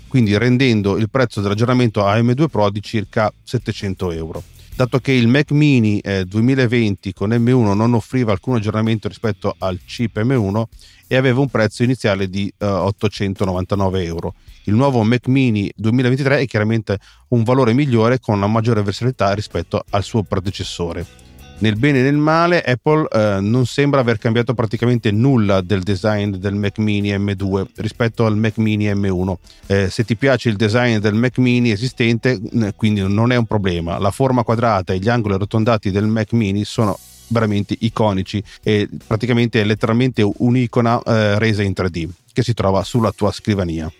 quindi 0.09 0.39
rendendo 0.39 0.97
il 0.97 1.11
prezzo 1.11 1.43
dell'aggiornamento 1.43 2.07
a 2.07 2.17
M2 2.17 2.49
Pro 2.49 2.71
di 2.71 2.81
circa 2.81 3.31
700 3.43 4.13
euro. 4.13 4.43
Dato 4.75 4.99
che 4.99 5.13
il 5.13 5.29
Mac 5.29 5.51
mini 5.51 6.01
eh, 6.01 6.25
2020 6.25 7.13
con 7.13 7.29
M1 7.31 7.75
non 7.75 7.93
offriva 7.93 8.33
alcun 8.33 8.57
aggiornamento 8.57 9.07
rispetto 9.09 9.55
al 9.59 9.79
chip 9.85 10.19
M1 10.23 10.63
e 11.07 11.17
aveva 11.17 11.41
un 11.41 11.49
prezzo 11.49 11.83
iniziale 11.83 12.31
di 12.31 12.51
eh, 12.57 12.65
899 12.65 14.05
euro. 14.05 14.37
Il 14.65 14.73
nuovo 14.73 15.03
Mac 15.03 15.27
mini 15.27 15.71
2023 15.77 16.39
è 16.39 16.47
chiaramente 16.47 16.99
un 17.29 17.43
valore 17.43 17.75
migliore 17.75 18.21
con 18.21 18.37
una 18.37 18.47
maggiore 18.47 18.83
versatilità 18.83 19.35
rispetto 19.35 19.85
al 19.91 20.03
suo 20.03 20.23
predecessore 20.23 21.29
nel 21.61 21.77
bene 21.77 22.01
e 22.01 22.03
nel 22.03 22.17
male 22.17 22.63
Apple 22.63 23.07
eh, 23.11 23.41
non 23.41 23.67
sembra 23.67 24.01
aver 24.01 24.19
cambiato 24.19 24.55
praticamente 24.55 25.11
nulla 25.11 25.61
del 25.61 25.83
design 25.83 26.37
del 26.37 26.55
Mac 26.55 26.79
mini 26.79 27.11
M2 27.11 27.67
rispetto 27.77 28.27
al 28.27 28.37
Mac 28.37 28.59
mini 28.59 28.87
M1 28.87 29.35
eh, 29.67 29.91
se 29.91 30.05
ti 30.05 30.17
piace 30.17 30.49
il 30.49 30.57
design 30.57 30.99
del 30.99 31.15
Mac 31.15 31.39
mini 31.39 31.71
esistente 31.71 32.41
quindi 32.77 33.03
non 33.07 33.33
è 33.33 33.37
un 33.37 33.47
problema. 33.47 33.99
La 33.99 34.11
forma 34.11 34.43
quadrata 34.43 34.93
e 34.93 34.99
gli 34.99 35.09
angoli 35.09 35.35
arrotondati 35.35 35.91
del 35.91 36.07
Mac 36.07 36.33
mini 36.33 36.65
sono 36.65 36.99
veramente 37.29 37.77
iconici 37.79 38.43
e 38.63 38.89
praticamente 39.07 39.61
è 39.61 39.65
letteralmente 39.65 40.23
un'icona 40.23 41.03
eh, 41.03 41.39
resa 41.39 41.63
in 41.63 41.73
3D 41.77 42.09
che 42.33 42.43
si 42.43 42.55
trova 42.55 42.83
sulla 42.83 43.13
tua 43.13 43.31
scrivania 43.33 43.91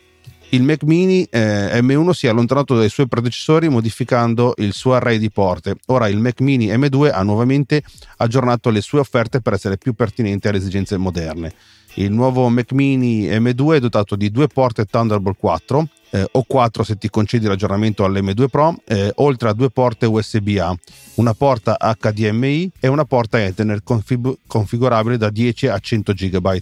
il 0.53 0.63
Mac 0.63 0.83
mini 0.83 1.25
eh, 1.31 1.81
M1 1.81 2.11
si 2.11 2.27
è 2.27 2.31
allontanato 2.31 2.77
dai 2.77 2.89
suoi 2.89 3.07
predecessori 3.07 3.69
modificando 3.69 4.55
il 4.57 4.73
suo 4.73 4.95
array 4.95 5.19
di 5.19 5.31
porte. 5.31 5.77
Ora 5.87 6.09
il 6.09 6.19
Mac 6.19 6.41
mini 6.41 6.67
M2 6.67 7.13
ha 7.13 7.23
nuovamente 7.23 7.83
aggiornato 8.17 8.71
le 8.71 8.81
sue 8.81 8.99
offerte 8.99 9.41
per 9.41 9.53
essere 9.53 9.79
più 9.79 9.95
pertinenti 9.95 10.49
alle 10.49 10.59
esigenze 10.59 10.97
moderne. 10.97 11.53
Il 11.95 12.13
nuovo 12.13 12.49
Mac 12.49 12.73
mini 12.73 13.29
M2 13.29 13.75
è 13.75 13.81
dotato 13.81 14.17
di 14.17 14.31
due 14.31 14.49
porte 14.49 14.87
Thunderbolt 14.87 15.37
4 15.39 15.89
eh, 16.11 16.29
o 16.33 16.43
4 16.43 16.83
se 16.83 16.99
ti 16.99 17.09
concedi 17.09 17.47
l'aggiornamento 17.47 18.05
all'M2 18.05 18.49
Pro, 18.49 18.75
eh, 18.87 19.13
oltre 19.17 19.51
a 19.51 19.53
due 19.53 19.71
porte 19.71 20.07
USB-A, 20.07 20.77
una 21.15 21.35
porta 21.35 21.77
HDMI 21.79 22.71
e 22.81 22.89
una 22.89 23.05
porta 23.05 23.41
Ethernet 23.41 23.83
config- 23.85 24.39
configurabile 24.47 25.17
da 25.17 25.31
10 25.31 25.69
a 25.69 25.79
100 25.79 26.13
GB 26.13 26.61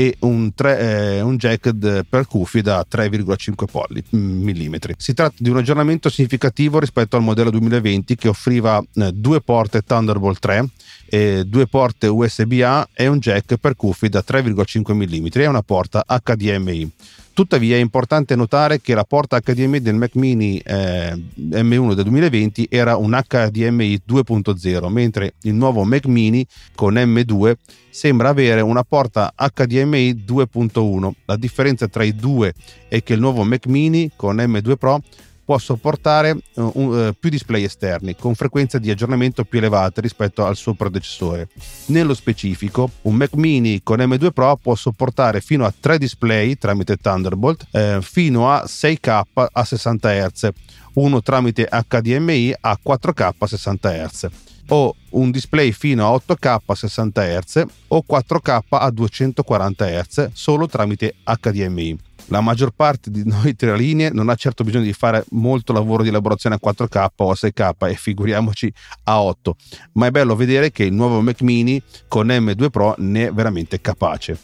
e 0.00 0.14
un, 0.20 0.54
tre, 0.54 0.78
eh, 0.78 1.20
un 1.22 1.36
jack 1.36 2.04
per 2.08 2.28
cuffie 2.28 2.62
da 2.62 2.86
3,5 2.88 3.64
polli, 3.68 4.04
mm. 4.14 4.74
Si 4.96 5.12
tratta 5.12 5.34
di 5.36 5.50
un 5.50 5.56
aggiornamento 5.56 6.08
significativo 6.08 6.78
rispetto 6.78 7.16
al 7.16 7.22
modello 7.24 7.50
2020 7.50 8.14
che 8.14 8.28
offriva 8.28 8.80
eh, 8.94 9.10
due 9.12 9.40
porte 9.40 9.82
Thunderbolt 9.82 10.38
3, 10.38 10.68
eh, 11.06 11.42
due 11.44 11.66
porte 11.66 12.06
USB-A 12.06 12.90
e 12.94 13.08
un 13.08 13.18
jack 13.18 13.56
per 13.56 13.74
cuffie 13.74 14.08
da 14.08 14.22
3,5 14.24 14.94
mm 14.94 15.26
e 15.32 15.46
una 15.48 15.62
porta 15.62 16.04
HDMI. 16.06 16.92
Tuttavia 17.38 17.76
è 17.76 17.78
importante 17.78 18.34
notare 18.34 18.80
che 18.80 18.96
la 18.96 19.04
porta 19.04 19.38
HDMI 19.38 19.80
del 19.80 19.94
Mac 19.94 20.16
mini 20.16 20.58
eh, 20.58 21.14
M1 21.14 21.94
del 21.94 22.02
2020 22.02 22.66
era 22.68 22.96
un 22.96 23.16
HDMI 23.16 24.02
2.0, 24.04 24.88
mentre 24.88 25.34
il 25.42 25.54
nuovo 25.54 25.84
Mac 25.84 26.06
mini 26.06 26.44
con 26.74 26.94
M2 26.94 27.54
sembra 27.90 28.30
avere 28.30 28.60
una 28.60 28.82
porta 28.82 29.32
HDMI 29.36 30.24
2.1. 30.26 31.12
La 31.26 31.36
differenza 31.36 31.86
tra 31.86 32.02
i 32.02 32.12
due 32.16 32.54
è 32.88 33.04
che 33.04 33.12
il 33.12 33.20
nuovo 33.20 33.44
Mac 33.44 33.66
mini 33.66 34.10
con 34.16 34.34
M2 34.34 34.74
Pro 34.74 35.00
può 35.48 35.56
sopportare 35.56 36.36
uh, 36.56 36.62
uh, 36.74 37.14
più 37.18 37.30
display 37.30 37.64
esterni 37.64 38.14
con 38.14 38.34
frequenza 38.34 38.78
di 38.78 38.90
aggiornamento 38.90 39.44
più 39.44 39.60
elevate 39.60 40.02
rispetto 40.02 40.44
al 40.44 40.56
suo 40.56 40.74
predecessore. 40.74 41.48
Nello 41.86 42.12
specifico, 42.12 42.90
un 43.02 43.14
Mac 43.14 43.32
mini 43.32 43.80
con 43.82 43.98
M2 43.98 44.32
Pro 44.32 44.58
può 44.60 44.74
sopportare 44.74 45.40
fino 45.40 45.64
a 45.64 45.72
3 45.72 45.96
display 45.96 46.56
tramite 46.56 46.98
Thunderbolt, 46.98 47.66
eh, 47.70 48.00
fino 48.02 48.52
a 48.52 48.64
6K 48.66 49.22
a 49.50 49.64
60 49.64 50.28
Hz, 50.28 50.48
uno 50.94 51.22
tramite 51.22 51.66
HDMI 51.66 52.54
a 52.60 52.78
4K 52.84 53.32
a 53.38 53.46
60 53.46 54.06
Hz 54.06 54.28
o 54.68 54.94
un 55.12 55.30
display 55.30 55.72
fino 55.72 56.06
a 56.06 56.14
8K 56.14 56.58
a 56.66 56.74
60 56.74 57.40
Hz 57.40 57.64
o 57.88 58.04
4K 58.06 58.64
a 58.68 58.90
240 58.90 59.86
Hz 59.86 60.28
solo 60.34 60.66
tramite 60.66 61.14
HDMI 61.24 62.07
la 62.28 62.40
maggior 62.40 62.70
parte 62.70 63.10
di 63.10 63.22
noi 63.24 63.54
tre 63.54 63.76
linee 63.76 64.10
non 64.10 64.28
ha 64.28 64.34
certo 64.34 64.64
bisogno 64.64 64.84
di 64.84 64.92
fare 64.92 65.24
molto 65.30 65.72
lavoro 65.72 66.02
di 66.02 66.08
elaborazione 66.08 66.56
a 66.60 66.60
4K 66.64 67.06
o 67.16 67.30
a 67.30 67.34
6K 67.34 67.90
e 67.90 67.94
figuriamoci 67.94 68.72
a 69.04 69.22
8, 69.22 69.56
ma 69.92 70.06
è 70.06 70.10
bello 70.10 70.36
vedere 70.36 70.70
che 70.70 70.84
il 70.84 70.92
nuovo 70.92 71.20
Mac 71.20 71.42
mini 71.42 71.82
con 72.06 72.28
M2 72.28 72.70
Pro 72.70 72.94
ne 72.98 73.28
è 73.28 73.32
veramente 73.32 73.80
capace. 73.80 74.38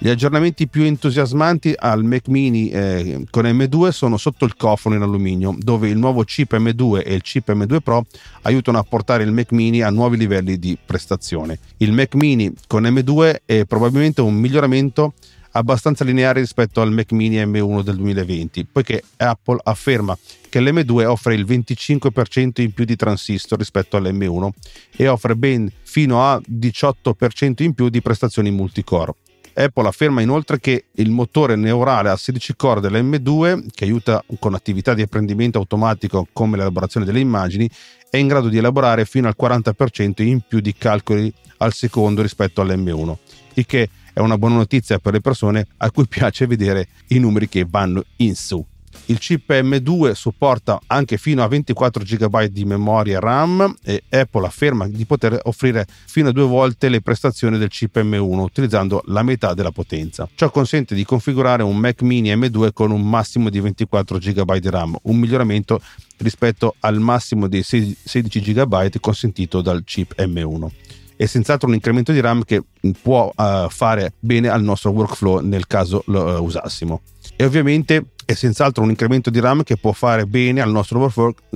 Gli 0.00 0.08
aggiornamenti 0.08 0.68
più 0.68 0.82
entusiasmanti 0.82 1.74
al 1.76 2.04
Mac 2.04 2.28
mini 2.28 2.68
eh, 2.68 3.24
con 3.30 3.44
M2 3.44 3.88
sono 3.88 4.16
sotto 4.16 4.44
il 4.44 4.54
cofano 4.54 4.94
in 4.94 5.02
alluminio, 5.02 5.56
dove 5.58 5.88
il 5.88 5.98
nuovo 5.98 6.22
chip 6.22 6.56
M2 6.56 7.02
e 7.04 7.14
il 7.14 7.22
chip 7.22 7.50
M2 7.52 7.80
Pro 7.80 8.04
aiutano 8.42 8.78
a 8.78 8.84
portare 8.84 9.24
il 9.24 9.32
Mac 9.32 9.50
mini 9.52 9.82
a 9.82 9.90
nuovi 9.90 10.16
livelli 10.16 10.58
di 10.58 10.78
prestazione. 10.84 11.58
Il 11.78 11.92
Mac 11.92 12.14
mini 12.14 12.52
con 12.66 12.84
M2 12.84 13.38
è 13.44 13.64
probabilmente 13.64 14.20
un 14.20 14.34
miglioramento 14.34 15.14
abbastanza 15.58 16.04
lineare 16.04 16.40
rispetto 16.40 16.80
al 16.80 16.92
Mac 16.92 17.12
mini 17.12 17.36
M1 17.36 17.82
del 17.82 17.96
2020, 17.96 18.66
poiché 18.70 19.02
Apple 19.16 19.58
afferma 19.62 20.16
che 20.48 20.60
l'M2 20.60 21.04
offre 21.04 21.34
il 21.34 21.44
25% 21.44 22.62
in 22.62 22.72
più 22.72 22.84
di 22.84 22.96
transistor 22.96 23.58
rispetto 23.58 23.96
all'M1 23.96 24.48
e 24.96 25.08
offre 25.08 25.34
ben 25.36 25.70
fino 25.82 26.24
a 26.24 26.40
18% 26.40 27.62
in 27.62 27.74
più 27.74 27.88
di 27.88 28.00
prestazioni 28.00 28.50
multicore. 28.50 29.14
Apple 29.54 29.88
afferma 29.88 30.20
inoltre 30.20 30.60
che 30.60 30.84
il 30.92 31.10
motore 31.10 31.56
neurale 31.56 32.10
a 32.10 32.16
16 32.16 32.54
core 32.54 32.80
dell'M2, 32.80 33.66
che 33.74 33.84
aiuta 33.84 34.24
con 34.38 34.54
attività 34.54 34.94
di 34.94 35.02
apprendimento 35.02 35.58
automatico 35.58 36.28
come 36.32 36.56
l'elaborazione 36.56 37.04
delle 37.04 37.18
immagini, 37.18 37.68
è 38.08 38.18
in 38.18 38.28
grado 38.28 38.48
di 38.48 38.58
elaborare 38.58 39.04
fino 39.04 39.26
al 39.26 39.34
40% 39.38 40.22
in 40.22 40.40
più 40.46 40.60
di 40.60 40.72
calcoli 40.74 41.32
al 41.56 41.72
secondo 41.72 42.22
rispetto 42.22 42.62
all'M1, 42.62 43.14
il 43.54 43.66
che 43.66 43.88
è 44.18 44.20
una 44.20 44.36
buona 44.36 44.56
notizia 44.56 44.98
per 44.98 45.12
le 45.12 45.20
persone 45.20 45.64
a 45.76 45.92
cui 45.92 46.06
piace 46.10 46.48
vedere 46.48 46.88
i 47.08 47.18
numeri 47.18 47.48
che 47.48 47.64
vanno 47.68 48.02
in 48.16 48.34
su. 48.34 48.64
Il 49.06 49.18
chip 49.18 49.48
M2 49.50 50.12
supporta 50.12 50.80
anche 50.88 51.18
fino 51.18 51.42
a 51.42 51.46
24 51.46 52.02
GB 52.02 52.44
di 52.46 52.64
memoria 52.64 53.20
RAM 53.20 53.76
e 53.82 54.02
Apple 54.08 54.44
afferma 54.44 54.88
di 54.88 55.04
poter 55.04 55.38
offrire 55.44 55.86
fino 56.06 56.30
a 56.30 56.32
due 56.32 56.44
volte 56.44 56.88
le 56.88 57.00
prestazioni 57.00 57.58
del 57.58 57.68
chip 57.68 57.96
M1 57.96 58.38
utilizzando 58.40 59.02
la 59.06 59.22
metà 59.22 59.54
della 59.54 59.70
potenza. 59.70 60.28
Ciò 60.34 60.50
consente 60.50 60.96
di 60.96 61.04
configurare 61.04 61.62
un 61.62 61.76
Mac 61.76 62.02
mini 62.02 62.34
M2 62.34 62.72
con 62.72 62.90
un 62.90 63.08
massimo 63.08 63.50
di 63.50 63.60
24 63.60 64.18
GB 64.18 64.56
di 64.56 64.68
RAM, 64.68 64.98
un 65.02 65.16
miglioramento 65.16 65.80
rispetto 66.18 66.74
al 66.80 66.98
massimo 66.98 67.46
di 67.46 67.62
16 67.62 68.40
GB 68.40 68.98
consentito 68.98 69.62
dal 69.62 69.84
chip 69.84 70.14
M1 70.18 70.87
è 71.18 71.26
senz'altro 71.26 71.66
un 71.66 71.74
incremento 71.74 72.12
di 72.12 72.20
RAM 72.20 72.44
che 72.44 72.62
può 73.02 73.32
uh, 73.34 73.68
fare 73.68 74.12
bene 74.20 74.48
al 74.48 74.62
nostro 74.62 74.92
workflow 74.92 75.40
nel 75.40 75.66
caso 75.66 76.04
lo 76.06 76.38
uh, 76.38 76.44
usassimo. 76.44 77.00
E 77.34 77.44
ovviamente 77.44 78.10
è 78.24 78.34
senz'altro 78.34 78.84
un 78.84 78.90
incremento 78.90 79.28
di 79.28 79.40
RAM 79.40 79.64
che 79.64 79.76
può 79.76 79.90
fare 79.90 80.26
bene 80.26 80.60
al 80.60 80.70
nostro 80.70 81.00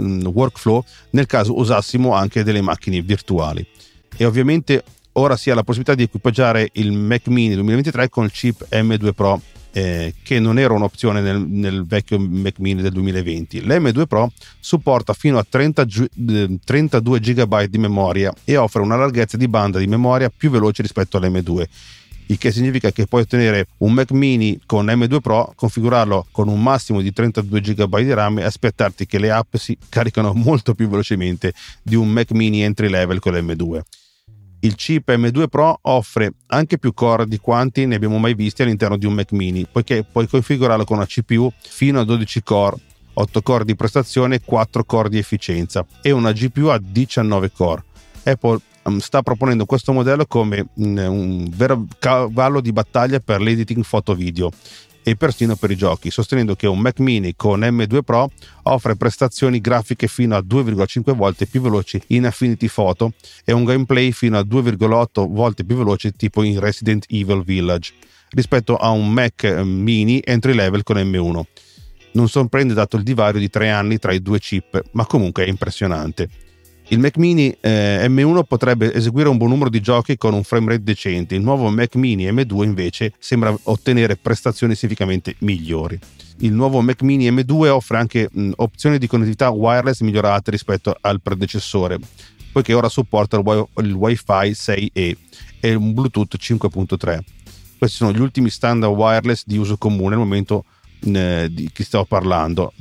mm, 0.01 0.27
workflow 0.27 0.83
nel 1.11 1.27
caso 1.27 1.57
usassimo 1.57 2.13
anche 2.13 2.43
delle 2.43 2.61
macchine 2.61 3.01
virtuali. 3.03 3.65
E 4.17 4.25
ovviamente 4.25 4.83
ora 5.13 5.37
si 5.37 5.49
ha 5.49 5.55
la 5.55 5.63
possibilità 5.63 5.95
di 5.95 6.03
equipaggiare 6.03 6.69
il 6.73 6.91
Mac 6.91 7.29
mini 7.29 7.55
2023 7.55 8.09
con 8.09 8.25
il 8.25 8.33
chip 8.33 8.67
M2 8.69 9.13
Pro 9.13 9.41
eh, 9.73 10.14
che 10.23 10.39
non 10.39 10.59
era 10.59 10.75
un'opzione 10.75 11.20
nel, 11.20 11.41
nel, 11.41 11.85
vecchio 11.87 12.18
Mac 12.18 12.59
mini 12.59 12.83
del 12.83 12.93
2020. 12.93 13.62
L'M2 13.62 14.07
Pro 14.07 14.31
supporta 14.61 15.14
fino 15.14 15.39
a 15.39 15.47
30, 15.49 15.87
32 16.64 17.20
GB 17.20 17.64
di 17.64 17.79
memoria 17.79 18.33
e 18.45 18.57
offre 18.57 18.83
una 18.83 18.97
larghezza 18.97 19.37
di 19.37 19.49
banda 19.49 19.79
di 19.79 19.87
memoria 19.87 20.31
più 20.35 20.51
veloce 20.51 20.83
rispetto 20.83 21.16
all'M2 21.16 21.66
il 22.27 22.39
che 22.39 22.53
significa 22.53 22.91
che 22.93 23.07
puoi 23.07 23.23
ottenere 23.23 23.66
un 23.79 23.93
Mac 23.93 24.11
mini 24.12 24.59
con 24.64 24.87
M2 24.87 25.20
Pro, 25.20 25.53
configurarlo 25.55 26.29
con 26.31 26.49
un 26.49 26.62
massimo 26.62 27.01
di 27.01 27.12
32 27.12 27.61
GB 27.61 27.99
di 27.99 28.14
RAM 28.14 28.39
e 28.39 28.45
aspettarti 28.45 29.07
che 29.07 29.18
le 29.18 29.31
app 29.31 29.57
si 29.57 29.77
caricano 29.89 30.33
molto 30.33 30.75
più 30.75 30.89
velocemente 30.89 31.53
di 31.83 31.95
un 31.95 32.09
Mac 32.09 32.31
mini 32.31 32.62
entry 32.62 32.89
level 32.89 33.18
con 33.18 33.35
l'M2 33.35 33.81
il 34.65 34.75
chip 34.77 35.11
M2 35.11 35.49
Pro 35.49 35.79
offre 35.83 36.35
anche 36.47 36.79
più 36.79 36.95
core 36.95 37.27
di 37.27 37.39
quanti 37.39 37.87
ne 37.87 37.97
abbiamo 37.97 38.19
mai 38.19 38.35
visti 38.35 38.63
all'interno 38.63 38.97
di 38.97 39.07
un 39.07 39.15
Mac 39.15 39.33
mini, 39.33 39.67
poiché 39.71 40.05
puoi 40.05 40.29
configurarlo 40.29 40.85
con 40.85 40.97
una 40.97 41.07
CPU 41.07 41.53
fino 41.61 42.01
a 42.01 42.05
12 42.05 42.43
core, 42.43 42.77
8 43.15 43.43
core 43.43 43.65
di 43.65 43.75
prestazione 43.75 44.37
e 44.37 44.41
4 44.45 44.85
core 44.85 45.09
di 45.09 45.19
efficienza 45.19 45.85
e 46.01 46.11
una 46.13 46.33
GPU 46.33 46.67
a 46.67 46.81
19 46.81 47.51
core. 47.53 47.85
Apple 48.25 48.61
mm, 48.89 48.99
sta 48.99 49.23
proponendo 49.23 49.65
questo 49.65 49.93
modello 49.93 50.27
come 50.27 50.67
mm, 50.81 50.99
un 50.99 51.51
vero 51.51 51.87
cavallo 51.99 52.61
di 52.61 52.73
battaglia 52.73 53.19
per 53.19 53.41
l'editing 53.41 53.83
foto-video 53.83 54.51
e 55.03 55.17
persino 55.17 55.57
per 55.57 55.71
i 55.71 55.77
giochi, 55.77 56.11
sostenendo 56.11 56.55
che 56.55 56.67
un 56.67 56.79
Mac 56.79 57.01
mini 57.01 57.35
con 57.37 57.61
M2 57.61 58.03
Pro 58.03 58.31
offre 58.65 58.97
prestazioni 58.97 59.61
grafiche 59.61 60.07
fino 60.07 60.37
a 60.37 60.41
2,5 60.41 61.15
volte 61.15 61.47
più 61.47 61.61
veloci 61.61 62.01
in 62.09 62.27
Affinity 62.27 62.69
Photo 62.69 63.13
e 63.45 63.53
un 63.53 63.65
gameplay 63.65 64.13
fino 64.13 64.39
a 64.39 64.43
2,8 64.43 65.29
volte 65.29 65.65
più 65.65 65.77
veloce 65.77 66.13
tipo 66.13 66.43
in 66.43 66.61
Resident 66.61 67.07
Evil 67.09 67.43
Village 67.43 67.95
rispetto 68.31 68.77
a 68.77 68.91
un 68.91 69.11
Mac 69.11 69.45
mini 69.45 70.21
entry 70.25 70.55
level 70.55 70.83
con 70.83 70.97
M1. 70.97 71.43
Non 72.13 72.29
sorprende 72.29 72.75
dato 72.75 72.97
il 72.97 73.03
divario 73.03 73.41
di 73.41 73.49
tre 73.49 73.71
anni 73.71 73.99
tra 73.99 74.13
i 74.13 74.21
due 74.21 74.39
chip, 74.39 74.81
ma 74.93 75.07
comunque 75.07 75.45
è 75.45 75.49
impressionante. 75.49 76.29
Il 76.89 76.99
Mac 76.99 77.16
Mini 77.16 77.57
eh, 77.61 78.07
M1 78.09 78.43
potrebbe 78.47 78.93
eseguire 78.93 79.28
un 79.28 79.37
buon 79.39 79.51
numero 79.51 79.70
di 79.70 79.80
giochi 79.80 80.16
con 80.18 80.35
un 80.35 80.43
frame 80.43 80.72
rate 80.72 80.83
decente, 80.83 81.35
il 81.35 81.41
nuovo 81.41 81.70
Mac 81.70 81.95
Mini 81.95 82.30
M2 82.30 82.64
invece 82.64 83.12
sembra 83.18 83.57
ottenere 83.62 84.16
prestazioni 84.16 84.74
significativamente 84.74 85.37
migliori. 85.39 85.99
Il 86.39 86.53
nuovo 86.53 86.80
Mac 86.83 87.03
Mini 87.03 87.30
M2 87.30 87.68
offre 87.68 87.99
anche 87.99 88.28
mh, 88.30 88.53
opzioni 88.57 88.99
di 88.99 89.07
connettività 89.07 89.51
wireless 89.51 90.01
migliorate 90.01 90.51
rispetto 90.51 90.95
al 91.01 91.22
predecessore, 91.22 91.99
poiché 92.51 92.74
ora 92.74 92.89
supporta 92.89 93.39
il, 93.39 93.43
wi- 93.45 93.66
il 93.76 93.93
Wi-Fi 93.93 94.51
6E 94.51 95.16
e 95.61 95.74
un 95.74 95.95
Bluetooth 95.95 96.37
5.3. 96.37 97.18
Questi 97.78 97.97
sono 97.97 98.12
gli 98.12 98.20
ultimi 98.20 98.51
standard 98.51 98.93
wireless 98.93 99.45
di 99.47 99.57
uso 99.57 99.76
comune 99.76 100.14
al 100.14 100.20
momento 100.20 100.64
eh, 101.01 101.49
di 101.51 101.70
cui 101.72 101.85
stavo 101.85 102.05
parlando 102.05 102.72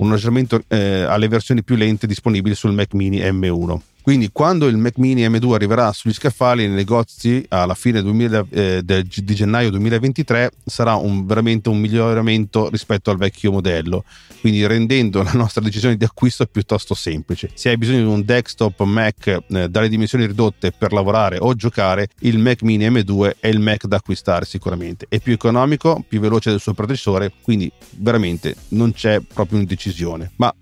un 0.00 0.12
aggiornamento 0.12 0.62
eh, 0.68 1.02
alle 1.02 1.28
versioni 1.28 1.62
più 1.62 1.76
lente 1.76 2.06
disponibili 2.06 2.54
sul 2.54 2.72
Mac 2.72 2.94
mini 2.94 3.18
M1. 3.18 3.78
Quindi 4.02 4.30
quando 4.32 4.66
il 4.66 4.76
Mac 4.76 4.96
mini 4.96 5.26
M2 5.28 5.52
arriverà 5.52 5.92
sugli 5.92 6.12
scaffali 6.12 6.66
nei 6.66 6.76
negozi 6.76 7.44
alla 7.48 7.74
fine 7.74 8.02
2000, 8.02 8.46
eh, 8.50 8.82
di 8.82 9.34
gennaio 9.34 9.70
2023 9.70 10.50
sarà 10.64 10.94
un, 10.94 11.26
veramente 11.26 11.68
un 11.68 11.78
miglioramento 11.78 12.68
rispetto 12.70 13.10
al 13.10 13.18
vecchio 13.18 13.52
modello, 13.52 14.04
quindi 14.40 14.66
rendendo 14.66 15.22
la 15.22 15.32
nostra 15.32 15.62
decisione 15.62 15.96
di 15.96 16.04
acquisto 16.04 16.46
piuttosto 16.46 16.94
semplice. 16.94 17.50
Se 17.54 17.68
hai 17.68 17.76
bisogno 17.76 17.98
di 17.98 18.04
un 18.04 18.24
desktop 18.24 18.82
Mac 18.84 19.26
eh, 19.26 19.68
dalle 19.68 19.88
dimensioni 19.88 20.26
ridotte 20.26 20.72
per 20.72 20.92
lavorare 20.92 21.36
o 21.38 21.54
giocare, 21.54 22.08
il 22.20 22.38
Mac 22.38 22.62
mini 22.62 22.88
M2 22.88 23.36
è 23.38 23.48
il 23.48 23.60
Mac 23.60 23.86
da 23.86 23.96
acquistare 23.96 24.44
sicuramente. 24.44 25.06
È 25.08 25.20
più 25.20 25.32
economico, 25.32 26.02
più 26.06 26.20
veloce 26.20 26.50
del 26.50 26.60
suo 26.60 26.72
predecessore, 26.74 27.32
quindi 27.42 27.70
veramente 27.96 28.56
non 28.68 28.92
c'è 28.92 29.20
proprio 29.20 29.56
un'indecisione. 29.56 30.32
Ma 30.36 30.54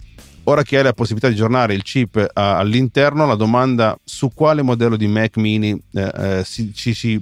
Ora 0.49 0.63
che 0.63 0.79
hai 0.79 0.83
la 0.83 0.95
possibilità 0.95 1.29
di 1.29 1.35
aggiornare 1.35 1.75
il 1.75 1.83
chip 1.83 2.17
uh, 2.17 2.31
all'interno, 2.33 3.27
la 3.27 3.35
domanda 3.35 3.99
su 4.03 4.33
quale 4.33 4.63
modello 4.63 4.97
di 4.97 5.07
Mac 5.07 5.37
mini 5.37 5.79
eh, 5.93 6.11
eh, 6.15 6.43
si, 6.43 6.73
ci, 6.73 6.95
si, 6.95 7.21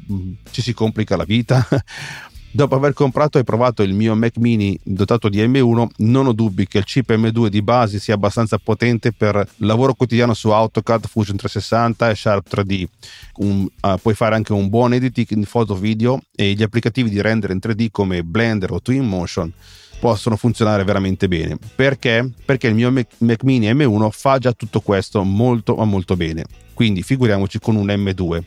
ci 0.49 0.63
si 0.63 0.73
complica 0.73 1.17
la 1.17 1.25
vita. 1.25 1.67
Dopo 2.53 2.77
aver 2.77 2.93
comprato 2.93 3.41
e 3.41 3.45
provato 3.45 3.83
il 3.83 3.95
mio 3.95 4.15
Mac 4.15 4.37
mini 4.37 4.79
dotato 4.81 5.29
di 5.29 5.45
M1, 5.45 5.87
non 5.97 6.27
ho 6.29 6.33
dubbi 6.33 6.69
che 6.69 6.79
il 6.79 6.85
chip 6.85 7.13
M2 7.13 7.49
di 7.49 7.63
base 7.63 7.99
sia 7.99 8.15
abbastanza 8.15 8.59
potente 8.59 9.13
per 9.13 9.45
lavoro 9.57 9.95
quotidiano 9.95 10.33
su 10.33 10.51
AutoCAD, 10.51 11.09
Fusion 11.09 11.37
360 11.37 12.09
e 12.09 12.15
Sharp 12.15 12.49
3D. 12.49 12.85
Un, 13.39 13.67
uh, 13.81 13.99
puoi 14.01 14.15
fare 14.15 14.37
anche 14.37 14.53
un 14.53 14.69
buon 14.69 14.95
editing 14.95 15.27
in 15.31 15.45
foto 15.47 15.75
video 15.75 16.21
e 16.33 16.53
gli 16.53 16.63
applicativi 16.63 17.11
di 17.11 17.21
render 17.21 17.51
in 17.51 17.59
3D 17.61 17.89
come 17.91 18.23
Blender 18.23 18.71
o 18.71 18.81
Twinmotion 18.81 19.53
possono 19.99 20.37
funzionare 20.37 20.85
veramente 20.85 21.29
bene. 21.29 21.59
Perché? 21.75 22.31
Perché 22.45 22.69
il 22.69 22.75
mio 22.75 22.91
Mac 22.91 23.43
Mini 23.43 23.73
M1 23.73 24.09
fa 24.11 24.39
già 24.39 24.53
tutto 24.53 24.81
questo 24.81 25.23
molto 25.25 25.75
ma 25.75 25.85
molto 25.85 26.17
bene. 26.17 26.45
Quindi 26.75 27.03
figuriamoci 27.03 27.59
con 27.59 27.77
un 27.77 27.87
M2. 27.87 28.43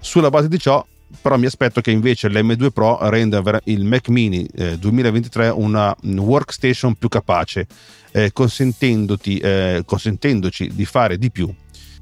Sulla 0.00 0.30
base 0.30 0.48
di 0.48 0.58
ciò 0.58 0.84
però 1.20 1.36
mi 1.36 1.46
aspetto 1.46 1.80
che 1.80 1.90
invece 1.90 2.28
l'M2 2.28 2.70
Pro 2.70 2.98
renda 3.08 3.42
il 3.64 3.84
Mac 3.84 4.08
Mini 4.08 4.46
eh, 4.54 4.76
2023 4.78 5.48
una 5.48 5.94
workstation 6.02 6.94
più 6.94 7.08
capace, 7.08 7.66
eh, 8.10 8.32
eh, 8.32 9.82
consentendoci 9.84 10.74
di 10.74 10.84
fare 10.84 11.18
di 11.18 11.30
più 11.30 11.54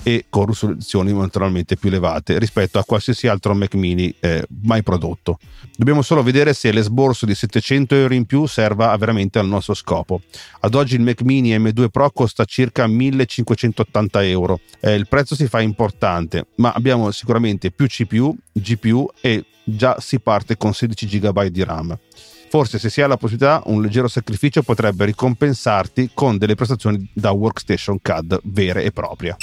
e 0.03 0.27
con 0.29 0.47
risoluzioni 0.47 1.13
naturalmente 1.13 1.77
più 1.77 1.89
elevate 1.89 2.39
rispetto 2.39 2.79
a 2.79 2.85
qualsiasi 2.85 3.29
altro 3.29 3.55
Mac 3.55 3.75
mini 3.75 4.15
eh, 4.21 4.45
mai 4.63 4.83
prodotto. 4.83 5.39
Dobbiamo 5.77 6.03
solo 6.03 6.23
vedere 6.23 6.53
se 6.55 6.73
l'esborso 6.73 7.27
di 7.27 7.35
700 7.35 7.95
euro 7.95 8.15
in 8.15 8.25
più 8.25 8.47
serva 8.47 8.97
veramente 8.97 9.39
al 9.39 9.47
nostro 9.47 9.75
scopo. 9.75 10.23
Ad 10.61 10.75
oggi 10.75 10.95
il 10.95 11.03
Mac 11.03 11.23
mini 11.23 11.57
M2 11.57 11.89
Pro 11.89 12.11
costa 12.11 12.45
circa 12.45 12.87
1580 12.87 14.25
euro. 14.25 14.61
Eh, 14.81 14.95
il 14.95 15.09
prezzo 15.09 15.35
si 15.35 15.47
fa 15.47 15.61
importante, 15.61 16.47
ma 16.57 16.73
abbiamo 16.73 17.11
sicuramente 17.11 17.71
più 17.71 17.87
CPU, 17.87 18.37
GPU 18.53 19.09
e 19.21 19.45
già 19.65 19.97
si 20.01 20.19
parte 20.19 20.57
con 20.57 20.75
16 20.75 21.07
GB 21.07 21.45
di 21.47 21.65
RAM. 21.65 21.99
Forse 22.53 22.79
se 22.79 22.91
si 22.91 23.01
ha 23.01 23.07
la 23.07 23.17
possibilità 23.17 23.63
un 23.67 23.81
leggero 23.81 24.09
sacrificio 24.09 24.63
potrebbe 24.63 25.07
ricompensarti 25.07 26.11
con 26.13 26.37
delle 26.37 26.55
prestazioni 26.55 27.11
da 27.15 27.31
workstation 27.31 27.99
CAD 28.03 28.41
vere 28.43 28.85
e 28.85 28.93
proprie. 28.93 29.37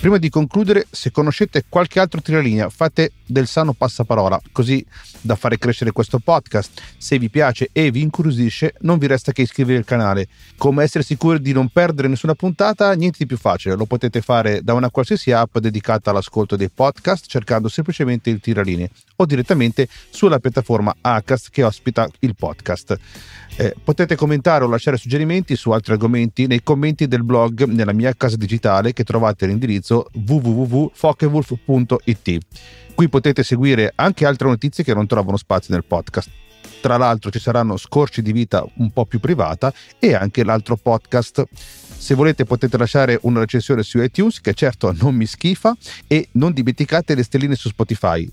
Prima 0.00 0.18
di 0.18 0.28
concludere, 0.28 0.86
se 0.90 1.10
conoscete 1.10 1.64
qualche 1.68 1.98
altro 1.98 2.20
tiralinea, 2.20 2.68
fate 2.68 3.14
del 3.26 3.48
sano 3.48 3.72
passaparola, 3.72 4.40
così 4.52 4.84
da 5.20 5.34
fare 5.34 5.58
crescere 5.58 5.90
questo 5.90 6.20
podcast. 6.20 6.80
Se 6.96 7.18
vi 7.18 7.28
piace 7.28 7.70
e 7.72 7.90
vi 7.90 8.02
incuriosisce, 8.02 8.74
non 8.82 8.98
vi 8.98 9.08
resta 9.08 9.32
che 9.32 9.42
iscrivervi 9.42 9.78
al 9.78 9.84
canale. 9.84 10.28
Come 10.56 10.84
essere 10.84 11.02
sicuri 11.02 11.40
di 11.40 11.52
non 11.52 11.68
perdere 11.68 12.06
nessuna 12.06 12.34
puntata? 12.34 12.92
Niente 12.92 13.18
di 13.18 13.26
più 13.26 13.36
facile, 13.36 13.74
lo 13.74 13.86
potete 13.86 14.20
fare 14.20 14.62
da 14.62 14.74
una 14.74 14.88
qualsiasi 14.88 15.32
app 15.32 15.58
dedicata 15.58 16.10
all'ascolto 16.10 16.54
dei 16.54 16.70
podcast, 16.70 17.26
cercando 17.26 17.68
semplicemente 17.68 18.30
il 18.30 18.38
tiralinee 18.38 18.90
o 19.16 19.26
direttamente 19.26 19.88
sulla 20.10 20.38
piattaforma 20.38 20.94
Acast 21.00 21.50
che 21.50 21.64
ospita 21.64 22.08
il 22.20 22.36
podcast. 22.36 22.96
Eh, 23.56 23.74
potete 23.82 24.14
commentare 24.14 24.62
o 24.62 24.68
lasciare 24.68 24.96
suggerimenti 24.96 25.56
su 25.56 25.72
altri 25.72 25.94
argomenti 25.94 26.46
nei 26.46 26.62
commenti 26.62 27.08
del 27.08 27.24
blog 27.24 27.64
nella 27.64 27.92
mia 27.92 28.14
casa 28.16 28.36
digitale 28.36 28.92
che 28.92 29.02
trovate 29.02 29.46
all'indirizzo 29.88 30.10
www.fokewolf.it. 30.12 32.38
Qui 32.94 33.08
potete 33.08 33.42
seguire 33.42 33.92
anche 33.94 34.26
altre 34.26 34.48
notizie 34.48 34.84
che 34.84 34.92
non 34.92 35.06
trovano 35.06 35.38
spazio 35.38 35.72
nel 35.74 35.84
podcast. 35.84 36.28
Tra 36.80 36.96
l'altro 36.96 37.30
ci 37.30 37.40
saranno 37.40 37.76
scorci 37.76 38.22
di 38.22 38.32
vita 38.32 38.64
un 38.76 38.90
po' 38.90 39.04
più 39.06 39.20
privata 39.20 39.72
e 39.98 40.14
anche 40.14 40.44
l'altro 40.44 40.76
podcast. 40.76 41.44
Se 41.52 42.14
volete 42.14 42.44
potete 42.44 42.78
lasciare 42.78 43.18
una 43.22 43.40
recensione 43.40 43.82
su 43.82 44.00
iTunes 44.00 44.40
che 44.40 44.54
certo 44.54 44.94
non 45.00 45.12
mi 45.14 45.26
schifa 45.26 45.76
e 46.06 46.28
non 46.32 46.52
dimenticate 46.52 47.16
le 47.16 47.24
stelline 47.24 47.56
su 47.56 47.68
Spotify 47.68 48.30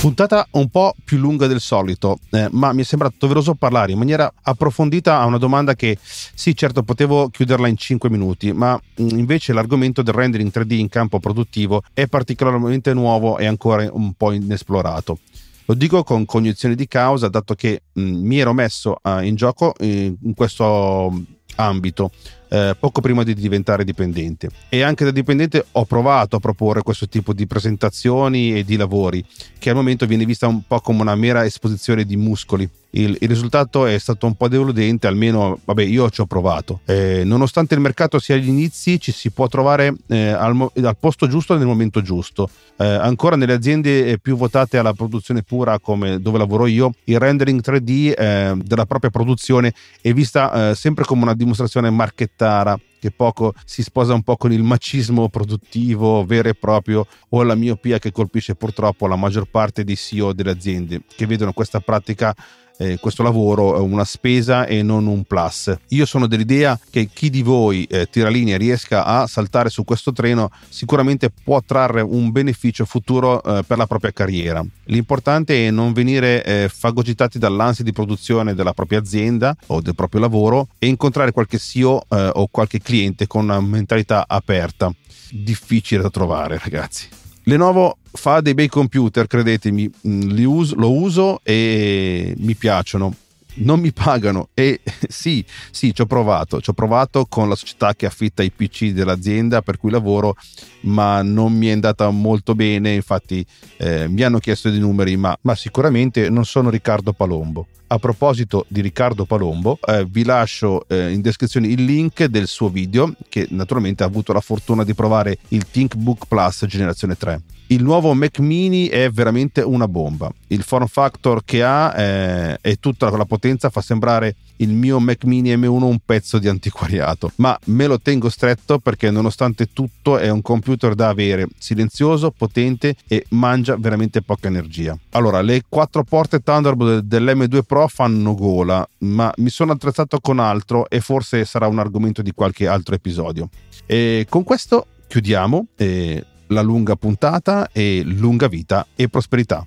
Puntata 0.00 0.48
un 0.52 0.70
po' 0.70 0.94
più 1.04 1.18
lunga 1.18 1.46
del 1.46 1.60
solito, 1.60 2.20
eh, 2.30 2.48
ma 2.52 2.72
mi 2.72 2.80
è 2.80 2.84
sembrato 2.84 3.16
doveroso 3.18 3.54
parlare 3.54 3.92
in 3.92 3.98
maniera 3.98 4.32
approfondita 4.44 5.20
a 5.20 5.26
una 5.26 5.36
domanda 5.36 5.74
che 5.74 5.98
sì, 6.00 6.56
certo, 6.56 6.82
potevo 6.82 7.28
chiuderla 7.28 7.68
in 7.68 7.76
5 7.76 8.08
minuti, 8.08 8.50
ma 8.50 8.80
mm, 8.98 9.18
invece 9.18 9.52
l'argomento 9.52 10.00
del 10.00 10.14
rendering 10.14 10.50
3D 10.50 10.72
in 10.72 10.88
campo 10.88 11.20
produttivo 11.20 11.82
è 11.92 12.06
particolarmente 12.06 12.94
nuovo 12.94 13.36
e 13.36 13.44
ancora 13.44 13.86
un 13.92 14.14
po' 14.14 14.32
inesplorato. 14.32 15.18
Lo 15.66 15.74
dico 15.74 16.02
con 16.02 16.24
cognizione 16.24 16.76
di 16.76 16.88
causa, 16.88 17.28
dato 17.28 17.54
che 17.54 17.82
mh, 17.92 18.00
mm, 18.00 18.24
mi 18.24 18.38
ero 18.38 18.54
messo 18.54 18.96
uh, 19.02 19.18
in 19.18 19.34
gioco 19.34 19.74
in, 19.80 20.16
in 20.22 20.32
questo 20.32 21.12
ambito 21.56 22.10
eh, 22.50 22.76
poco 22.78 23.00
prima 23.00 23.22
di 23.22 23.34
diventare 23.34 23.84
dipendente. 23.84 24.50
E 24.68 24.82
anche 24.82 25.04
da 25.04 25.10
dipendente 25.10 25.64
ho 25.72 25.84
provato 25.84 26.36
a 26.36 26.40
proporre 26.40 26.82
questo 26.82 27.08
tipo 27.08 27.32
di 27.32 27.46
presentazioni 27.46 28.58
e 28.58 28.64
di 28.64 28.76
lavori 28.76 29.24
che 29.58 29.70
al 29.70 29.76
momento 29.76 30.06
viene 30.06 30.24
vista 30.24 30.46
un 30.46 30.62
po' 30.66 30.80
come 30.80 31.00
una 31.00 31.14
mera 31.14 31.44
esposizione 31.44 32.04
di 32.04 32.16
muscoli 32.16 32.68
il, 32.90 33.16
il, 33.20 33.28
risultato 33.28 33.86
è 33.86 33.98
stato 33.98 34.26
un 34.26 34.34
po' 34.34 34.48
deludente, 34.48 35.06
almeno 35.06 35.58
vabbè, 35.64 35.82
io 35.82 36.10
ci 36.10 36.20
ho 36.20 36.26
provato. 36.26 36.80
Eh, 36.84 37.22
nonostante 37.24 37.74
il 37.74 37.80
mercato 37.80 38.18
sia 38.18 38.34
agli 38.34 38.48
inizi, 38.48 38.98
ci 38.98 39.12
si 39.12 39.30
può 39.30 39.46
trovare 39.48 39.94
eh, 40.08 40.28
al, 40.28 40.70
al, 40.74 40.96
posto 40.98 41.28
giusto 41.28 41.56
nel 41.56 41.66
momento 41.66 42.02
giusto. 42.02 42.48
Eh, 42.76 42.84
ancora 42.84 43.36
nelle 43.36 43.52
aziende 43.52 44.06
eh, 44.06 44.18
più 44.18 44.36
votate 44.36 44.78
alla 44.78 44.92
produzione 44.92 45.42
pura, 45.42 45.78
come 45.78 46.20
dove 46.20 46.38
lavoro 46.38 46.66
io, 46.66 46.92
il 47.04 47.18
rendering 47.18 47.60
3D 47.60 48.14
eh, 48.16 48.56
della 48.56 48.86
propria 48.86 49.10
produzione 49.10 49.72
è 50.00 50.12
vista 50.12 50.70
eh, 50.70 50.74
sempre 50.74 51.04
come 51.04 51.22
una 51.22 51.34
dimostrazione 51.34 51.90
marchettara 51.90 52.78
che 53.00 53.10
poco 53.10 53.54
si 53.64 53.82
sposa 53.82 54.14
un 54.14 54.22
po' 54.22 54.36
con 54.36 54.52
il 54.52 54.62
macismo 54.62 55.28
produttivo 55.28 56.24
vero 56.24 56.48
e 56.50 56.54
proprio 56.54 57.06
o 57.30 57.42
la 57.42 57.56
miopia 57.56 57.98
che 57.98 58.12
colpisce 58.12 58.54
purtroppo 58.54 59.08
la 59.08 59.16
maggior 59.16 59.46
parte 59.50 59.82
dei 59.82 59.96
CEO 59.96 60.32
delle 60.32 60.50
aziende 60.50 61.02
che 61.16 61.26
vedono 61.26 61.52
questa 61.52 61.80
pratica 61.80 62.34
eh, 62.80 62.98
questo 62.98 63.22
lavoro 63.22 63.76
è 63.76 63.78
una 63.78 64.04
spesa 64.04 64.64
e 64.64 64.82
non 64.82 65.06
un 65.06 65.24
plus. 65.24 65.76
Io 65.88 66.06
sono 66.06 66.26
dell'idea 66.26 66.78
che 66.90 67.10
chi 67.12 67.28
di 67.28 67.42
voi 67.42 67.84
eh, 67.84 68.08
tiralinea 68.10 68.56
riesca 68.56 69.04
a 69.04 69.26
saltare 69.26 69.68
su 69.68 69.84
questo 69.84 70.12
treno 70.12 70.50
sicuramente 70.70 71.30
può 71.30 71.60
trarre 71.60 72.00
un 72.00 72.30
beneficio 72.30 72.86
futuro 72.86 73.42
eh, 73.42 73.62
per 73.64 73.76
la 73.76 73.86
propria 73.86 74.12
carriera. 74.12 74.64
L'importante 74.84 75.66
è 75.66 75.70
non 75.70 75.92
venire 75.92 76.42
eh, 76.42 76.70
fagocitati 76.72 77.38
dall'ansia 77.38 77.84
di 77.84 77.92
produzione 77.92 78.54
della 78.54 78.72
propria 78.72 78.98
azienda 78.98 79.54
o 79.66 79.82
del 79.82 79.94
proprio 79.94 80.22
lavoro 80.22 80.68
e 80.78 80.86
incontrare 80.86 81.32
qualche 81.32 81.58
CEO 81.58 82.06
eh, 82.08 82.30
o 82.32 82.48
qualche 82.50 82.78
cliente 82.90 83.26
con 83.26 83.44
una 83.44 83.60
mentalità 83.60 84.24
aperta. 84.26 84.92
Difficile 85.30 86.02
da 86.02 86.10
trovare, 86.10 86.58
ragazzi. 86.60 87.08
Lenovo 87.44 87.98
fa 88.10 88.40
dei 88.40 88.54
bei 88.54 88.68
computer, 88.68 89.26
credetemi, 89.26 89.90
mm, 90.08 90.44
uso, 90.44 90.74
lo 90.74 90.92
uso 90.92 91.40
e 91.44 92.34
mi 92.36 92.54
piacciono. 92.54 93.14
Non 93.60 93.80
mi 93.80 93.92
pagano. 93.92 94.48
E 94.54 94.80
sì, 95.08 95.44
sì, 95.70 95.94
ci 95.94 96.02
ho 96.02 96.06
provato, 96.06 96.60
ci 96.60 96.70
ho 96.70 96.72
provato 96.72 97.26
con 97.26 97.48
la 97.48 97.54
società 97.54 97.94
che 97.94 98.06
affitta 98.06 98.42
i 98.42 98.50
PC 98.50 98.90
dell'azienda 98.90 99.62
per 99.62 99.78
cui 99.78 99.90
lavoro, 99.90 100.36
ma 100.82 101.22
non 101.22 101.52
mi 101.52 101.68
è 101.68 101.72
andata 101.72 102.08
molto 102.10 102.54
bene, 102.54 102.94
infatti 102.94 103.44
eh, 103.76 104.08
mi 104.08 104.22
hanno 104.22 104.38
chiesto 104.38 104.70
dei 104.70 104.78
numeri, 104.78 105.16
ma, 105.16 105.36
ma 105.42 105.54
sicuramente 105.54 106.28
non 106.28 106.44
sono 106.44 106.70
Riccardo 106.70 107.12
Palombo. 107.12 107.66
A 107.92 107.98
proposito 107.98 108.66
di 108.68 108.80
Riccardo 108.82 109.24
Palombo, 109.24 109.78
eh, 109.84 110.06
vi 110.08 110.24
lascio 110.24 110.86
eh, 110.86 111.10
in 111.10 111.20
descrizione 111.20 111.66
il 111.66 111.84
link 111.84 112.24
del 112.26 112.46
suo 112.46 112.68
video 112.68 113.12
che 113.28 113.48
naturalmente 113.50 114.04
ha 114.04 114.06
avuto 114.06 114.32
la 114.32 114.40
fortuna 114.40 114.84
di 114.84 114.94
provare 114.94 115.38
il 115.48 115.68
ThinkBook 115.68 116.26
Plus 116.28 116.64
generazione 116.66 117.16
3. 117.16 117.40
Il 117.70 117.84
nuovo 117.84 118.14
Mac 118.14 118.40
mini 118.40 118.88
è 118.88 119.10
veramente 119.10 119.60
una 119.60 119.86
bomba. 119.86 120.28
Il 120.48 120.64
form 120.64 120.88
factor 120.88 121.44
che 121.44 121.62
ha 121.62 121.96
eh, 121.96 122.58
e 122.60 122.80
tutta 122.80 123.08
la 123.10 123.24
potenza 123.24 123.70
fa 123.70 123.80
sembrare 123.80 124.34
il 124.56 124.70
mio 124.70 124.98
Mac 124.98 125.22
mini 125.22 125.54
M1 125.54 125.82
un 125.82 125.98
pezzo 126.04 126.40
di 126.40 126.48
antiquariato, 126.48 127.30
ma 127.36 127.56
me 127.66 127.86
lo 127.86 128.00
tengo 128.00 128.28
stretto 128.28 128.80
perché 128.80 129.12
nonostante 129.12 129.72
tutto 129.72 130.18
è 130.18 130.28
un 130.30 130.42
computer 130.42 130.96
da 130.96 131.10
avere, 131.10 131.46
silenzioso, 131.58 132.32
potente 132.32 132.96
e 133.06 133.24
mangia 133.30 133.76
veramente 133.76 134.20
poca 134.20 134.48
energia. 134.48 134.98
Allora, 135.10 135.40
le 135.40 135.62
quattro 135.68 136.02
porte 136.02 136.40
Thunderbolt 136.40 137.04
dell'M2 137.04 137.62
Pro 137.62 137.86
fanno 137.86 138.34
gola, 138.34 138.84
ma 138.98 139.32
mi 139.36 139.48
sono 139.48 139.70
attrezzato 139.70 140.18
con 140.18 140.40
altro 140.40 140.90
e 140.90 140.98
forse 140.98 141.44
sarà 141.44 141.68
un 141.68 141.78
argomento 141.78 142.20
di 142.20 142.32
qualche 142.32 142.66
altro 142.66 142.96
episodio. 142.96 143.48
E 143.86 144.26
con 144.28 144.42
questo 144.42 144.86
chiudiamo 145.06 145.66
eh, 145.76 146.24
la 146.50 146.62
lunga 146.62 146.96
puntata 146.96 147.70
e 147.72 148.02
lunga 148.04 148.48
vita 148.48 148.86
e 148.94 149.08
prosperità. 149.08 149.66